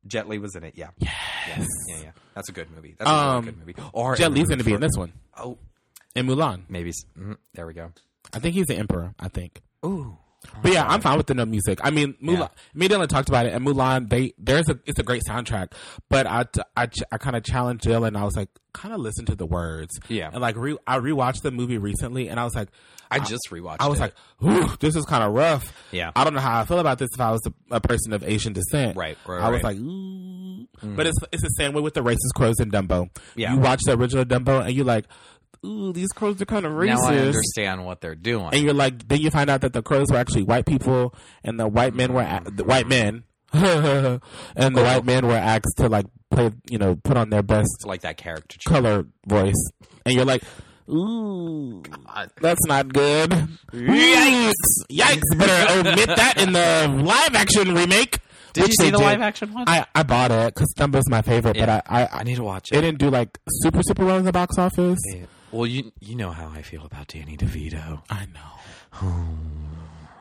Jet 0.06 0.28
Li 0.28 0.38
was 0.38 0.54
in 0.56 0.64
it. 0.64 0.74
Yeah, 0.76 0.90
yes. 0.98 1.10
yeah, 1.48 1.66
yeah, 1.96 2.02
yeah. 2.04 2.10
That's 2.34 2.48
a 2.48 2.52
good 2.52 2.70
movie. 2.74 2.94
That's 2.98 3.08
a 3.10 3.12
Um, 3.12 3.44
really 3.44 3.56
good 3.56 3.58
movie. 3.66 3.74
Or 3.92 4.16
Jet 4.16 4.32
Li's 4.32 4.48
going 4.48 4.58
to 4.58 4.64
be 4.64 4.74
in 4.74 4.80
this 4.80 4.96
one 4.96 5.12
Oh, 5.36 5.58
in 6.14 6.26
Mulan. 6.26 6.62
maybe. 6.68 6.92
mhm, 7.18 7.36
there 7.54 7.66
we 7.66 7.74
go. 7.74 7.92
I 8.32 8.38
think 8.38 8.54
he's 8.54 8.66
the 8.66 8.76
emperor. 8.76 9.14
I 9.18 9.28
think. 9.28 9.62
Ooh, 9.84 10.16
But 10.62 10.72
yeah, 10.72 10.86
I'm 10.86 11.00
fine 11.00 11.16
with 11.16 11.26
the 11.26 11.34
no 11.34 11.44
music. 11.46 11.78
I 11.82 11.90
mean, 11.90 12.14
Mulan. 12.22 12.38
Yeah. 12.38 12.48
Me 12.74 12.86
and 12.86 12.94
Dylan 12.94 13.08
talked 13.08 13.28
about 13.28 13.46
it, 13.46 13.52
and 13.54 13.64
Mulan. 13.66 14.08
They 14.08 14.32
there's 14.38 14.68
a 14.68 14.78
it's 14.86 14.98
a 14.98 15.02
great 15.02 15.22
soundtrack, 15.28 15.72
but 16.08 16.26
I 16.26 16.44
ch- 16.86 17.02
I 17.10 17.18
kind 17.18 17.36
of 17.36 17.44
challenged 17.44 17.84
Dylan. 17.84 18.16
I 18.16 18.24
was 18.24 18.36
like, 18.36 18.48
kind 18.72 18.94
of 18.94 19.00
listen 19.00 19.24
to 19.26 19.34
the 19.36 19.46
words. 19.46 19.98
Yeah. 20.08 20.30
and 20.32 20.40
like 20.40 20.56
re- 20.56 20.78
I 20.86 20.98
rewatched 20.98 21.42
the 21.42 21.50
movie 21.50 21.78
recently, 21.78 22.28
and 22.28 22.38
I 22.40 22.44
was 22.44 22.54
like, 22.54 22.68
I 23.10 23.18
just 23.18 23.42
rewatched. 23.50 23.74
It. 23.76 23.82
I 23.82 23.88
was 23.88 23.98
it. 23.98 24.02
like, 24.02 24.14
Ooh, 24.44 24.68
this 24.80 24.96
is 24.96 25.04
kind 25.04 25.22
of 25.22 25.32
rough. 25.32 25.72
Yeah. 25.92 26.10
I 26.16 26.24
don't 26.24 26.34
know 26.34 26.40
how 26.40 26.60
I 26.60 26.64
feel 26.64 26.78
about 26.78 26.98
this 26.98 27.10
if 27.14 27.20
I 27.20 27.30
was 27.30 27.40
a, 27.46 27.76
a 27.76 27.80
person 27.80 28.12
of 28.12 28.22
Asian 28.24 28.52
descent. 28.52 28.96
Right, 28.96 29.16
right, 29.26 29.40
I 29.42 29.48
was 29.50 29.62
right. 29.62 29.76
like, 29.76 29.84
Ooh. 29.84 30.66
Mm. 30.82 30.96
but 30.96 31.06
it's 31.06 31.18
it's 31.32 31.42
the 31.42 31.48
same 31.50 31.72
way 31.72 31.80
with 31.82 31.94
the 31.94 32.02
racist 32.02 32.34
crows 32.34 32.58
in 32.60 32.70
Dumbo. 32.70 33.10
Yeah. 33.36 33.52
you 33.54 33.60
watch 33.60 33.80
the 33.84 33.92
original 33.96 34.24
Dumbo, 34.24 34.62
and 34.64 34.72
you're 34.72 34.84
like, 34.86 35.04
ooh, 35.64 35.92
these 35.92 36.08
crows 36.08 36.40
are 36.42 36.44
kind 36.46 36.66
of 36.66 36.72
racist. 36.72 36.86
now 37.02 37.06
I 37.08 37.16
understand 37.18 37.84
what 37.86 38.00
they're 38.00 38.14
doing. 38.14 38.50
and 38.52 38.62
you're 38.62 38.74
like, 38.74 39.06
then 39.08 39.20
you 39.20 39.30
find 39.30 39.48
out 39.50 39.60
that 39.62 39.72
the 39.72 39.82
crows 39.82 40.08
were 40.10 40.18
actually 40.18 40.42
white 40.44 40.66
people, 40.66 41.14
and 41.44 41.58
the 41.58 41.68
white 41.68 41.94
men 41.94 42.12
were 42.12 42.22
the 42.50 42.64
white 42.64 42.88
men, 42.88 43.24
and 43.52 44.20
the 44.76 44.82
white 44.82 45.04
men 45.04 45.26
were 45.26 45.34
asked 45.34 45.74
to 45.76 45.88
like 45.88 46.06
play, 46.30 46.50
you 46.70 46.78
know, 46.78 46.94
put 46.96 47.16
on 47.16 47.30
their 47.30 47.42
best 47.42 47.68
It's 47.76 47.84
like 47.86 48.00
that 48.02 48.16
character. 48.16 48.58
color 48.66 49.06
voice, 49.26 49.70
and 50.06 50.14
you're 50.14 50.24
like, 50.24 50.42
ooh, 50.88 51.82
that's 52.40 52.64
not 52.66 52.92
good. 52.92 53.30
Yikes! 53.72 54.52
Yikes! 54.90 55.20
Better 55.36 55.88
omit 55.88 56.06
that 56.08 56.34
in 56.40 56.52
the 56.52 57.02
live 57.04 57.34
action 57.34 57.74
remake. 57.74 58.18
Did 58.52 58.62
which 58.64 58.72
you 58.78 58.84
see 58.86 58.90
the 58.90 58.98
did. 58.98 59.04
live 59.04 59.20
action 59.22 59.52
one? 59.54 59.64
I, 59.66 59.86
I 59.94 60.02
bought 60.02 60.30
it 60.30 60.54
because 60.54 60.74
Dumbo's 60.76 61.08
my 61.08 61.22
favorite, 61.22 61.56
Yeah. 61.56 61.66
but 61.66 61.84
I, 61.90 62.02
I, 62.04 62.08
I 62.20 62.22
need 62.24 62.36
to 62.36 62.44
watch 62.44 62.68
it 62.70 62.78
it. 62.78 62.80
didn't 62.82 62.98
do 62.98 63.08
like 63.08 63.38
super 63.48 63.80
super 63.82 64.04
well 64.04 64.18
in 64.18 64.24
the 64.26 64.32
box 64.32 64.58
office. 64.58 64.98
Yeah. 65.14 65.24
Well, 65.52 65.66
you 65.66 65.92
you 66.00 66.16
know 66.16 66.30
how 66.30 66.48
I 66.48 66.62
feel 66.62 66.84
about 66.84 67.08
Danny 67.08 67.36
DeVito. 67.36 68.02
I 68.10 68.26
know. 68.26 69.00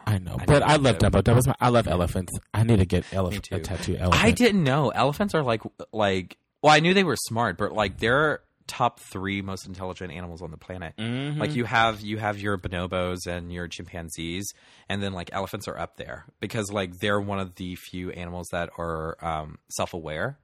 I 0.06 0.18
know, 0.18 0.36
I 0.38 0.46
but 0.46 0.64
I 0.64 0.76
love. 0.76 0.98
Dumbo. 0.98 1.24
That 1.24 1.36
was 1.36 1.48
my. 1.48 1.56
I 1.62 1.70
love 1.70 1.88
elephants. 1.88 2.38
I 2.54 2.64
need 2.64 2.80
to 2.80 2.86
get 2.86 3.06
elephant 3.14 3.48
a 3.52 3.60
tattoo. 3.60 3.96
Elephant. 3.96 4.26
I 4.26 4.32
didn't 4.32 4.64
know 4.64 4.90
elephants 4.90 5.34
are 5.34 5.44
like 5.44 5.62
like. 5.94 6.38
Well, 6.62 6.74
I 6.74 6.80
knew 6.80 6.94
they 6.94 7.04
were 7.04 7.16
smart, 7.16 7.58
but 7.58 7.72
like 7.72 8.00
they're 8.00 8.42
top 8.68 9.00
three 9.00 9.42
most 9.42 9.68
intelligent 9.68 10.14
animals 10.14 10.42
on 10.42 10.52
the 10.52 10.58
planet. 10.58 10.94
Mm-hmm. 10.98 11.40
Like 11.40 11.56
you 11.56 11.66
have 11.66 12.02
you 12.02 12.18
have 12.18 12.40
your 12.40 12.58
bonobos 12.58 13.28
and 13.28 13.52
your 13.52 13.68
chimpanzees, 13.68 14.54
and 14.90 15.02
then 15.02 15.14
like 15.14 15.30
elephants 15.34 15.68
are 15.68 15.78
up 15.78 15.98
there 15.98 16.26
because 16.40 16.72
like 16.72 17.00
they're 17.00 17.22
one 17.22 17.40
of 17.40 17.56
the 17.56 17.76
few 17.76 18.12
animals 18.12 18.48
that 18.52 18.70
are 18.78 19.18
um, 19.24 19.60
self 19.70 19.94
aware. 19.94 20.40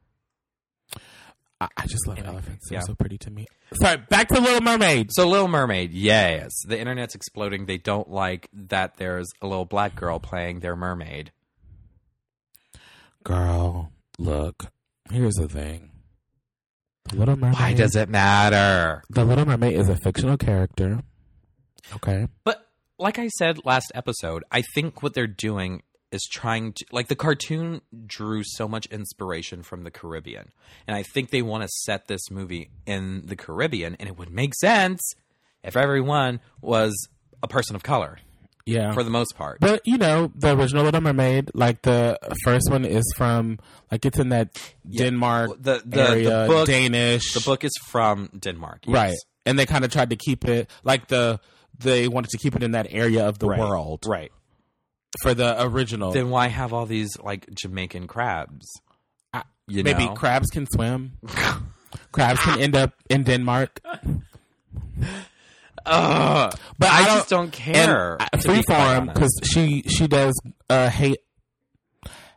I, 1.59 1.67
I 1.77 1.87
just 1.87 2.07
love 2.07 2.19
elephants. 2.23 2.69
They're 2.69 2.77
Yeah. 2.79 2.83
so 2.85 2.93
pretty 2.95 3.17
to 3.19 3.31
me. 3.31 3.45
Sorry, 3.81 3.97
back 4.09 4.27
to 4.29 4.39
Little 4.39 4.61
Mermaid. 4.61 5.09
So 5.11 5.27
Little 5.27 5.47
Mermaid, 5.47 5.91
yes, 5.91 6.51
the 6.67 6.79
internet's 6.79 7.15
exploding. 7.15 7.65
They 7.65 7.77
don't 7.77 8.09
like 8.09 8.47
that 8.53 8.97
there's 8.97 9.27
a 9.41 9.47
little 9.47 9.65
black 9.65 9.95
girl 9.95 10.19
playing 10.19 10.59
their 10.59 10.75
mermaid. 10.75 11.31
Girl, 13.23 13.91
look. 14.17 14.67
Here's 15.11 15.35
the 15.35 15.47
thing. 15.47 15.91
The 17.09 17.15
Little 17.17 17.35
Mermaid. 17.37 17.59
Why 17.59 17.73
does 17.73 17.95
it 17.95 18.09
matter? 18.09 19.03
The 19.09 19.23
Little 19.25 19.45
Mermaid 19.45 19.73
is 19.77 19.89
a 19.89 19.95
fictional 19.95 20.37
character. 20.37 21.01
Okay. 21.95 22.27
But 22.43 22.67
like 22.99 23.17
I 23.19 23.27
said 23.29 23.59
last 23.65 23.91
episode, 23.95 24.43
I 24.51 24.61
think 24.73 25.01
what 25.01 25.13
they're 25.13 25.27
doing 25.27 25.83
is 26.17 26.23
trying 26.41 26.65
to 26.77 26.84
like 26.97 27.08
the 27.13 27.15
cartoon 27.25 27.82
drew 28.17 28.41
so 28.58 28.65
much 28.75 28.86
inspiration 28.99 29.60
from 29.69 29.80
the 29.88 29.91
Caribbean. 29.99 30.45
And 30.88 30.93
I 31.01 31.03
think 31.13 31.30
they 31.30 31.41
want 31.51 31.62
to 31.65 31.69
set 31.86 32.01
this 32.08 32.23
movie 32.39 32.65
in 32.86 33.03
the 33.32 33.36
Caribbean 33.45 33.91
and 33.99 34.06
it 34.10 34.15
would 34.19 34.32
make 34.41 34.53
sense 34.67 35.01
if 35.69 35.73
everyone 35.86 36.39
was 36.62 36.93
a 37.43 37.47
person 37.47 37.75
of 37.77 37.84
color 37.84 38.13
Yeah. 38.75 38.91
for 38.95 39.03
the 39.03 39.13
most 39.19 39.32
part. 39.41 39.58
but 39.67 39.80
you 39.91 39.97
know, 39.97 40.17
the 40.43 40.49
original 40.58 40.84
Little 40.88 41.01
Mermaid, 41.01 41.45
like 41.53 41.77
the 41.91 42.17
first 42.43 42.67
one 42.75 42.84
is 42.99 43.06
from 43.19 43.60
like 43.91 44.06
it's 44.10 44.19
in 44.19 44.30
that 44.30 44.47
Denmark 45.01 45.51
the 45.67 45.82
the, 45.86 46.01
area, 46.10 46.30
the 46.41 46.47
book 46.53 46.67
Danish. 46.67 47.34
the 47.34 47.41
book 47.51 47.63
is 47.63 47.73
from 47.91 48.30
Denmark. 48.47 48.80
yes. 48.88 48.93
Right. 48.95 49.17
And 49.45 49.58
they 49.58 49.65
kind 49.65 49.86
of 49.86 49.91
tried 49.91 50.10
to 50.10 50.17
keep 50.27 50.41
it 50.56 50.69
like 50.84 51.08
the 51.08 51.39
they 51.80 52.08
wanted 52.08 52.30
to 52.36 52.38
keep 52.43 52.56
it 52.56 52.63
in 52.63 52.71
that 52.71 52.88
area 52.89 53.23
of 53.30 53.38
the 53.39 53.47
Right. 53.47 53.60
world 53.60 53.99
Right. 54.08 54.32
For 55.21 55.33
the 55.33 55.61
original. 55.63 56.11
Then 56.11 56.29
why 56.29 56.47
have 56.47 56.73
all 56.73 56.85
these 56.85 57.17
like 57.19 57.47
Jamaican 57.53 58.07
crabs? 58.07 58.67
I- 59.33 59.43
You 59.67 59.83
maybe 59.83 60.05
know? 60.05 60.13
crabs 60.13 60.47
can 60.49 60.65
swim. 60.73 61.17
crabs 62.11 62.39
can 62.41 62.59
end 62.59 62.75
up 62.75 62.93
in 63.09 63.23
Denmark. 63.23 63.81
Ugh. 65.85 66.53
But 66.79 66.89
I, 66.89 66.99
I 66.99 67.03
just 67.15 67.29
don't- 67.29 67.43
don't 67.45 67.51
care. 67.53 68.17
Freeform 68.35 69.13
because 69.13 69.39
she 69.43 69.83
she 69.83 70.07
does 70.07 70.33
uh 70.69 70.89
hate 70.89 71.19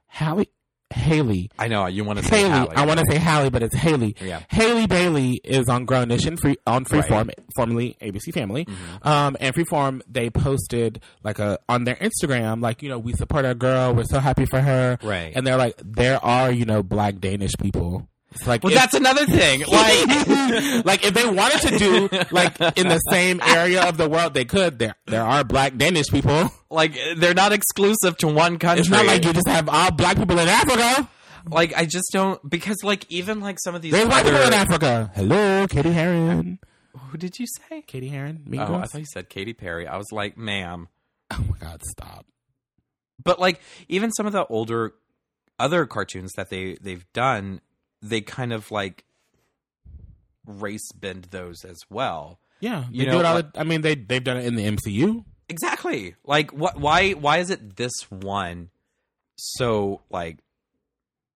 Hallie 0.06 0.50
Haley 1.00 1.50
I 1.58 1.68
know 1.68 1.86
you 1.86 2.04
want 2.04 2.18
to 2.20 2.24
say 2.24 2.48
Haley. 2.48 2.68
I 2.76 2.86
want 2.86 3.00
to 3.00 3.06
say 3.10 3.18
Hallie, 3.18 3.50
but 3.50 3.62
it's 3.62 3.74
Haley. 3.74 4.14
Yeah. 4.20 4.42
Haley 4.48 4.86
Bailey 4.86 5.40
is 5.42 5.68
on 5.68 5.86
Grownish 5.86 6.26
and 6.26 6.38
free 6.38 6.56
on 6.66 6.84
Right. 6.84 7.02
Mm-hmm. 7.04 7.12
Freeform, 7.12 7.30
formerly 7.56 7.96
ABC 8.00 8.32
Family. 8.32 8.66
Um, 9.02 9.36
and 9.40 9.54
Freeform 9.54 10.02
they 10.08 10.30
posted 10.30 11.00
like 11.24 11.38
a 11.38 11.58
on 11.68 11.84
their 11.84 11.96
Instagram, 11.96 12.60
like 12.62 12.82
you 12.82 12.88
know 12.88 12.98
we 12.98 13.12
support 13.14 13.44
our 13.44 13.54
girl, 13.54 13.94
we're 13.94 14.04
so 14.04 14.18
happy 14.20 14.46
for 14.46 14.60
her, 14.60 14.98
Right. 15.02 15.32
And 15.34 15.46
they're 15.46 15.56
like, 15.56 15.74
there 15.84 16.24
are 16.24 16.50
you 16.50 16.64
know 16.64 16.82
black 16.82 17.18
Danish 17.18 17.52
people. 17.60 18.06
It's 18.32 18.46
like 18.46 18.62
Well, 18.62 18.72
if- 18.72 18.78
that's 18.78 18.94
another 18.94 19.26
thing. 19.26 19.64
Like, 19.70 20.06
like 20.84 21.04
if 21.04 21.14
they 21.14 21.26
wanted 21.28 21.60
to 21.68 21.78
do 21.78 22.08
like 22.30 22.60
in 22.78 22.88
the 22.88 22.98
same 23.10 23.40
area 23.42 23.82
of 23.88 23.96
the 23.96 24.08
world, 24.08 24.34
they 24.34 24.44
could. 24.44 24.78
There 24.78 24.94
there 25.06 25.22
are 25.24 25.42
black 25.44 25.76
Danish 25.76 26.06
people. 26.08 26.50
like 26.70 26.96
they're 27.16 27.34
not 27.34 27.52
exclusive 27.52 28.16
to 28.18 28.28
one 28.28 28.58
country. 28.58 28.80
It's 28.80 28.90
not 28.90 29.06
like 29.06 29.24
you 29.24 29.32
just 29.32 29.48
have 29.48 29.68
all 29.68 29.90
black 29.90 30.16
people 30.16 30.38
in 30.38 30.48
Africa. 30.48 31.08
Like, 31.48 31.74
I 31.74 31.86
just 31.86 32.10
don't 32.12 32.38
because 32.48 32.84
like 32.84 33.06
even 33.08 33.40
like 33.40 33.58
some 33.60 33.74
of 33.74 33.82
these 33.82 33.92
There's 33.92 34.06
white 34.08 34.20
other. 34.26 34.32
people 34.32 34.46
in 34.46 34.52
Africa. 34.54 35.10
Hello, 35.14 35.66
Katie 35.68 35.90
Heron. 35.92 36.58
Who 36.96 37.16
did 37.18 37.38
you 37.38 37.46
say? 37.68 37.82
Katie 37.82 38.08
Heron. 38.08 38.42
Mean 38.46 38.60
Oh, 38.60 38.74
I 38.76 38.84
thought 38.84 38.98
you 39.00 39.06
said 39.12 39.28
Katy 39.30 39.54
Perry. 39.54 39.86
I 39.88 39.96
was 39.96 40.12
like, 40.12 40.36
ma'am. 40.36 40.88
Oh 41.32 41.44
my 41.50 41.56
God! 41.58 41.80
Stop. 41.84 42.26
But 43.22 43.38
like 43.40 43.60
even 43.88 44.12
some 44.12 44.26
of 44.26 44.32
the 44.32 44.44
older 44.46 44.92
other 45.58 45.86
cartoons 45.86 46.32
that 46.36 46.50
they 46.50 46.76
they've 46.80 47.04
done, 47.12 47.60
they 48.02 48.20
kind 48.20 48.52
of 48.52 48.70
like 48.70 49.04
race 50.46 50.90
bend 50.92 51.28
those 51.30 51.64
as 51.64 51.78
well. 51.90 52.38
Yeah, 52.60 52.84
You 52.90 53.06
know, 53.06 53.12
do 53.12 53.18
it 53.20 53.24
all. 53.24 53.34
like- 53.36 53.52
the- 53.52 53.60
I 53.60 53.64
mean, 53.64 53.80
they 53.82 53.94
they've 53.94 54.22
done 54.24 54.36
it 54.36 54.44
in 54.46 54.54
the 54.54 54.64
MCU. 54.66 55.24
Exactly. 55.48 56.14
Like 56.24 56.52
what 56.52 56.78
why 56.78 57.12
why 57.12 57.38
is 57.38 57.50
it 57.50 57.76
this 57.76 57.92
one 58.10 58.70
so 59.36 60.02
like 60.10 60.38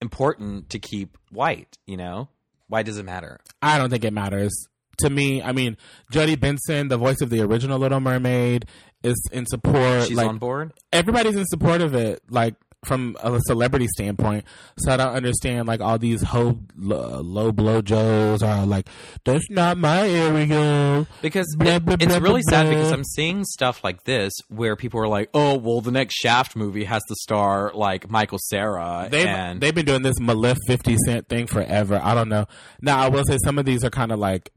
important 0.01 0.71
to 0.71 0.79
keep 0.79 1.17
white, 1.31 1.77
you 1.87 1.97
know? 1.97 2.29
Why 2.69 2.83
does 2.83 2.99
it 2.99 3.05
matter? 3.05 3.41
I 3.62 3.79
don't 3.79 3.91
think 3.91 4.05
it 4.05 4.12
matters 4.12 4.53
to 4.99 5.11
me. 5.11 5.43
I 5.43 5.53
mean, 5.53 5.77
Jodi 6.11 6.37
Benson, 6.37 6.89
the 6.89 6.97
voice 6.97 7.21
of 7.21 7.31
the 7.31 7.41
original 7.41 7.79
Little 7.79 8.01
Mermaid, 8.01 8.67
is 9.03 9.17
in 9.33 9.47
support. 9.47 10.05
She's 10.09 10.17
like 10.17 10.29
on 10.29 10.39
board? 10.39 10.73
everybody's 10.93 11.37
in 11.37 11.45
support 11.47 11.81
of 11.81 11.95
it. 11.95 12.23
Like 12.31 12.55
from 12.87 13.16
a 13.22 13.39
celebrity 13.47 13.87
standpoint, 13.89 14.45
so 14.78 14.93
I 14.93 14.97
don't 14.97 15.14
understand 15.14 15.66
like 15.68 15.80
all 15.80 15.99
these 15.99 16.22
ho- 16.22 16.61
low, 16.76 17.20
low 17.20 17.53
blow 17.53 17.82
joes 17.82 18.43
are 18.43 18.64
like 18.66 18.89
that's 19.24 19.49
not 19.51 19.78
my 19.78 20.09
area. 20.09 21.07
Because 21.22 21.47
Blah, 21.59 21.78
blah, 21.78 21.95
it's 21.95 22.07
blah, 22.07 22.18
really 22.18 22.43
sad 22.43 22.68
because 22.68 22.93
I'm 22.93 23.05
seeing 23.05 23.45
stuff 23.45 23.82
like 23.85 24.05
this 24.05 24.32
where 24.49 24.76
people 24.76 25.01
are 25.01 25.09
like, 25.09 25.30
"Oh, 25.35 25.57
well, 25.57 25.80
the 25.80 25.91
next 25.91 26.14
Shaft 26.14 26.57
movie 26.57 26.85
has 26.85 27.03
to 27.09 27.14
star 27.16 27.72
like 27.74 28.11
Michael 28.11 28.39
Cera." 28.41 29.09
They've 29.11 29.26
and 29.26 29.61
they've 29.61 29.74
been 29.74 29.87
doing 29.87 30.03
this 30.03 30.18
Malif 30.20 30.57
Fifty 30.66 30.97
Cent 31.07 31.28
thing 31.28 31.47
forever. 31.47 32.01
I 32.03 32.14
don't 32.14 32.28
know. 32.28 32.47
Now 32.80 32.99
I 32.99 33.09
will 33.09 33.24
say 33.24 33.39
some 33.45 33.59
of 33.59 33.64
these 33.64 33.85
are 33.85 33.91
kind 33.91 34.12
of 34.12 34.18
like 34.18 34.51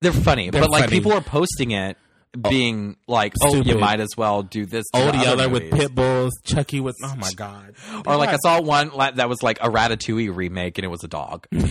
they're 0.00 0.12
funny, 0.12 0.50
They're 0.50 0.60
but 0.60 0.70
like 0.70 0.84
funny. 0.84 0.96
people 0.96 1.12
are 1.12 1.20
posting 1.22 1.70
it 1.70 1.96
Oh. 2.42 2.50
being 2.50 2.96
like, 3.06 3.34
"Oh, 3.42 3.54
you 3.62 3.78
might 3.78 4.00
as 4.00 4.16
well 4.16 4.42
do 4.42 4.66
this." 4.66 4.84
to 4.92 4.98
oh, 4.98 5.06
Old 5.06 5.14
other 5.14 5.24
Yeller 5.24 5.48
with 5.48 5.70
pit 5.70 5.94
bulls, 5.94 6.32
Chucky 6.42 6.80
with 6.80 6.96
oh 7.04 7.14
my 7.16 7.30
god, 7.36 7.74
Or 8.06 8.16
like 8.16 8.30
I 8.30 8.36
saw 8.42 8.60
one 8.60 8.90
that 8.96 9.28
was 9.28 9.42
like 9.42 9.58
a 9.60 9.68
Ratatouille 9.68 10.34
remake 10.34 10.78
and 10.78 10.84
it 10.84 10.88
was 10.88 11.04
a 11.04 11.08
dog. 11.08 11.46
Wait, 11.52 11.70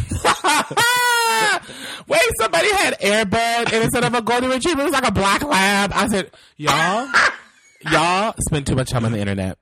somebody 2.40 2.72
had 2.74 3.00
Airbud 3.00 3.74
and 3.74 3.84
instead 3.84 4.04
of 4.04 4.14
a 4.14 4.22
golden 4.22 4.50
retriever, 4.50 4.82
it 4.82 4.86
was 4.86 4.94
like 4.94 5.08
a 5.08 5.12
black 5.12 5.44
lab. 5.44 5.92
I 5.94 6.08
said, 6.08 6.32
y'all, 6.58 7.08
y'all 7.92 8.34
spend 8.48 8.68
too 8.68 8.76
much 8.76 8.90
time 8.90 9.06
on 9.06 9.12
the 9.12 9.20
internet. 9.20 9.58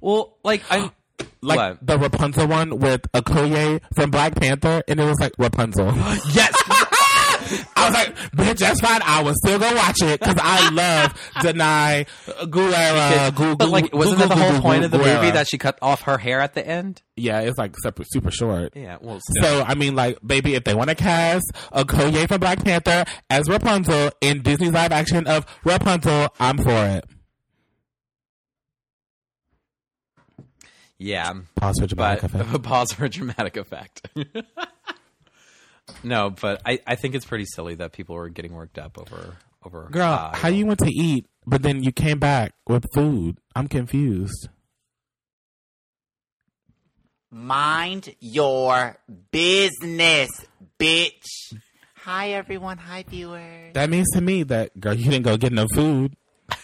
well, 0.00 0.36
like 0.44 0.62
I'm 0.70 0.90
Like 1.42 1.56
What? 1.56 1.86
the 1.86 1.98
Rapunzel 1.98 2.46
one 2.46 2.78
with 2.78 3.02
a 3.14 3.22
Okoye 3.22 3.80
from 3.94 4.10
Black 4.10 4.34
Panther, 4.36 4.82
and 4.88 5.00
it 5.00 5.04
was 5.04 5.18
like 5.20 5.32
Rapunzel. 5.38 5.92
yes, 6.32 6.54
I 7.76 7.86
was 7.88 7.94
like, 7.94 8.16
bitch, 8.32 8.58
that's 8.58 8.80
fine. 8.80 9.00
I 9.04 9.22
will 9.22 9.34
still 9.34 9.58
go 9.58 9.72
watch 9.74 10.02
it 10.02 10.20
because 10.20 10.36
I 10.38 10.70
love 10.70 11.14
Danai 11.36 12.06
Gurira. 12.50 13.34
Gu- 13.34 13.56
but 13.56 13.68
like 13.70 13.92
wasn't 13.94 14.18
that 14.18 14.28
the 14.28 14.36
whole 14.36 14.60
point 14.60 14.84
of 14.84 14.90
the 14.90 14.98
movie 14.98 15.30
that 15.30 15.46
she 15.48 15.58
cut 15.58 15.78
off 15.82 16.02
her 16.02 16.18
hair 16.18 16.40
at 16.40 16.54
the 16.54 16.66
end? 16.66 17.02
Yeah, 17.16 17.40
it's 17.40 17.58
like 17.58 17.74
super, 17.82 18.04
super 18.04 18.30
short. 18.30 18.74
Yeah, 18.76 18.98
well, 19.00 19.20
So 19.42 19.62
I 19.66 19.74
mean, 19.74 19.94
like, 19.96 20.18
baby, 20.24 20.54
if 20.54 20.64
they 20.64 20.74
want 20.74 20.90
to 20.90 20.94
cast 20.94 21.44
Okoye 21.72 22.28
from 22.28 22.40
Black 22.40 22.64
Panther 22.64 23.04
as 23.30 23.48
Rapunzel 23.48 24.10
in 24.20 24.42
Disney's 24.42 24.72
live 24.72 24.92
action 24.92 25.26
of 25.26 25.44
Rapunzel, 25.64 26.28
I'm 26.38 26.58
for 26.58 26.70
it. 26.86 27.04
yeah, 30.98 31.32
Pause 31.56 31.80
for 31.80 31.86
dramatic 31.86 32.22
but 32.32 32.40
effect. 32.40 32.62
pause 32.62 32.92
for 32.92 33.08
dramatic 33.08 33.56
effect. 33.56 34.02
no, 36.02 36.30
but 36.30 36.62
I, 36.64 36.80
I 36.86 36.94
think 36.94 37.14
it's 37.14 37.26
pretty 37.26 37.44
silly 37.46 37.74
that 37.76 37.92
people 37.92 38.16
are 38.16 38.28
getting 38.28 38.54
worked 38.54 38.78
up 38.78 38.98
over 38.98 39.36
over. 39.64 39.88
Girl, 39.90 40.12
uh, 40.12 40.36
how 40.36 40.48
you 40.48 40.66
went 40.66 40.80
to 40.80 40.90
eat, 40.90 41.26
but 41.46 41.62
then 41.62 41.82
you 41.82 41.92
came 41.92 42.18
back 42.18 42.52
with 42.66 42.84
food? 42.94 43.38
I'm 43.54 43.68
confused. 43.68 44.48
Mind 47.30 48.14
your 48.20 48.96
business, 49.30 50.30
bitch. 50.78 51.52
Hi, 51.96 52.30
everyone. 52.30 52.78
Hi, 52.78 53.04
viewers. 53.06 53.74
That 53.74 53.90
means 53.90 54.08
to 54.14 54.22
me 54.22 54.44
that 54.44 54.78
girl, 54.80 54.94
you 54.94 55.10
didn't 55.10 55.24
go 55.24 55.36
get 55.36 55.52
no 55.52 55.66
food. 55.74 56.16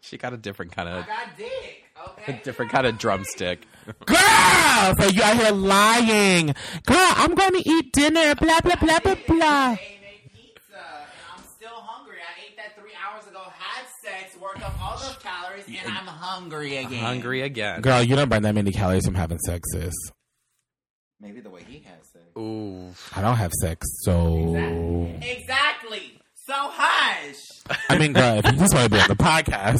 she 0.00 0.16
got 0.16 0.32
a 0.32 0.36
different 0.36 0.70
kind 0.70 0.88
of 0.88 1.06
got 1.06 1.36
dick, 1.36 1.77
okay? 2.18 2.40
different 2.44 2.70
kind 2.70 2.86
of 2.86 2.98
drumstick. 2.98 3.66
Girl, 4.04 4.94
so 4.98 5.06
you 5.08 5.22
out 5.22 5.36
here 5.36 5.52
lying. 5.52 6.54
Girl, 6.86 7.12
I'm 7.16 7.34
going 7.34 7.52
to 7.62 7.68
eat 7.68 7.92
dinner. 7.92 8.34
Blah 8.34 8.60
blah 8.60 8.76
blah 8.76 8.98
blah 9.00 9.14
blah. 9.26 9.72
ate 9.72 9.78
a 9.80 10.28
pizza, 10.28 10.76
and 10.76 11.20
I'm 11.34 11.42
still 11.56 11.70
hungry. 11.70 12.18
I 12.18 12.46
ate 12.46 12.56
that 12.56 12.76
three 12.78 12.92
hours 13.02 13.26
ago, 13.26 13.40
had 13.40 13.86
sex, 14.04 14.36
worked 14.40 14.62
up 14.62 14.74
all 14.82 14.98
those 14.98 15.16
calories, 15.18 15.64
and 15.66 15.92
I'm 15.92 16.06
hungry 16.06 16.76
again. 16.76 17.02
Hungry 17.02 17.42
again. 17.42 17.80
Girl, 17.80 18.02
you 18.02 18.14
don't 18.16 18.28
burn 18.28 18.42
that 18.42 18.54
many 18.54 18.72
calories 18.72 19.06
from 19.06 19.14
having 19.14 19.38
sex, 19.38 19.66
sis. 19.72 19.94
Maybe 21.20 21.40
the 21.40 21.50
way 21.50 21.62
he 21.66 21.80
has 21.80 21.98
sex. 22.12 22.24
Ooh. 22.38 22.92
I 23.16 23.22
don't 23.22 23.36
have 23.36 23.52
sex, 23.60 23.86
so 24.02 24.54
Exactly. 25.20 26.20
So 26.46 26.54
hush. 26.56 27.78
I 27.90 27.98
mean, 27.98 28.12
girl, 28.12 28.38
if 28.38 28.46
you 28.46 28.52
just 28.52 28.72
want 28.74 28.84
to 28.84 28.90
be 28.90 29.00
on 29.00 29.08
the 29.08 29.16
podcast, 29.16 29.78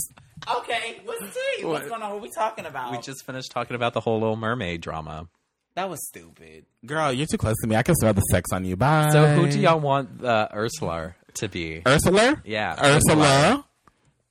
Okay, 0.59 1.01
what's 1.05 1.21
the 1.21 1.29
tea? 1.59 1.65
What's 1.65 1.89
going 1.89 2.03
on? 2.03 2.11
What 2.11 2.19
are 2.19 2.23
we 2.23 2.31
talking 2.31 2.65
about? 2.67 2.93
We 2.93 2.99
just 2.99 3.25
finished 3.27 3.51
talking 3.51 3.75
about 3.77 3.93
the 3.93 4.01
whole 4.01 4.19
Little 4.21 4.37
Mermaid 4.37 4.81
drama. 4.81 5.29
that 5.75 5.89
was 5.91 5.99
stupid. 6.09 6.65
girl, 6.87 7.13
you're 7.13 7.27
too 7.27 7.37
close 7.39 7.55
to 7.63 7.69
me. 7.69 7.77
I 7.77 7.83
can 7.83 7.95
smell 7.97 8.15
the 8.15 8.21
sex 8.23 8.51
on 8.53 8.65
you. 8.65 8.77
Bye. 8.77 9.11
So 9.11 9.27
who 9.35 9.49
do 9.51 9.61
y'all 9.61 9.79
want 9.81 10.25
uh, 10.25 10.49
Ursula 10.55 11.15
to 11.35 11.49
be? 11.49 11.83
Ursula? 11.87 12.41
Yeah, 12.45 12.75
Ursula. 12.83 13.65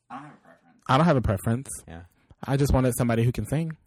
I 0.10 0.16
don't 0.16 0.24
have 0.26 0.32
a 0.34 0.42
preference. 0.42 0.86
I 0.88 0.98
don't 0.98 1.06
have 1.06 1.18
a 1.18 1.22
preference. 1.22 1.70
Yeah. 1.88 2.02
I 2.46 2.58
just 2.58 2.74
wanted 2.74 2.94
somebody 2.98 3.24
who 3.24 3.32
can 3.32 3.46
sing. 3.46 3.78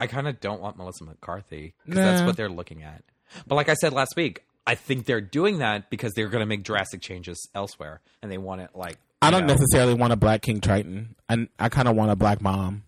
I 0.00 0.06
kind 0.08 0.26
of 0.28 0.40
don't 0.40 0.60
want 0.60 0.76
Melissa 0.76 1.04
McCarthy 1.04 1.74
because 1.84 2.00
that's 2.04 2.22
what 2.22 2.36
they're 2.36 2.48
looking 2.48 2.82
at. 2.82 3.02
But 3.46 3.54
like 3.54 3.68
I 3.68 3.74
said 3.74 3.92
last 3.92 4.14
week, 4.16 4.42
I 4.66 4.74
think 4.74 5.06
they're 5.06 5.20
doing 5.20 5.58
that 5.58 5.90
because 5.90 6.12
they're 6.14 6.28
going 6.28 6.40
to 6.42 6.46
make 6.46 6.64
drastic 6.64 7.00
changes 7.00 7.48
elsewhere, 7.54 8.00
and 8.20 8.30
they 8.30 8.38
want 8.38 8.60
it 8.60 8.70
like. 8.74 8.98
I 9.22 9.30
don't 9.30 9.46
know, 9.46 9.54
necessarily 9.54 9.94
want 9.94 10.12
a 10.12 10.16
black 10.16 10.42
King 10.42 10.60
Triton. 10.60 11.14
and 11.28 11.48
I 11.58 11.68
kind 11.68 11.88
of 11.88 11.96
want 11.96 12.10
a 12.10 12.16
black 12.16 12.40
mom. 12.40 12.84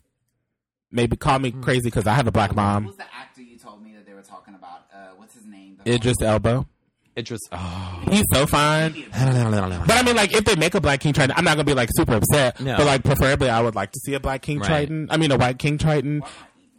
Maybe 0.90 1.16
call 1.16 1.38
me 1.38 1.50
crazy 1.50 1.82
because 1.86 2.06
I 2.06 2.14
have 2.14 2.26
a 2.26 2.32
black 2.32 2.54
mom. 2.54 2.84
Who's 2.84 2.96
the 2.96 3.04
actor 3.14 3.42
you 3.42 3.58
told 3.58 3.82
me 3.82 3.94
that 3.94 4.06
they 4.06 4.14
were 4.14 4.22
talking 4.22 4.54
about? 4.54 4.86
Uh, 4.94 5.08
what's 5.16 5.34
his 5.34 5.44
name? 5.44 5.78
The 5.84 5.94
Idris 5.94 6.20
Elba. 6.22 6.66
It 7.16 7.22
just. 7.22 7.48
Oh. 7.52 8.02
He's 8.10 8.24
so 8.32 8.46
fine. 8.46 8.92
But 9.12 9.90
I 9.92 10.02
mean, 10.04 10.16
like, 10.16 10.32
if 10.34 10.44
they 10.44 10.56
make 10.56 10.74
a 10.74 10.80
black 10.80 11.00
King 11.00 11.12
Triton, 11.12 11.34
I'm 11.36 11.44
not 11.44 11.52
gonna 11.56 11.64
be 11.64 11.74
like 11.74 11.88
super 11.96 12.14
upset. 12.14 12.60
No. 12.60 12.76
But 12.76 12.86
like, 12.86 13.04
preferably, 13.04 13.48
I 13.50 13.60
would 13.60 13.74
like 13.74 13.92
to 13.92 14.00
see 14.04 14.14
a 14.14 14.20
black 14.20 14.42
King 14.42 14.58
Right. 14.58 14.66
Triton. 14.66 15.08
I 15.10 15.16
mean, 15.16 15.30
a 15.32 15.36
white 15.36 15.58
King 15.58 15.78
Triton, 15.78 16.22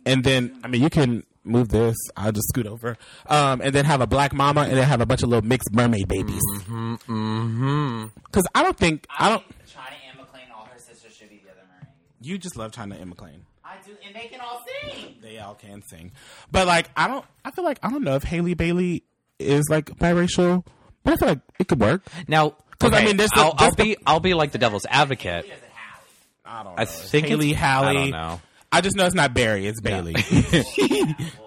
and 0.06 0.24
then 0.24 0.58
I 0.64 0.68
mean, 0.68 0.82
you 0.82 0.90
can 0.90 1.24
move 1.46 1.70
this. 1.70 1.96
I'll 2.18 2.32
just 2.32 2.48
scoot 2.50 2.68
over, 2.68 2.98
um, 3.28 3.62
and 3.62 3.74
then 3.74 3.86
have 3.86 4.02
a 4.02 4.08
black 4.08 4.34
mama, 4.34 4.62
and 4.62 4.74
then 4.74 4.84
have 4.88 5.02
a 5.02 5.06
bunch 5.06 5.24
of 5.24 5.30
little 5.30 5.48
mixed 5.48 5.74
mermaid 5.74 6.08
babies. 6.08 6.42
Mm-hmm. 6.68 8.06
Because 8.26 8.48
I 8.54 8.64
don't 8.64 8.78
think 8.78 9.06
I 9.18 9.30
don't. 9.30 9.44
China 9.68 9.96
Anne 10.10 10.18
McClain, 10.18 10.56
all 10.56 10.66
her 10.66 10.80
sisters 10.80 11.14
should 11.16 11.30
be 11.30 11.42
the 11.46 11.52
other 11.52 11.62
mermaid. 11.70 11.94
You 12.22 12.38
just 12.38 12.58
love 12.58 12.72
China 12.72 12.96
Anne 12.96 13.14
McClain. 13.14 13.40
I 13.64 13.78
do, 13.86 13.92
and 14.06 14.16
they 14.16 14.28
can 14.28 14.40
all 14.42 14.64
sing. 14.92 15.16
They 15.22 15.40
all 15.40 15.56
can 15.56 15.82
sing, 15.90 16.12
but 16.52 16.68
like, 16.68 16.90
I 16.96 17.08
don't. 17.08 17.26
I 17.44 17.52
feel 17.52 17.64
like 17.64 17.80
I 17.84 17.90
don't 17.90 18.04
know 18.04 18.16
if 18.16 18.24
Haley 18.24 18.54
Bailey 18.54 19.04
is 19.40 19.68
like 19.70 19.86
biracial, 19.98 20.66
but 21.04 21.14
I 21.14 21.18
feel 21.18 21.28
like 21.30 21.40
it 21.60 21.68
could 21.68 21.80
work. 21.80 22.04
Now, 22.28 22.56
'Cause, 22.80 22.92
I 22.94 22.98
okay, 22.98 23.06
mean, 23.06 23.18
there's 23.18 23.30
the- 23.32 23.40
I'll, 23.42 23.54
I'll 23.58 23.72
the- 23.72 23.84
be 23.84 23.98
I'll 24.06 24.20
be 24.20 24.34
like 24.34 24.52
the 24.52 24.58
devil's 24.58 24.86
advocate. 24.90 25.46
There's 25.48 25.62
a 25.62 25.66
Hallie. 25.66 26.62
I 26.62 26.64
don't. 26.64 26.80
I 26.80 26.86
think 26.86 27.28
Haley 27.28 27.54
Haley. 27.54 27.88
I 27.88 27.94
don't 27.94 28.10
know. 28.12 28.42
I 28.76 28.82
just 28.82 28.96
know 28.96 29.06
it's 29.06 29.16
not 29.16 29.34
Barry. 29.34 29.66
It's 29.68 29.80
Bailey. 29.82 30.14
Well, 30.14 30.64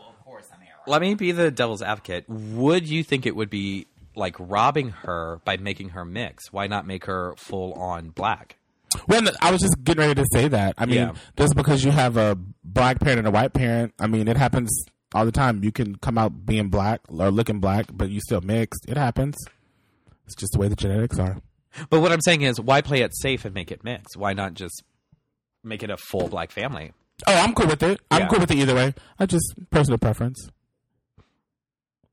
of 0.08 0.24
course 0.24 0.46
I'm 0.52 0.60
here. 0.60 0.72
Let 0.86 1.00
me 1.02 1.14
be 1.14 1.32
the 1.32 1.50
devil's 1.50 1.82
advocate. 1.82 2.24
Would 2.28 2.88
you 2.88 3.02
think 3.04 3.26
it 3.26 3.36
would 3.36 3.50
be 3.50 3.86
like 4.16 4.34
robbing 4.38 4.90
her 4.90 5.40
by 5.44 5.56
making 5.58 5.90
her 5.90 6.04
mix? 6.04 6.52
Why 6.52 6.66
not 6.66 6.86
make 6.86 7.04
her 7.06 7.34
full 7.36 7.74
on 7.74 8.10
black? 8.10 8.56
Well, 9.06 9.22
I 9.42 9.50
was 9.52 9.60
just 9.60 9.76
getting 9.84 10.00
ready 10.00 10.14
to 10.14 10.26
say 10.32 10.48
that. 10.48 10.74
I 10.78 10.86
mean, 10.86 10.96
Yeah. 10.96 11.12
just 11.36 11.54
because 11.54 11.84
you 11.84 11.90
have 11.90 12.16
a 12.16 12.38
black 12.64 13.00
parent 13.00 13.18
and 13.18 13.28
a 13.28 13.30
white 13.30 13.52
parent, 13.52 13.92
I 13.98 14.06
mean, 14.06 14.28
it 14.28 14.36
happens 14.38 14.70
all 15.14 15.26
the 15.26 15.32
time. 15.32 15.62
You 15.62 15.70
can 15.72 15.96
come 15.96 16.16
out 16.16 16.46
being 16.46 16.68
black 16.70 17.00
or 17.08 17.30
looking 17.30 17.60
black, 17.60 17.86
but 17.92 18.08
you 18.08 18.20
still 18.20 18.40
mixed. 18.40 18.86
It 18.88 18.96
happens. 18.96 19.36
It's 20.24 20.34
just 20.34 20.52
the 20.52 20.58
way 20.58 20.68
the 20.68 20.76
genetics 20.76 21.18
are. 21.18 21.36
But 21.90 22.00
what 22.00 22.12
I'm 22.12 22.20
saying 22.22 22.42
is, 22.42 22.58
why 22.60 22.80
play 22.80 23.02
it 23.02 23.14
safe 23.16 23.44
and 23.44 23.54
make 23.54 23.70
it 23.70 23.84
mixed? 23.84 24.16
Why 24.16 24.32
not 24.32 24.54
just 24.54 24.82
make 25.62 25.82
it 25.82 25.90
a 25.90 25.96
full 25.98 26.28
black 26.28 26.50
family? 26.50 26.92
Oh, 27.26 27.34
I'm 27.34 27.54
cool 27.54 27.66
with 27.66 27.82
it. 27.82 28.00
I'm 28.10 28.22
Yeah. 28.22 28.28
cool 28.28 28.38
with 28.40 28.50
it 28.50 28.56
either 28.58 28.74
way. 28.74 28.94
I 29.18 29.26
just 29.26 29.54
personal 29.70 29.98
preference. 29.98 30.50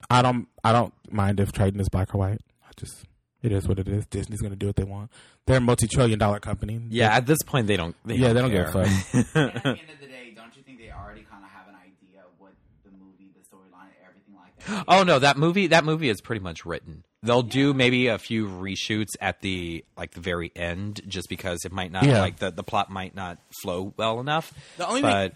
I 0.10 0.22
don't. 0.22 0.47
I 0.64 0.72
don't 0.72 0.93
mind 1.12 1.39
if 1.39 1.51
Triton 1.51 1.80
is 1.80 1.89
black 1.89 2.14
or 2.14 2.20
white. 2.20 2.41
I 2.64 2.72
just. 2.76 3.06
It 3.41 3.51
is 3.51 3.68
what 3.68 3.78
it 3.78 3.88
is. 3.88 4.08
Disney's 4.08 4.41
going 4.41 4.53
to 4.53 4.58
do 4.58 4.66
what 4.66 4.76
they 4.76 4.84
want. 4.84 5.12
They're 5.45 5.58
a 5.58 5.62
multi-trillion 5.62 6.18
dollar 6.18 6.39
company. 6.39 6.82
Yeah, 6.89 7.16
at 7.16 7.28
this 7.28 7.38
point 7.45 7.68
they 7.68 7.78
don't. 7.78 7.95
They 8.03 8.16
Yeah, 8.16 8.34
don't 8.34 8.49
they 8.51 8.58
don't 8.58 8.74
care. 8.74 8.88
give 9.14 9.26
a 9.26 9.26
fuck. 9.26 9.26
At 9.36 9.53
the 9.64 9.70
end 9.70 9.80
of 9.93 9.99
the 10.01 10.08
day, 10.08 10.34
don't 10.36 10.56
you 10.58 10.64
think 10.64 10.80
they 10.80 10.89
already 10.91 11.22
kind 11.22 11.43
of 11.43 11.51
have 11.51 11.68
an 11.68 11.76
idea 11.76 12.22
of 12.22 12.32
what 12.39 12.53
the 12.84 12.89
movie, 12.91 13.30
the 13.36 13.41
storyline, 13.41 13.89
everything 14.03 14.34
like 14.36 14.66
that? 14.66 14.86
Oh 14.88 15.03
no, 15.03 15.20
that 15.20 15.38
movie 15.38 15.68
that 15.68 15.86
movie 15.86 16.10
is 16.10 16.22
pretty 16.22 16.39
much 16.41 16.66
written. 16.66 17.03
They'll 17.26 17.41
do 17.41 17.73
maybe 17.73 18.07
a 18.07 18.17
few 18.17 18.47
reshoots 18.47 19.11
at 19.19 19.41
the 19.41 19.84
like 19.97 20.11
the 20.11 20.21
very 20.21 20.51
end 20.55 21.01
just 21.07 21.28
because 21.30 21.65
it 21.65 21.71
might 21.71 21.91
not 21.91 22.03
Yeah. 22.03 22.19
like 22.21 22.38
the, 22.38 22.51
the 22.51 22.63
plot 22.63 22.89
might 22.89 23.15
not 23.15 23.38
flow 23.61 23.93
well 23.97 24.19
enough. 24.19 24.53
The 24.78 24.88
only 24.88 25.01
but 25.01 25.34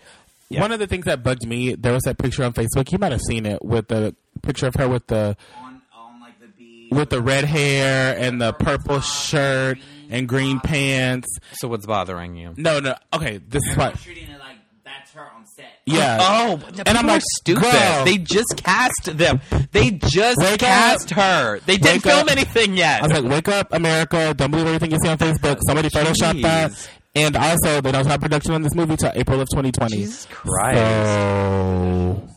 thing, 0.50 0.60
one 0.62 0.72
of 0.72 0.80
the 0.80 0.88
things 0.88 1.06
that 1.06 1.24
bugged 1.24 1.46
me, 1.48 1.76
there 1.76 1.94
was 1.94 2.04
that 2.04 2.18
picture 2.18 2.44
on 2.44 2.54
Facebook. 2.54 2.92
You 2.92 2.98
might 3.00 3.12
have 3.12 3.22
seen 3.22 3.46
it 3.46 3.64
with 3.64 3.88
the 3.88 4.16
picture 4.42 4.68
of 4.68 4.76
her 4.76 4.88
with 4.88 5.08
the 5.08 5.36
On, 5.62 5.82
on 5.96 6.20
like 6.22 6.40
the 6.40 6.48
beach. 6.48 6.92
with 6.92 7.10
the 7.10 7.22
red 7.22 7.44
hair 7.44 8.16
and 8.18 8.42
the 8.42 8.54
purple 8.54 9.00
shirt 9.02 9.78
and 10.10 10.28
green 10.28 10.60
pants. 10.60 11.28
So 11.54 11.68
what's 11.68 11.86
bothering 11.86 12.36
you? 12.36 12.54
No, 12.58 12.80
no. 12.80 12.96
Okay, 13.14 13.38
this 13.48 13.62
is 13.70 13.78
what. 13.78 13.94
Everyone's 13.94 14.04
treating 14.04 14.30
it 14.30 14.40
like 14.40 14.58
that's 14.84 15.12
her 15.14 15.22
on 15.36 15.46
set. 15.46 15.49
Yeah. 15.86 16.18
Oh, 16.22 16.60
and 16.86 16.98
I'm 16.98 17.08
like, 17.08 17.24
stupid. 17.40 17.64
girl. 17.64 18.06
They 18.06 18.18
just 18.20 18.62
cast 18.64 19.18
them. 19.18 19.42
They 19.72 19.90
just 19.92 20.38
Wake 20.40 20.60
cast 20.60 21.12
up. 21.14 21.18
her. 21.18 21.60
They 21.66 21.78
didn't 21.78 21.94
Wake 22.06 22.14
film 22.14 22.20
up. 22.28 22.32
anything 22.32 22.78
yet. 22.78 23.02
I 23.04 23.08
was 23.08 23.22
like, 23.22 23.32
wake 23.32 23.48
up, 23.48 23.74
America. 23.74 24.34
Don't 24.36 24.52
believe 24.52 24.68
everything 24.68 24.92
you 24.92 24.98
see 25.02 25.10
on 25.10 25.18
Facebook. 25.18 25.58
Somebody 25.68 25.90
photoshopped 25.90 26.42
that. 26.44 26.90
And 27.16 27.36
also, 27.36 27.82
they 27.82 27.92
don't 27.92 28.06
have 28.06 28.22
production 28.22 28.54
on 28.54 28.62
this 28.62 28.76
movie 28.76 28.96
till 28.96 29.12
April 29.16 29.42
of 29.42 29.48
2020. 29.50 29.96
Jesus 29.98 30.28
Christ. 30.30 30.78
So, 30.78 32.30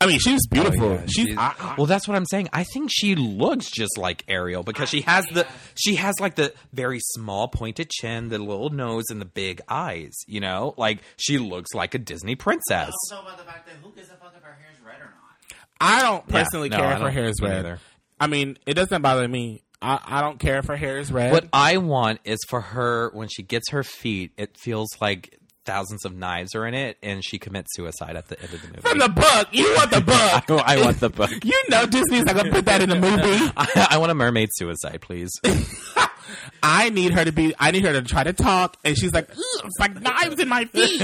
I 0.00 0.06
mean, 0.06 0.18
she's 0.18 0.46
beautiful. 0.48 0.82
Oh, 0.84 0.92
yeah, 0.94 1.02
she's, 1.06 1.26
she's- 1.26 1.38
I, 1.38 1.54
I, 1.58 1.74
well, 1.76 1.86
that's 1.86 2.08
what 2.08 2.16
I'm 2.16 2.24
saying. 2.26 2.48
I 2.52 2.64
think 2.64 2.90
she 2.92 3.14
looks 3.14 3.70
just 3.70 3.96
like 3.98 4.24
Ariel 4.28 4.62
because 4.64 4.88
she 4.88 5.02
has 5.02 5.24
the 5.26 5.46
she 5.76 5.94
has 5.96 6.14
like 6.20 6.34
the 6.34 6.52
very 6.72 6.98
small 7.00 7.48
pointed 7.48 7.88
chin, 7.90 8.28
the 8.28 8.38
little 8.38 8.70
nose, 8.70 9.04
and 9.10 9.20
the 9.20 9.24
big 9.26 9.60
eyes. 9.68 10.12
You 10.26 10.40
know, 10.40 10.74
like 10.76 10.98
she 11.16 11.38
looks 11.38 11.72
like 11.74 11.94
a 11.94 11.98
Disney 11.98 12.34
princess. 12.34 12.92
Also 13.12 13.22
about 13.22 13.38
the 13.38 13.44
fact 13.44 13.66
that 13.66 13.76
who 13.82 13.92
gives 13.92 14.08
a 14.08 14.16
fuck 14.16 14.34
if 14.36 14.42
her 14.42 14.52
hair's 14.60 14.76
red 14.84 15.00
or 15.00 15.04
not? 15.04 15.58
I 15.80 16.02
don't 16.02 16.24
Yeah, 16.28 16.42
personally 16.42 16.68
no, 16.68 16.76
care 16.78 16.86
I 16.86 16.94
if 16.94 17.00
her 17.00 17.10
hair 17.10 17.24
is 17.26 17.40
me 17.40 17.48
red. 17.48 17.56
neither. 17.62 17.78
I 18.20 18.26
mean, 18.26 18.58
it 18.66 18.74
doesn't 18.74 19.02
bother 19.02 19.26
me. 19.28 19.62
I, 19.80 19.98
I 20.04 20.20
don't 20.20 20.38
care 20.38 20.58
if 20.58 20.66
her 20.66 20.76
hair 20.76 20.98
is 20.98 21.10
red. 21.10 21.32
What 21.32 21.48
I 21.52 21.78
want 21.78 22.20
is 22.24 22.38
for 22.48 22.60
her 22.60 23.10
when 23.14 23.28
she 23.28 23.42
gets 23.42 23.70
her 23.70 23.82
feet, 23.82 24.30
it 24.36 24.56
feels 24.56 24.88
like 25.00 25.36
thousands 25.64 26.04
of 26.04 26.14
knives 26.14 26.54
are 26.54 26.66
in 26.66 26.74
it, 26.74 26.98
and 27.02 27.24
she 27.24 27.38
commits 27.38 27.74
suicide 27.74 28.16
at 28.16 28.28
the 28.28 28.40
end 28.40 28.52
of 28.52 28.60
the 28.62 28.68
movie. 28.68 28.80
From 28.80 28.98
the 28.98 29.08
book. 29.08 29.48
You 29.52 29.72
want 29.76 29.90
the 29.90 30.00
book. 30.00 30.62
I 30.66 30.80
want 30.82 31.00
the 31.00 31.10
book. 31.10 31.30
You 31.44 31.62
know 31.68 31.86
Disney's 31.86 32.24
not 32.24 32.44
to 32.44 32.50
put 32.50 32.64
that 32.66 32.82
in 32.82 32.88
the 32.88 32.96
movie. 32.98 33.52
I, 33.56 33.88
I 33.92 33.98
want 33.98 34.10
a 34.10 34.14
mermaid 34.14 34.50
suicide, 34.52 35.00
please. 35.00 35.30
I 36.62 36.90
need 36.90 37.12
her 37.12 37.24
to 37.24 37.32
be. 37.32 37.54
I 37.58 37.70
need 37.72 37.84
her 37.84 37.92
to 37.92 38.02
try 38.02 38.24
to 38.24 38.32
talk, 38.32 38.76
and 38.84 38.96
she's 38.96 39.12
like, 39.12 39.28
"It's 39.30 39.78
like 39.78 40.00
knives 40.00 40.38
in 40.40 40.48
my 40.48 40.64
feet." 40.66 41.02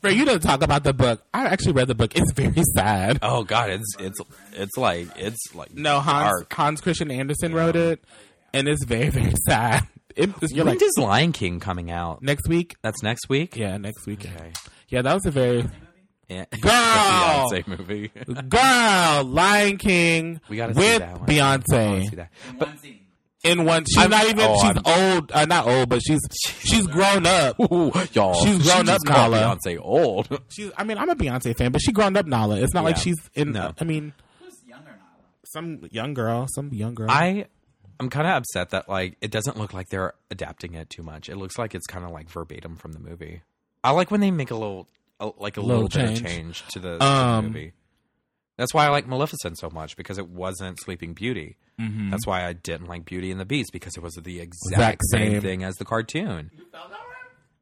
For 0.00 0.10
you 0.10 0.24
to 0.24 0.38
talk 0.40 0.62
about 0.62 0.82
the 0.82 0.92
book, 0.92 1.22
I 1.32 1.44
actually 1.46 1.72
read 1.74 1.86
the 1.86 1.94
book. 1.94 2.16
It's 2.16 2.32
very 2.32 2.62
sad. 2.74 3.20
oh 3.22 3.44
God, 3.44 3.70
it's 3.70 3.94
it's 4.00 4.18
it's 4.52 4.76
like 4.76 5.08
it's 5.16 5.54
like 5.54 5.72
No, 5.74 6.00
Hans 6.00 6.32
dark. 6.32 6.52
Hans 6.52 6.80
Christian 6.80 7.10
Andersen 7.12 7.54
wrote 7.54 7.76
it, 7.76 8.02
and 8.52 8.66
it's 8.66 8.84
very 8.84 9.10
very 9.10 9.32
sad. 9.48 9.86
It, 10.16 10.30
you're 10.50 10.64
When 10.64 10.74
like 10.74 10.82
is 10.82 10.94
Lion 10.98 11.32
King 11.32 11.60
coming 11.60 11.90
out? 11.90 12.22
next 12.22 12.48
week. 12.48 12.76
That's 12.82 13.02
next 13.02 13.28
week. 13.28 13.56
Yeah, 13.56 13.76
next 13.76 14.06
week. 14.06 14.24
Okay. 14.26 14.52
Yeah, 14.88 15.02
that 15.02 15.14
was 15.14 15.26
a 15.26 15.30
very 15.30 15.64
Yeah. 16.28 16.44
Girl! 16.60 16.72
Beyonce 16.72 17.66
movie. 17.66 18.10
girl 18.48 19.24
Lion 19.24 19.76
King 19.76 20.40
We 20.48 20.56
gotta 20.56 20.74
see 20.74 20.80
with 20.80 20.98
that 21.00 21.20
one. 21.20 21.30
I 21.30 21.32
Beyonce 21.32 22.08
see 22.10 22.16
that. 22.16 22.30
In 22.50 22.58
But 22.58 22.68
one 22.68 22.78
in 23.44 23.64
one. 23.64 23.84
She's 23.86 23.98
I'm- 23.98 24.10
not 24.10 24.24
even. 24.26 24.38
oh, 24.40 24.54
she's 24.54 24.76
I'm- 24.86 25.14
old. 25.16 25.32
Uh, 25.32 25.44
not 25.46 25.66
old, 25.66 25.88
but 25.88 26.00
she's 26.06 26.20
she's 26.60 26.86
grown 26.86 27.26
up. 27.26 27.58
Ooh, 27.60 27.90
y'all, 28.12 28.34
She's 28.44 28.58
she 28.64 28.70
grown 28.70 28.86
just 28.86 28.90
up, 29.08 29.14
called 29.14 29.32
Nala. 29.32 29.56
Beyonce 29.66 29.78
old. 29.82 30.40
She's. 30.48 30.70
I 30.76 30.84
mean, 30.84 30.96
I'm 30.96 31.10
a 31.10 31.16
Beyonce 31.16 31.56
fan, 31.56 31.72
but 31.72 31.80
she 31.82 31.90
grown 31.90 32.16
up 32.16 32.26
Nala. 32.26 32.60
It's 32.60 32.72
not 32.72 32.84
like 32.84 32.96
she's 32.98 33.16
in. 33.34 33.50
No. 33.52 33.72
I 33.80 33.84
mean, 33.84 34.12
Who's 34.40 34.54
younger 34.64 34.90
Nala? 34.92 35.00
some 35.44 35.88
young 35.90 36.14
girl, 36.14 36.46
some 36.54 36.72
young 36.72 36.94
girl. 36.94 37.10
I 37.10 37.46
I'm 38.02 38.10
kind 38.10 38.26
of 38.26 38.34
upset 38.34 38.70
that 38.70 38.88
like 38.88 39.16
it 39.20 39.30
doesn't 39.30 39.56
look 39.56 39.72
like 39.72 39.88
they're 39.88 40.14
adapting 40.30 40.74
it 40.74 40.90
too 40.90 41.02
much. 41.02 41.28
It 41.28 41.36
looks 41.36 41.56
like 41.58 41.74
it's 41.74 41.86
kind 41.86 42.04
of 42.04 42.10
like 42.10 42.28
verbatim 42.28 42.76
from 42.76 42.92
the 42.92 42.98
movie. 42.98 43.42
I 43.84 43.90
like 43.92 44.10
when 44.10 44.20
they 44.20 44.30
make 44.30 44.50
a 44.50 44.54
little 44.56 44.88
a, 45.20 45.30
like 45.38 45.56
a 45.56 45.60
little, 45.60 45.84
Little 45.84 45.88
bit 46.00 46.06
change. 46.16 46.20
of 46.20 46.26
change 46.26 46.64
to 46.70 46.78
the, 46.80 46.92
to 46.94 46.98
the 46.98 47.04
Um, 47.04 47.44
movie. 47.46 47.72
That's 48.56 48.74
why 48.74 48.86
I 48.86 48.88
like 48.90 49.06
Maleficent 49.06 49.56
so 49.58 49.70
much 49.70 49.96
because 49.96 50.18
it 50.18 50.28
wasn't 50.28 50.80
Sleeping 50.80 51.14
Beauty. 51.14 51.56
Mhm. 51.80 52.10
That's 52.10 52.26
why 52.26 52.44
I 52.46 52.52
didn't 52.52 52.86
like 52.88 53.04
Beauty 53.04 53.30
and 53.30 53.40
the 53.40 53.44
Beast 53.44 53.70
because 53.72 53.96
it 53.96 54.02
was 54.02 54.14
the 54.14 54.40
exact, 54.40 54.72
Exact 54.72 55.00
same 55.10 55.32
same. 55.32 55.40
thing 55.42 55.64
as 55.64 55.76
the 55.76 55.84
cartoon. 55.84 56.50
You 56.56 56.64
felt 56.70 56.90
that 56.90 56.98
way? 57.00 57.06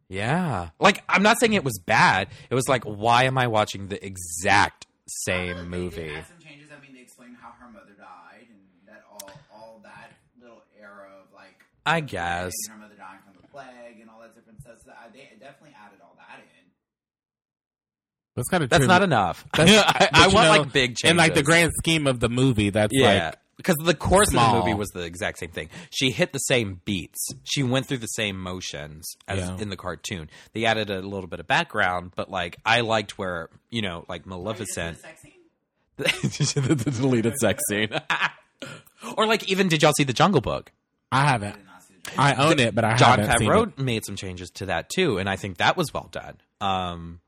Yeah. 0.09 0.71
Like 0.81 1.05
I'm 1.09 1.23
not 1.23 1.39
saying 1.39 1.53
it 1.53 1.65
was 1.65 1.79
bad. 1.79 2.29
It 2.51 2.55
was 2.55 2.69
like 2.69 2.85
why 2.85 3.25
am 3.25 3.37
I 3.39 3.47
watching 3.47 3.89
the 3.89 4.05
exact 4.05 4.87
same 5.07 5.57
They 5.57 5.65
movie? 5.65 6.03
did 6.09 6.17
add 6.17 6.27
some 6.27 6.39
changes. 6.49 6.71
I 6.77 6.81
mean, 6.85 6.95
they 6.95 7.03
explained 7.03 7.37
how 7.41 7.53
her 7.61 7.71
mother 7.71 7.93
died 7.99 8.47
and 8.49 8.89
that 8.89 9.05
all 9.11 9.31
all 9.55 9.81
that 9.85 10.13
little 10.41 10.63
era 10.81 11.09
of 11.23 11.33
like. 11.35 11.63
I 11.87 12.01
guess. 12.01 12.53
and 12.69 12.75
Her 12.75 12.81
mother 12.81 12.95
dying 12.97 13.19
from 13.25 13.35
the 13.41 13.49
plague 13.49 14.01
and 14.01 14.11
all 14.11 14.21
that 14.21 14.35
different 14.35 14.61
stuff. 14.61 14.77
So, 14.85 14.91
uh, 14.93 14.95
they 15.13 15.29
definitely 15.39 15.75
added 15.85 15.99
all 16.03 16.15
that 16.19 16.39
in. 16.41 16.47
that's 18.37 18.49
kind 18.49 18.63
of 18.65 18.71
That's 18.71 18.87
not 18.87 19.03
enough. 19.03 19.45
I, 19.55 20.09
I 20.13 20.29
want 20.29 20.35
know, 20.49 20.63
like 20.63 20.73
big 20.73 20.97
changes. 20.97 21.11
in 21.11 21.17
like 21.17 21.35
the 21.35 21.43
grand 21.43 21.73
scheme 21.79 22.07
of 22.07 22.21
the 22.21 22.29
movie. 22.29 22.71
That's 22.71 22.93
Yeah. 22.95 23.25
like 23.27 23.37
because 23.57 23.77
the 23.85 23.95
course 23.95 24.29
of 24.29 24.35
the 24.35 24.53
movie 24.59 24.73
was 24.73 24.89
the 24.89 25.03
exact 25.03 25.39
same 25.39 25.51
thing. 25.51 25.69
She 25.91 26.11
hit 26.13 26.33
the 26.33 26.39
same 26.39 26.81
beats. 26.87 27.29
She 27.45 27.63
went 27.63 27.85
through 27.85 27.99
the 27.99 28.07
same 28.07 28.41
motions 28.41 29.07
as 29.29 29.41
Yeah. 29.41 29.59
in 29.59 29.69
the 29.69 29.77
cartoon. 29.77 30.31
They 30.55 30.65
added 30.65 30.89
a 30.89 31.03
little 31.03 31.27
bit 31.27 31.41
of 31.41 31.47
background, 31.47 32.13
but 32.17 32.31
like 32.31 32.57
I 32.65 32.81
liked 32.81 33.19
where 33.19 33.51
you 33.69 33.83
know, 33.83 34.07
like 34.09 34.25
Maleficent, 34.25 34.97
The 35.03 35.03
sex 35.03 35.21
scene? 35.23 36.65
the, 36.69 36.75
the 36.75 36.91
deleted 36.91 37.35
sex 37.37 37.63
scene, 37.69 37.91
or 39.19 39.27
like 39.27 39.47
even 39.51 39.69
did 39.69 39.83
y'all 39.83 39.93
see 39.95 40.05
the 40.05 40.15
Jungle 40.15 40.41
Book? 40.41 40.73
I 41.13 41.25
I 41.25 41.27
haven't. 41.29 41.57
Did 42.05 42.17
not 42.17 42.29
see 42.31 42.35
the 42.37 42.43
I 42.43 42.47
own 42.51 42.59
it, 42.61 42.75
but 42.75 42.85
I 42.85 42.97
John 42.97 43.19
haven't 43.19 43.39
seen 43.39 43.49
Favreau 43.49 43.69
it. 43.69 43.79
made 43.79 44.05
some 44.05 44.17
changes 44.17 44.51
to 44.53 44.67
that 44.67 44.89
too, 44.91 45.19
and 45.19 45.29
I 45.29 45.37
think 45.37 45.59
that 45.59 45.77
was 45.77 45.93
well 45.95 46.09
done. 46.11 46.37
Um, 46.61 47.21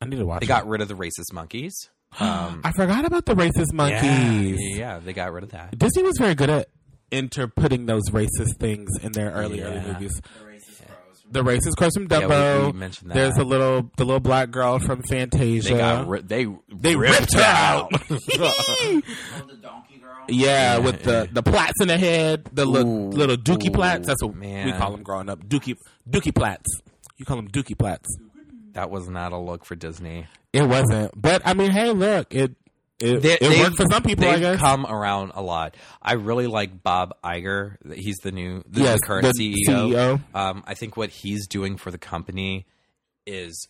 I 0.00 0.06
need 0.06 0.16
to 0.16 0.26
watch. 0.26 0.40
they 0.40 0.46
it. 0.46 0.48
got 0.48 0.66
rid 0.66 0.80
of 0.80 0.88
the 0.88 0.94
racist 0.94 1.32
monkeys. 1.32 1.74
Um, 2.20 2.60
I 2.62 2.70
forgot 2.70 3.04
about 3.04 3.26
the 3.26 3.34
racist 3.34 3.72
monkeys. 3.72 4.56
Yeah, 4.60 4.76
yeah, 4.76 4.98
they 5.00 5.12
got 5.12 5.32
rid 5.32 5.42
of 5.42 5.50
that. 5.50 5.76
Disney 5.76 6.04
was 6.04 6.14
very 6.16 6.36
good 6.36 6.48
at 6.48 6.68
interputting 7.10 7.86
those 7.88 8.08
racist 8.10 8.56
things 8.60 8.88
in 9.02 9.10
their 9.10 9.32
early 9.32 9.60
early 9.62 9.80
movies. 9.80 10.20
The 10.22 10.44
racist 10.44 10.86
crows. 10.86 11.24
The 11.28 11.42
racist 11.42 11.76
crows 11.76 11.90
from 11.94 12.06
Yeah, 12.08 12.18
we- 12.20 12.24
Dumbo. 12.26 12.66
we 12.72 12.78
mentioned 12.78 13.10
that. 13.10 13.14
There's 13.14 13.36
a 13.36 13.42
little 13.42 13.90
the 13.96 14.04
little 14.04 14.20
black 14.20 14.52
girl 14.52 14.78
from 14.78 15.02
Fantasia. 15.10 15.72
They 15.72 15.76
got 15.78 16.06
ri- 16.08 16.22
they 16.22 16.46
They 16.72 16.94
ripped 16.94 17.34
her 17.34 17.42
out. 17.42 17.90
The 18.08 19.00
donkey 19.60 19.60
girl. 19.62 19.83
Yeah, 20.28 20.74
Yeah, 20.74 20.78
with 20.78 21.02
the 21.02 21.28
the 21.32 21.42
plaits 21.42 21.74
in 21.80 21.88
the 21.88 21.98
head, 21.98 22.48
the 22.52 22.64
little 22.64 23.08
little 23.10 23.36
dookie 23.36 23.68
ooh, 23.68 23.72
plaits. 23.72 24.06
That's 24.06 24.22
what 24.22 24.34
man. 24.34 24.66
we 24.66 24.72
call 24.72 24.90
them 24.92 25.02
growing 25.02 25.28
up. 25.28 25.44
Dookie 25.46 25.76
dookie 26.08 26.34
plaits. 26.34 26.68
You 27.16 27.24
call 27.24 27.36
them 27.36 27.48
dookie 27.48 27.78
plaits. 27.78 28.08
That 28.72 28.90
was 28.90 29.08
not 29.08 29.32
a 29.32 29.38
look 29.38 29.64
for 29.64 29.76
Disney. 29.76 30.26
It 30.52 30.62
wasn't, 30.68 31.12
but 31.20 31.42
I 31.44 31.54
mean, 31.54 31.70
hey, 31.70 31.90
look, 31.90 32.34
it 32.34 32.52
it, 33.00 33.20
They- 33.22 33.38
it 33.40 33.58
worked 33.60 33.76
for 33.76 33.86
some 33.90 34.02
people. 34.04 34.24
I 34.28 34.38
guess. 34.38 34.58
come 34.60 34.86
around 34.86 35.32
a 35.34 35.42
lot. 35.42 35.76
I 36.00 36.12
really 36.14 36.46
like 36.46 36.82
Bob 36.82 37.12
Iger. 37.24 37.76
He's 37.94 38.16
the 38.18 38.30
new, 38.30 38.62
the, 38.68 38.82
Yes, 38.82 39.00
current 39.00 39.24
the 39.36 39.52
CEO. 39.68 39.90
CEO. 39.92 40.20
Um, 40.34 40.62
I 40.66 40.74
think 40.74 40.96
what 40.96 41.10
he's 41.10 41.46
doing 41.48 41.76
for 41.76 41.90
the 41.90 41.98
company 41.98 42.66
is 43.26 43.68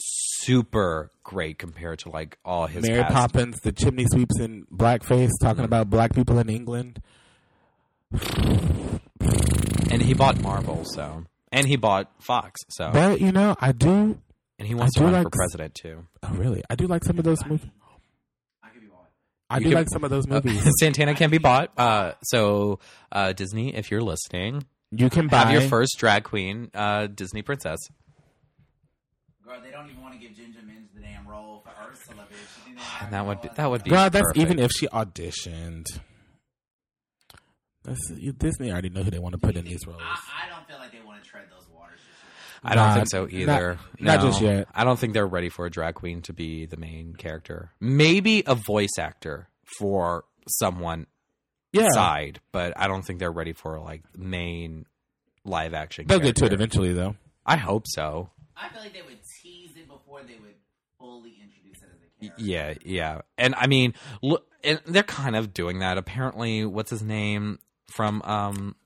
super 0.00 1.10
great 1.22 1.58
compared 1.58 1.98
to 2.00 2.08
like 2.10 2.38
all 2.44 2.66
his 2.66 2.82
Mary 2.86 3.02
past. 3.02 3.14
Poppins, 3.14 3.60
the 3.60 3.72
chimney 3.72 4.06
sweeps 4.10 4.38
in 4.40 4.66
blackface, 4.72 5.30
talking 5.40 5.62
Mm. 5.62 5.66
about 5.66 5.90
black 5.90 6.14
people 6.14 6.38
in 6.38 6.48
England. 6.48 7.00
and 9.90 10.02
he 10.02 10.14
bought 10.14 10.40
Marvel, 10.40 10.84
so 10.84 11.24
and 11.52 11.66
he 11.66 11.76
bought 11.76 12.10
Fox, 12.20 12.60
so 12.70 12.90
But 12.92 13.20
you 13.20 13.32
know, 13.32 13.56
I 13.60 13.72
do. 13.72 14.18
and 14.58 14.66
he 14.68 14.74
wants 14.74 14.96
I 14.96 15.00
to 15.00 15.04
run 15.04 15.12
like 15.14 15.24
for 15.24 15.30
president 15.30 15.74
too. 15.74 16.06
Oh, 16.22 16.32
really? 16.34 16.62
I 16.70 16.74
do 16.76 16.86
like 16.86 17.04
some 17.04 17.18
of 17.18 17.24
those 17.24 17.44
movies. 17.44 17.66
I 18.62 18.68
could 18.70 18.80
be 18.82 18.86
bought. 18.88 19.10
I 19.48 19.58
You 19.58 19.64
do 19.64 19.70
could- 19.70 19.74
like 19.76 19.88
some 19.90 20.04
of 20.04 20.10
those 20.10 20.26
movies. 20.28 20.66
Santana 20.80 21.14
can 21.14 21.30
be 21.30 21.38
bought. 21.38 21.72
Uh, 21.78 22.12
so 22.22 22.78
uh, 23.12 23.32
Disney, 23.32 23.74
if 23.74 23.90
you're 23.90 24.02
listening, 24.02 24.64
you 24.90 25.08
can 25.10 25.28
buy 25.28 25.52
your 25.52 25.62
first 25.62 25.96
drag 25.98 26.24
queen, 26.24 26.70
uh, 26.74 27.06
Disney 27.06 27.42
princess. 27.42 27.78
Girl, 29.50 29.60
they 29.64 29.70
don't 29.72 29.90
even 29.90 30.00
want 30.00 30.14
to 30.14 30.20
give 30.20 30.36
Ginger 30.36 30.60
Minj 30.60 30.94
the 30.94 31.00
damn 31.00 31.26
role 31.26 31.64
for 31.64 31.70
Ursula, 31.90 32.22
bitch. 32.30 32.68
You 32.68 32.74
think 32.76 32.78
they 32.78 33.04
And 33.04 33.12
that 33.12 33.26
would 33.26 33.40
be 33.42 33.48
that 33.56 33.68
would 33.70 33.82
be 33.82 33.90
God, 33.90 34.12
that's 34.12 34.22
perfect. 34.22 34.38
even 34.38 34.58
if 34.60 34.70
she 34.70 34.86
auditioned. 34.88 35.86
That's, 37.82 37.98
you, 38.16 38.32
Disney 38.32 38.70
already 38.70 38.90
know 38.90 39.02
who 39.02 39.10
they 39.10 39.18
want 39.18 39.32
to 39.32 39.38
put 39.38 39.56
in 39.56 39.64
these 39.64 39.86
roles. 39.86 40.00
I, 40.02 40.46
I 40.46 40.48
don't 40.54 40.66
feel 40.68 40.76
like 40.78 40.92
they 40.92 41.00
want 41.04 41.22
to 41.22 41.28
tread 41.28 41.44
those 41.50 41.66
waters. 41.74 41.98
I 42.62 42.74
don't 42.74 42.86
Not- 42.88 42.94
think 42.94 43.08
so 43.08 43.26
either. 43.30 43.78
not 43.98 44.20
No. 44.20 44.26
just 44.28 44.40
yet. 44.42 44.68
I 44.74 44.84
don't 44.84 44.98
think 44.98 45.14
they're 45.14 45.26
ready 45.26 45.48
for 45.48 45.64
a 45.66 45.70
drag 45.70 45.94
queen 45.94 46.20
to 46.22 46.32
be 46.32 46.66
the 46.66 46.76
main 46.76 47.14
character. 47.14 47.70
Maybe 47.80 48.42
a 48.46 48.54
voice 48.54 48.98
actor 48.98 49.48
for 49.78 50.24
someone 50.46 51.06
Yeah, 51.72 51.88
side, 51.90 52.40
but 52.52 52.74
I 52.76 52.86
don't 52.86 53.02
think 53.02 53.18
they're 53.18 53.32
ready 53.32 53.54
for 53.54 53.80
like 53.80 54.02
main 54.16 54.84
live 55.44 55.72
action. 55.74 56.06
they'll 56.06 56.20
get 56.20 56.36
to 56.36 56.44
it 56.44 56.52
eventually, 56.52 56.92
though. 56.92 57.16
I 57.46 57.56
hope 57.56 57.86
so. 57.88 58.30
I 58.62 58.68
feel 58.68 58.82
like 58.82 58.92
they 58.92 59.00
would 59.00 59.08
tease 59.08 59.16
it 59.16 59.19
before 60.22 60.36
they 60.36 60.40
would 60.42 60.54
fully 60.98 61.34
introduce 61.42 61.82
it 61.82 61.88
as 61.92 62.00
a 62.02 62.20
character. 62.26 62.42
Yeah, 62.42 62.74
yeah, 62.84 63.20
and 63.38 63.54
I 63.56 63.66
mean, 63.66 63.94
look, 64.22 64.46
and 64.62 64.80
they're 64.86 65.02
kind 65.02 65.36
of 65.36 65.52
doing 65.54 65.78
that. 65.80 65.98
Apparently, 65.98 66.64
what's 66.64 66.90
his 66.90 67.02
name 67.02 67.58
from 67.88 68.22
um, 68.22 68.76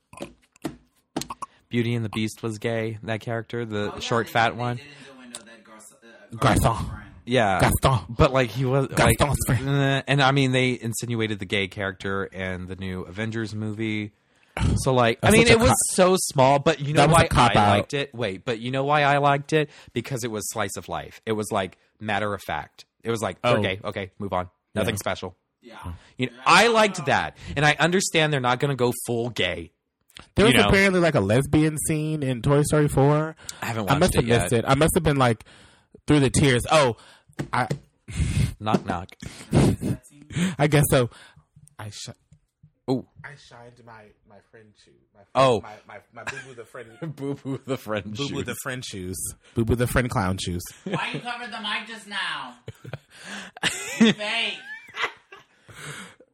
Beauty 1.69 1.95
and 1.95 2.05
the 2.05 2.09
Beast 2.11 2.43
was 2.43 2.59
gay. 2.59 2.99
That 3.03 3.21
character, 3.21 3.65
the 3.65 3.91
Oh, 3.91 3.95
yeah, 3.95 4.01
short, 4.01 4.27
they- 4.27 4.33
fat 4.33 4.51
they 4.51 4.59
one. 4.59 4.77
did 4.77 4.87
in 4.87 4.93
the 5.15 5.19
window 5.21 5.41
that 5.45 5.65
Garc- 5.65 6.61
uh, 6.63 6.77
Garcon. 6.77 7.01
Yeah, 7.27 7.59
Gaston. 7.61 8.07
But 8.11 8.33
like 8.33 8.51
he 8.51 8.65
was 8.67 8.89
like, 8.91 9.19
friend. 9.47 10.05
and 10.07 10.23
I 10.23 10.31
mean 10.33 10.53
they 10.53 10.79
insinuated 10.81 11.39
the 11.39 11.47
gay 11.47 11.69
character 11.69 12.25
in 12.27 12.67
the 12.67 12.77
new 12.77 13.01
Avengers 13.03 13.55
movie. 13.55 14.13
So 14.77 14.93
like, 14.95 15.19
I 15.23 15.31
mean, 15.31 15.47
such 15.47 15.51
a 15.51 15.59
it 15.59 15.61
was 15.61 15.69
cop- 15.71 15.77
so 15.95 16.17
small, 16.19 16.59
but 16.61 16.81
you 16.81 16.95
know 16.95 17.07
why 17.09 17.29
I 17.31 17.47
out. 17.47 17.55
liked 17.57 17.95
it. 17.95 18.15
Wait, 18.15 18.45
but 18.45 18.61
you 18.61 18.71
know 18.71 18.85
why 18.85 19.03
I 19.03 19.19
liked 19.19 19.53
it 19.53 19.69
because 19.93 20.23
it 20.25 20.31
was 20.31 20.49
slice 20.53 20.77
of 20.77 20.89
life. 20.89 21.21
It 21.27 21.33
was 21.33 21.51
like 21.51 21.77
matter 22.01 22.33
of 22.35 22.41
fact. 22.43 22.85
It 23.03 23.11
was 23.11 23.21
like, 23.21 23.37
Oh. 23.43 23.57
okay, 23.57 23.81
okay, 23.85 24.11
move 24.19 24.33
on. 24.33 24.49
Nothing 24.75 24.97
special. 24.97 25.37
Yeah. 25.61 25.77
You 26.19 26.27
know, 26.27 26.33
I 26.47 26.69
liked 26.69 27.05
that, 27.07 27.37
and 27.57 27.65
I 27.65 27.75
understand 27.81 28.33
they're 28.33 28.41
not 28.41 28.61
going 28.61 28.69
to 28.71 28.77
go 28.77 28.93
full 29.07 29.31
gay. 29.31 29.73
There 30.37 30.47
was 30.47 30.55
know. 30.55 30.69
apparently 30.69 31.01
like 31.01 31.15
a 31.17 31.21
lesbian 31.21 31.77
scene 31.89 32.23
in 32.23 32.41
Toy 32.43 32.63
Story 32.63 32.87
4. 32.89 33.35
I 33.63 33.67
haven't 33.67 33.91
I 33.91 33.99
must 33.99 34.15
it 34.15 34.19
have 34.19 34.27
yet. 34.29 34.43
missed 34.43 34.53
it. 34.53 34.65
I 34.69 34.75
must 34.77 34.93
have 34.95 35.03
been 35.03 35.17
like 35.17 35.45
through 36.07 36.21
the 36.21 36.31
tears. 36.31 36.63
Oh, 36.71 36.97
I 37.53 37.67
Knock 38.61 38.85
knock. 38.87 39.09
I 40.59 40.67
guess 40.69 40.85
so. 40.91 41.11
I 41.79 41.91
sh- 41.91 42.11
Oh, 42.87 43.07
I 43.25 43.31
shined 43.49 43.83
my 43.87 44.03
my 44.29 44.37
friend 44.51 44.67
shoe. 44.85 44.91
My 45.15 45.21
friend, 45.21 45.31
Oh. 45.35 45.61
my 45.63 45.75
my, 45.89 46.01
my 46.13 46.25
boo 46.25 46.37
boo 46.47 46.55
the 46.55 46.65
friend 46.67 46.89
boo 47.17 47.35
boo 47.35 47.61
the 47.65 47.79
friend. 47.79 48.15
boo 48.15 48.29
boo 48.29 48.43
the 48.43 48.55
friend 48.63 48.85
shoes. 48.85 49.17
Boo 49.55 49.65
boo 49.65 49.75
the 49.75 49.87
friend 49.87 50.11
clown 50.11 50.37
shoes. 50.39 50.63
Why 50.85 51.11
you 51.15 51.21
covered 51.21 51.51
the 51.51 51.61
mic 51.61 51.87
just 51.89 52.07
now? 52.07 52.57
Fake. 53.65 54.59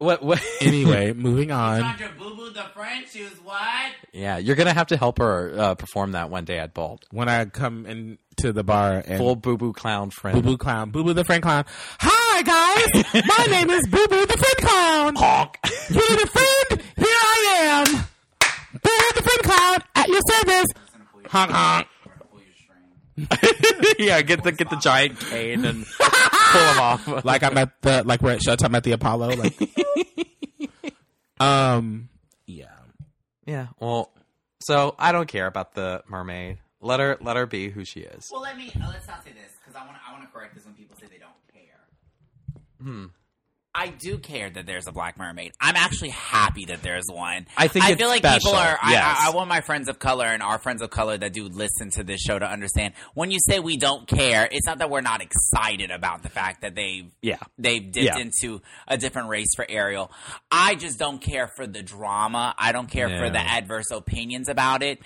What? 0.00 0.22
What? 0.22 0.42
Anyway, 0.62 1.12
moving 1.12 1.50
on. 1.50 1.80
Found 1.82 2.00
your 2.00 2.08
boo 2.18 2.34
boo 2.34 2.50
the 2.50 2.62
friend 2.74 3.06
shoes. 3.06 3.32
What? 3.44 3.92
yeah, 4.12 4.38
you're 4.38 4.56
gonna 4.56 4.72
have 4.72 4.86
to 4.88 4.96
help 4.96 5.18
her 5.18 5.54
uh, 5.58 5.74
perform 5.74 6.12
that 6.12 6.30
one 6.30 6.44
day 6.46 6.58
at 6.58 6.72
Bald. 6.72 7.04
When 7.10 7.28
I 7.28 7.44
come 7.44 7.84
into 7.84 8.52
the 8.52 8.64
bar 8.64 9.02
and 9.06 9.18
Full 9.18 9.36
boo 9.36 9.58
boo 9.58 9.72
clown 9.74 10.10
friend. 10.10 10.42
Boo. 10.42 10.52
Boo 10.52 10.56
Clown, 10.56 10.90
Boo 10.90 11.04
Boo 11.04 11.12
the 11.12 11.24
Friend 11.24 11.42
Clown. 11.42 11.64
Hi 12.00 12.42
guys, 12.42 13.04
my 13.26 13.46
name 13.50 13.68
is 13.70 13.86
Boo 13.88 14.06
Boo 14.08 14.24
the 14.26 14.38
Friend 14.38 14.56
Clown. 14.68 15.16
Honk. 15.16 15.58
You 15.90 15.96
need 15.96 16.22
a 16.22 16.26
friend? 16.26 16.82
Here 16.96 17.06
I 17.06 17.84
am. 17.86 17.92
Boo 18.72 18.78
Boo 18.82 19.10
the 19.16 19.22
Friend 19.22 19.42
Clown 19.42 19.78
at 19.96 20.08
your 20.08 20.20
service. 20.30 20.66
Honk 21.28 21.50
honk. 21.50 21.86
Pull 23.26 23.38
your 23.42 23.54
string. 23.54 23.94
yeah, 23.98 24.22
get 24.22 24.42
the 24.42 24.52
get 24.52 24.70
the 24.70 24.76
giant 24.76 25.18
cane 25.20 25.64
and 25.64 25.86
pull 25.86 26.60
him 26.60 26.80
off. 26.80 27.08
Like 27.24 27.42
I'm 27.42 27.56
at 27.58 27.80
the 27.82 28.02
like 28.04 28.22
we're 28.22 28.32
at 28.32 28.40
Showtime 28.40 28.74
at 28.76 28.84
the 28.84 28.92
Apollo. 28.92 29.36
Like, 29.36 29.54
um, 31.40 32.08
yeah. 32.46 32.66
yeah. 33.46 33.68
Well, 33.78 34.12
so 34.60 34.94
I 34.98 35.12
don't 35.12 35.28
care 35.28 35.46
about 35.46 35.74
the 35.74 36.02
mermaid. 36.08 36.58
Let 36.80 37.00
her 37.00 37.18
let 37.20 37.36
her 37.36 37.46
be 37.46 37.68
who 37.70 37.84
she 37.84 38.00
is. 38.00 38.30
Well, 38.32 38.40
let 38.40 38.56
me 38.56 38.72
uh, 38.74 38.88
let's 38.88 39.06
not 39.06 39.22
say 39.24 39.32
this 39.32 39.52
because 39.60 39.74
I 39.80 39.84
want 39.86 39.98
I 40.06 40.12
want 40.12 40.24
to 40.24 40.30
correct 40.30 40.54
this 40.54 40.64
when 40.64 40.74
people 40.74 40.96
say 40.98 41.06
they 41.10 41.18
don't 41.18 41.32
care. 41.52 42.82
Hmm. 42.82 43.06
I 43.72 43.88
do 43.88 44.18
care 44.18 44.50
that 44.50 44.66
there's 44.66 44.88
a 44.88 44.92
black 44.92 45.16
mermaid. 45.16 45.52
I'm 45.60 45.76
actually 45.76 46.08
happy 46.08 46.64
that 46.66 46.82
there's 46.82 47.04
one. 47.08 47.46
I 47.56 47.68
think 47.68 47.84
I 47.84 47.94
feel 47.94 48.08
like 48.08 48.18
special, 48.22 48.50
people 48.50 48.58
are. 48.58 48.76
I, 48.82 48.90
yes. 48.92 49.16
I, 49.20 49.28
I 49.28 49.34
want 49.34 49.48
my 49.48 49.60
friends 49.60 49.88
of 49.88 50.00
color 50.00 50.24
and 50.24 50.42
our 50.42 50.58
friends 50.58 50.82
of 50.82 50.90
color 50.90 51.16
that 51.16 51.32
do 51.32 51.44
listen 51.48 51.90
to 51.92 52.02
this 52.02 52.20
show 52.20 52.36
to 52.36 52.44
understand. 52.50 52.94
When 53.14 53.30
you 53.30 53.38
say 53.48 53.60
we 53.60 53.76
don't 53.76 54.08
care, 54.08 54.48
it's 54.50 54.66
not 54.66 54.78
that 54.78 54.90
we're 54.90 55.02
not 55.02 55.22
excited 55.22 55.92
about 55.92 56.24
the 56.24 56.28
fact 56.30 56.62
that 56.62 56.74
they 56.74 57.10
Yeah. 57.22 57.38
they've 57.58 57.92
dipped 57.92 58.06
Yeah. 58.06 58.18
into 58.18 58.60
a 58.88 58.98
different 58.98 59.28
race 59.28 59.54
for 59.54 59.64
Ariel. 59.68 60.10
I 60.50 60.74
just 60.74 60.98
don't 60.98 61.20
care 61.20 61.46
for 61.46 61.64
the 61.66 61.82
drama. 61.82 62.56
I 62.58 62.72
don't 62.72 62.90
care 62.90 63.08
for 63.08 63.30
the 63.30 63.38
adverse 63.38 63.92
opinions 63.92 64.48
about 64.48 64.82
it. 64.82 64.98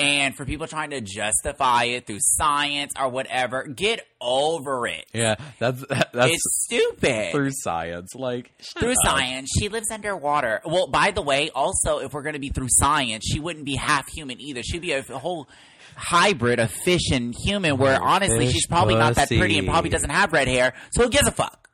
And 0.00 0.36
for 0.36 0.44
people 0.44 0.66
trying 0.66 0.90
to 0.90 1.00
justify 1.00 1.84
it 1.84 2.06
through 2.06 2.18
science 2.20 2.92
or 2.98 3.08
whatever, 3.08 3.64
get 3.64 4.06
over 4.20 4.86
it. 4.86 5.06
Yeah, 5.12 5.36
that's 5.58 5.84
that, 5.86 6.12
that's 6.12 6.32
it's 6.32 6.64
stupid. 6.64 7.32
through 7.32 7.50
science. 7.52 8.14
Like 8.14 8.50
Through 8.78 8.94
science, 9.04 9.50
she 9.58 9.68
lives 9.68 9.90
underwater. 9.90 10.60
Well, 10.64 10.86
by 10.86 11.10
the 11.10 11.22
way, 11.22 11.50
also, 11.54 11.98
if 11.98 12.12
we're 12.12 12.22
going 12.22 12.34
to 12.34 12.40
be 12.40 12.50
through 12.50 12.68
science, 12.70 13.24
she 13.26 13.40
wouldn't 13.40 13.64
be 13.64 13.76
half 13.76 14.08
human 14.08 14.40
either. 14.40 14.62
She'd 14.62 14.82
be 14.82 14.92
a, 14.92 15.04
a 15.08 15.18
whole 15.18 15.48
hybrid 15.96 16.58
of 16.58 16.70
fish 16.70 17.10
and 17.12 17.34
human, 17.34 17.76
where 17.76 18.00
honestly, 18.00 18.46
Fish 18.46 18.54
she's 18.54 18.66
probably 18.66 18.94
not 18.94 19.14
that 19.16 19.28
pretty 19.28 19.58
and 19.58 19.68
probably 19.68 19.90
doesn't 19.90 20.10
have 20.10 20.32
red 20.32 20.48
hair. 20.48 20.74
So 20.92 21.04
who 21.04 21.10
gives 21.10 21.28
a 21.28 21.32
fuck? 21.32 21.68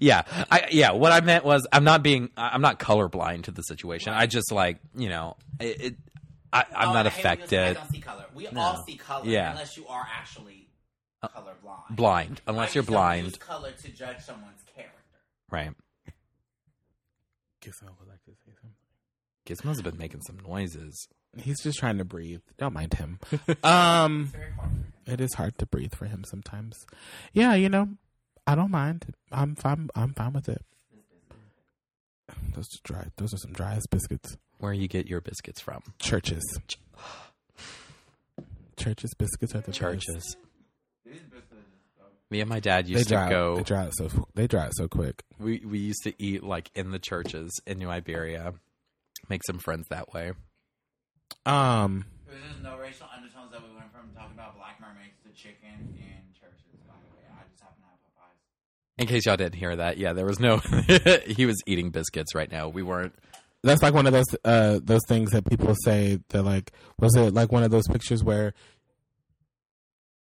Yeah, 0.00 0.22
I 0.50 0.68
yeah. 0.70 0.92
What 0.92 1.12
I 1.12 1.20
meant 1.20 1.44
was 1.44 1.66
I'm 1.72 1.84
not 1.84 2.02
being 2.02 2.30
I'm 2.36 2.62
not 2.62 2.78
colorblind 2.78 3.44
to 3.44 3.50
the 3.50 3.62
situation. 3.62 4.12
I 4.12 4.26
just 4.26 4.50
like 4.50 4.78
you 4.96 5.08
know 5.08 5.36
it. 5.60 5.80
it 5.80 5.94
I, 6.54 6.64
I'm 6.74 6.88
Oh, 6.88 6.92
not 6.92 7.06
I 7.06 7.10
hate 7.10 7.24
when 7.24 7.38
you 7.40 7.46
say 7.46 7.58
I 7.58 7.66
affected 7.68 7.74
don't 7.74 7.90
see 7.92 8.00
color. 8.00 8.24
We 8.34 8.46
all 8.48 8.84
see 8.86 8.96
color 8.96 9.26
Yeah. 9.26 9.50
unless 9.50 9.76
you 9.76 9.86
are 9.88 10.06
actually 10.18 10.68
colorblind. 11.22 11.96
blind 11.96 12.40
I 12.46 12.50
unless 12.50 12.74
you're 12.74 12.82
just 12.82 12.88
don't 12.90 12.94
blind, 12.96 13.24
Use 13.26 13.36
color 13.36 13.72
to 13.72 13.88
judge 13.90 14.20
someone's 14.20 14.62
character. 14.74 15.18
right? 15.50 15.70
Gizmo 17.62 17.88
would 17.98 18.08
like 18.08 18.22
to 18.24 18.30
say 18.32 18.52
something. 18.60 18.70
Gizmo's 19.46 19.82
been 19.82 19.98
making 19.98 20.20
some 20.22 20.38
noises. 20.46 21.08
He's 21.36 21.60
just 21.62 21.78
trying 21.78 21.98
to 21.98 22.04
breathe. 22.04 22.40
Don't 22.58 22.72
mind 22.74 22.94
him. 22.94 23.18
um, 23.64 24.26
Very 24.26 24.52
it 25.06 25.20
is 25.20 25.34
hard 25.34 25.58
to 25.58 25.66
breathe 25.66 25.94
for 25.94 26.06
him 26.06 26.24
sometimes. 26.24 26.86
Yeah, 27.32 27.54
you 27.54 27.68
know, 27.68 27.88
I 28.46 28.54
don't 28.54 28.70
mind. 28.70 29.14
I'm 29.32 29.54
fine. 29.56 29.88
I'm 29.94 30.12
fine 30.14 30.32
with 30.34 30.48
it. 30.48 30.62
Those 32.54 32.66
are 32.66 32.80
dry. 32.84 33.06
Those 33.16 33.34
are 33.34 33.38
some 33.38 33.52
dry 33.52 33.74
ass 33.74 33.86
biscuits. 33.86 34.36
Where 34.58 34.72
you 34.72 34.88
get 34.88 35.06
your 35.06 35.20
biscuits 35.20 35.60
from? 35.60 35.82
Church's. 35.98 36.42
Church's 38.76 39.14
biscuits 39.14 39.54
are 39.54 39.60
the 39.60 39.66
best. 39.68 39.78
Church's. 39.78 40.36
Me 42.30 42.40
and 42.40 42.48
my 42.48 42.58
dad 42.60 42.86
They 42.86 42.90
used 42.92 43.08
to 43.08 43.14
dry. 43.14 43.28
go. 43.30 43.56
They 43.56 43.62
dry 43.62 43.84
out 43.84 43.92
so. 43.96 44.08
They 44.34 44.46
dry 44.46 44.64
out 44.66 44.72
so 44.74 44.88
quick. 44.88 45.22
We 45.38 45.60
we 45.64 45.78
used 45.78 46.02
to 46.04 46.14
eat 46.18 46.42
like 46.42 46.70
in 46.74 46.90
the 46.90 46.98
churches 46.98 47.50
in 47.66 47.78
New 47.78 47.88
Iberia. 47.88 48.54
Make 49.28 49.42
some 49.46 49.58
friends 49.58 49.86
that 49.90 50.12
way. 50.12 50.32
Um. 51.46 52.06
There's 52.26 52.42
just 52.50 52.62
no 52.62 52.76
racial 52.78 53.06
undertones 53.14 53.52
that 53.52 53.62
we 53.62 53.68
went 53.76 53.92
from 53.92 54.10
talking 54.16 54.34
about 54.34 54.56
black 54.56 54.80
mermaids 54.80 55.14
to 55.24 55.32
chicken 55.40 55.94
in 55.96 56.34
churches. 56.40 56.80
By 56.88 56.94
the 56.94 57.14
way, 57.16 57.22
I 57.30 57.46
just 57.50 57.62
happen 57.62 57.76
to 57.82 57.88
have 57.88 57.98
Popeyes. 58.00 58.98
In 58.98 59.06
case 59.06 59.26
y'all 59.26 59.36
didn't 59.36 59.54
hear 59.54 59.76
that, 59.76 59.98
yeah, 59.98 60.12
there 60.14 60.26
was 60.26 60.40
no. 60.40 60.56
he 61.26 61.46
was 61.46 61.62
eating 61.66 61.90
biscuits 61.90 62.34
right 62.34 62.50
now. 62.50 62.68
We 62.68 62.82
weren't. 62.82 63.14
That's 63.64 63.82
like 63.82 63.94
one 63.94 64.06
of 64.06 64.12
those 64.12 64.26
uh 64.44 64.78
those 64.82 65.00
things 65.08 65.30
that 65.32 65.48
people 65.48 65.74
say 65.84 66.20
that 66.28 66.42
like 66.42 66.70
was 66.98 67.16
it 67.16 67.32
like 67.34 67.50
one 67.50 67.62
of 67.64 67.70
those 67.70 67.88
pictures 67.88 68.22
where 68.22 68.52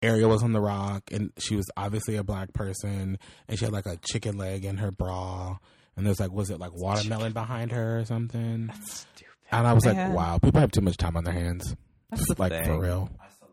Ariel 0.03 0.31
was 0.31 0.43
on 0.43 0.53
the 0.53 0.61
rock 0.61 1.11
and 1.11 1.33
she 1.39 1.57
was 1.57 1.69
obviously 1.77 2.17
a 2.17 2.23
black 2.25 2.53
person 2.53 3.19
and 3.49 3.59
she 3.59 3.65
had 3.65 3.73
like 3.73 3.87
a 3.87 3.97
chicken 3.99 4.37
leg 4.39 4.65
in 4.65 4.77
her 4.79 4.91
bra 4.91 5.57
and 5.97 6.07
there's 6.07 6.21
like 6.21 6.31
was 6.33 6.51
it 6.51 6.59
like 6.61 6.73
watermelon 6.75 7.33
behind 7.33 7.73
her 7.73 8.01
or 8.01 8.05
something 8.05 8.71
Stupid. 8.85 9.27
and 9.53 9.67
I 9.67 9.73
was 9.73 9.85
man. 9.85 9.97
like 10.09 10.17
wow 10.17 10.39
people 10.39 10.61
have 10.61 10.71
too 10.71 10.81
much 10.81 10.97
time 10.97 11.17
on 11.17 11.25
their 11.25 11.35
hands 11.35 11.77
That's 12.11 12.27
the 12.29 12.35
like 12.39 12.53
thing. 12.53 12.65
for 12.65 12.81
real 12.81 13.11
I 13.21 13.29
still 13.31 13.49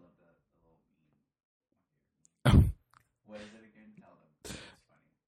the, 2.46 2.52
the 2.52 2.58
little 2.58 2.72
What 3.26 3.40
is 3.42 3.48
it 3.54 3.64
again? 3.74 3.92
Tell 4.00 4.10
them. 4.12 4.20
It's 4.44 4.52
funny. 4.54 4.62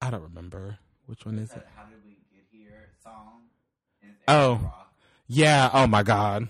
I 0.00 0.10
don't 0.10 0.22
remember 0.22 0.78
which 1.06 1.24
one 1.26 1.38
is 1.38 1.44
It's 1.50 1.56
it 1.56 1.66
How 1.76 1.84
did 1.84 1.98
we 2.04 2.16
get 2.32 2.44
here 2.50 2.88
song? 3.02 3.39
And 4.30 4.52
it's 4.54 4.62
Oh. 4.62 4.64
Rock. 4.64 4.92
yeah 5.28 5.70
oh 5.72 5.86
my 5.86 6.02
god 6.02 6.48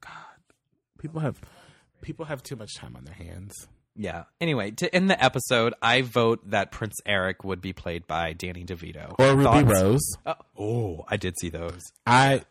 god 0.00 0.12
people 0.98 1.20
have 1.20 1.40
people 2.02 2.24
have 2.26 2.42
too 2.42 2.56
much 2.56 2.74
time 2.76 2.96
on 2.96 3.04
their 3.04 3.14
hands 3.14 3.52
Yeah. 3.98 4.24
Anyway, 4.42 4.72
to 4.72 4.94
end 4.94 5.08
the 5.08 5.16
episode, 5.24 5.72
I 5.80 6.02
vote 6.02 6.50
that 6.50 6.70
Prince 6.70 6.96
Eric 7.06 7.44
would 7.44 7.62
be 7.62 7.72
played 7.72 8.06
by 8.06 8.34
Danny 8.34 8.62
DeVito. 8.64 9.14
or 9.18 9.34
Ruby 9.34 9.44
Thoughts? 9.44 9.72
Rose 9.80 10.16
Oh, 10.26 10.34
oh, 10.58 11.04
I 11.08 11.16
did 11.16 11.32
see 11.40 11.48
those. 11.48 11.80
I 12.06 12.42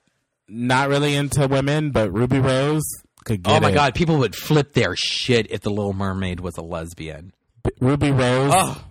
not 0.48 0.90
really 0.90 1.14
into 1.16 1.48
women, 1.48 1.92
but 1.92 2.12
Ruby 2.12 2.40
Rose 2.40 2.84
could 3.26 3.44
get 3.44 3.58
oh 3.58 3.60
my 3.60 3.70
it. 3.70 3.74
god, 3.76 3.94
people 3.96 4.18
would 4.18 4.36
flip 4.36 4.74
their 4.74 4.96
shit 4.96 5.46
if 5.52 5.62
the 5.62 5.70
Little 5.70 5.94
Mermaid 5.94 6.40
was 6.40 6.58
a 6.58 6.64
lesbian. 6.64 7.32
B- 7.64 7.70
Ruby 7.80 8.10
Rose 8.12 8.52
Oh. 8.54 8.84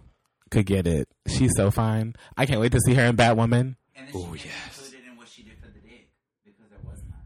could 0.51 0.67
get 0.67 0.87
it. 0.87 1.09
She's 1.27 1.51
so 1.57 1.73
fine. 1.73 2.15
I 2.37 2.47
can't 2.47 2.61
wait 2.61 2.71
to 2.73 2.81
see 2.87 2.95
her 2.95 3.05
in 3.05 3.17
Batwoman. 3.17 3.75
And 3.97 4.09
then 4.09 4.15
Oh, 4.17 4.35
she 4.35 4.43
didn't 4.45 4.53
yes. 4.67 4.79
include 4.79 5.01
it 5.01 5.07
in 5.11 5.17
what 5.17 5.29
she 5.29 5.43
did 5.43 5.59
for 5.61 5.67
the 5.69 5.81
dick 5.81 6.09
because 6.45 6.69
there 6.71 6.81
was 6.85 7.01
none. 7.09 7.21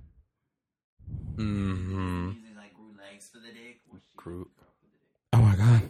hmm 1.36 2.32
Using 2.38 2.56
like 2.56 2.74
grew 2.74 2.92
legs 2.98 3.28
for 3.32 3.38
the 3.38 3.52
dick. 3.52 3.80
She 3.92 3.98
Grew- 4.16 4.50
for 4.56 4.64
the 4.82 4.88
dick. 4.88 5.00
Oh 5.32 5.38
my 5.42 5.56
god. 5.56 5.82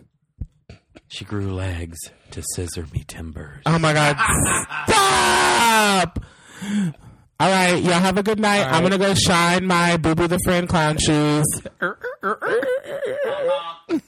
She 1.09 1.25
grew 1.25 1.53
legs 1.55 1.97
to 2.33 2.43
scissor 2.55 2.87
me 2.93 3.03
timbers. 3.07 3.63
Oh 3.67 3.79
my 3.79 3.93
god. 3.95 4.17
Stop. 4.89 6.25
All 7.41 7.49
right, 7.51 7.81
y'all 7.83 7.93
have 7.95 8.19
a 8.19 8.23
good 8.23 8.39
night. 8.41 8.65
I'm 8.65 8.83
gonna 8.83 8.99
go 8.99 9.15
shine 9.15 9.65
my 9.67 9.97
Boo 9.97 10.15
Boo 10.15 10.27
the 10.27 10.39
Friend 10.45 10.69
clown 10.69 10.99
shoes. 10.99 11.47
Uh-huh. 11.81 12.35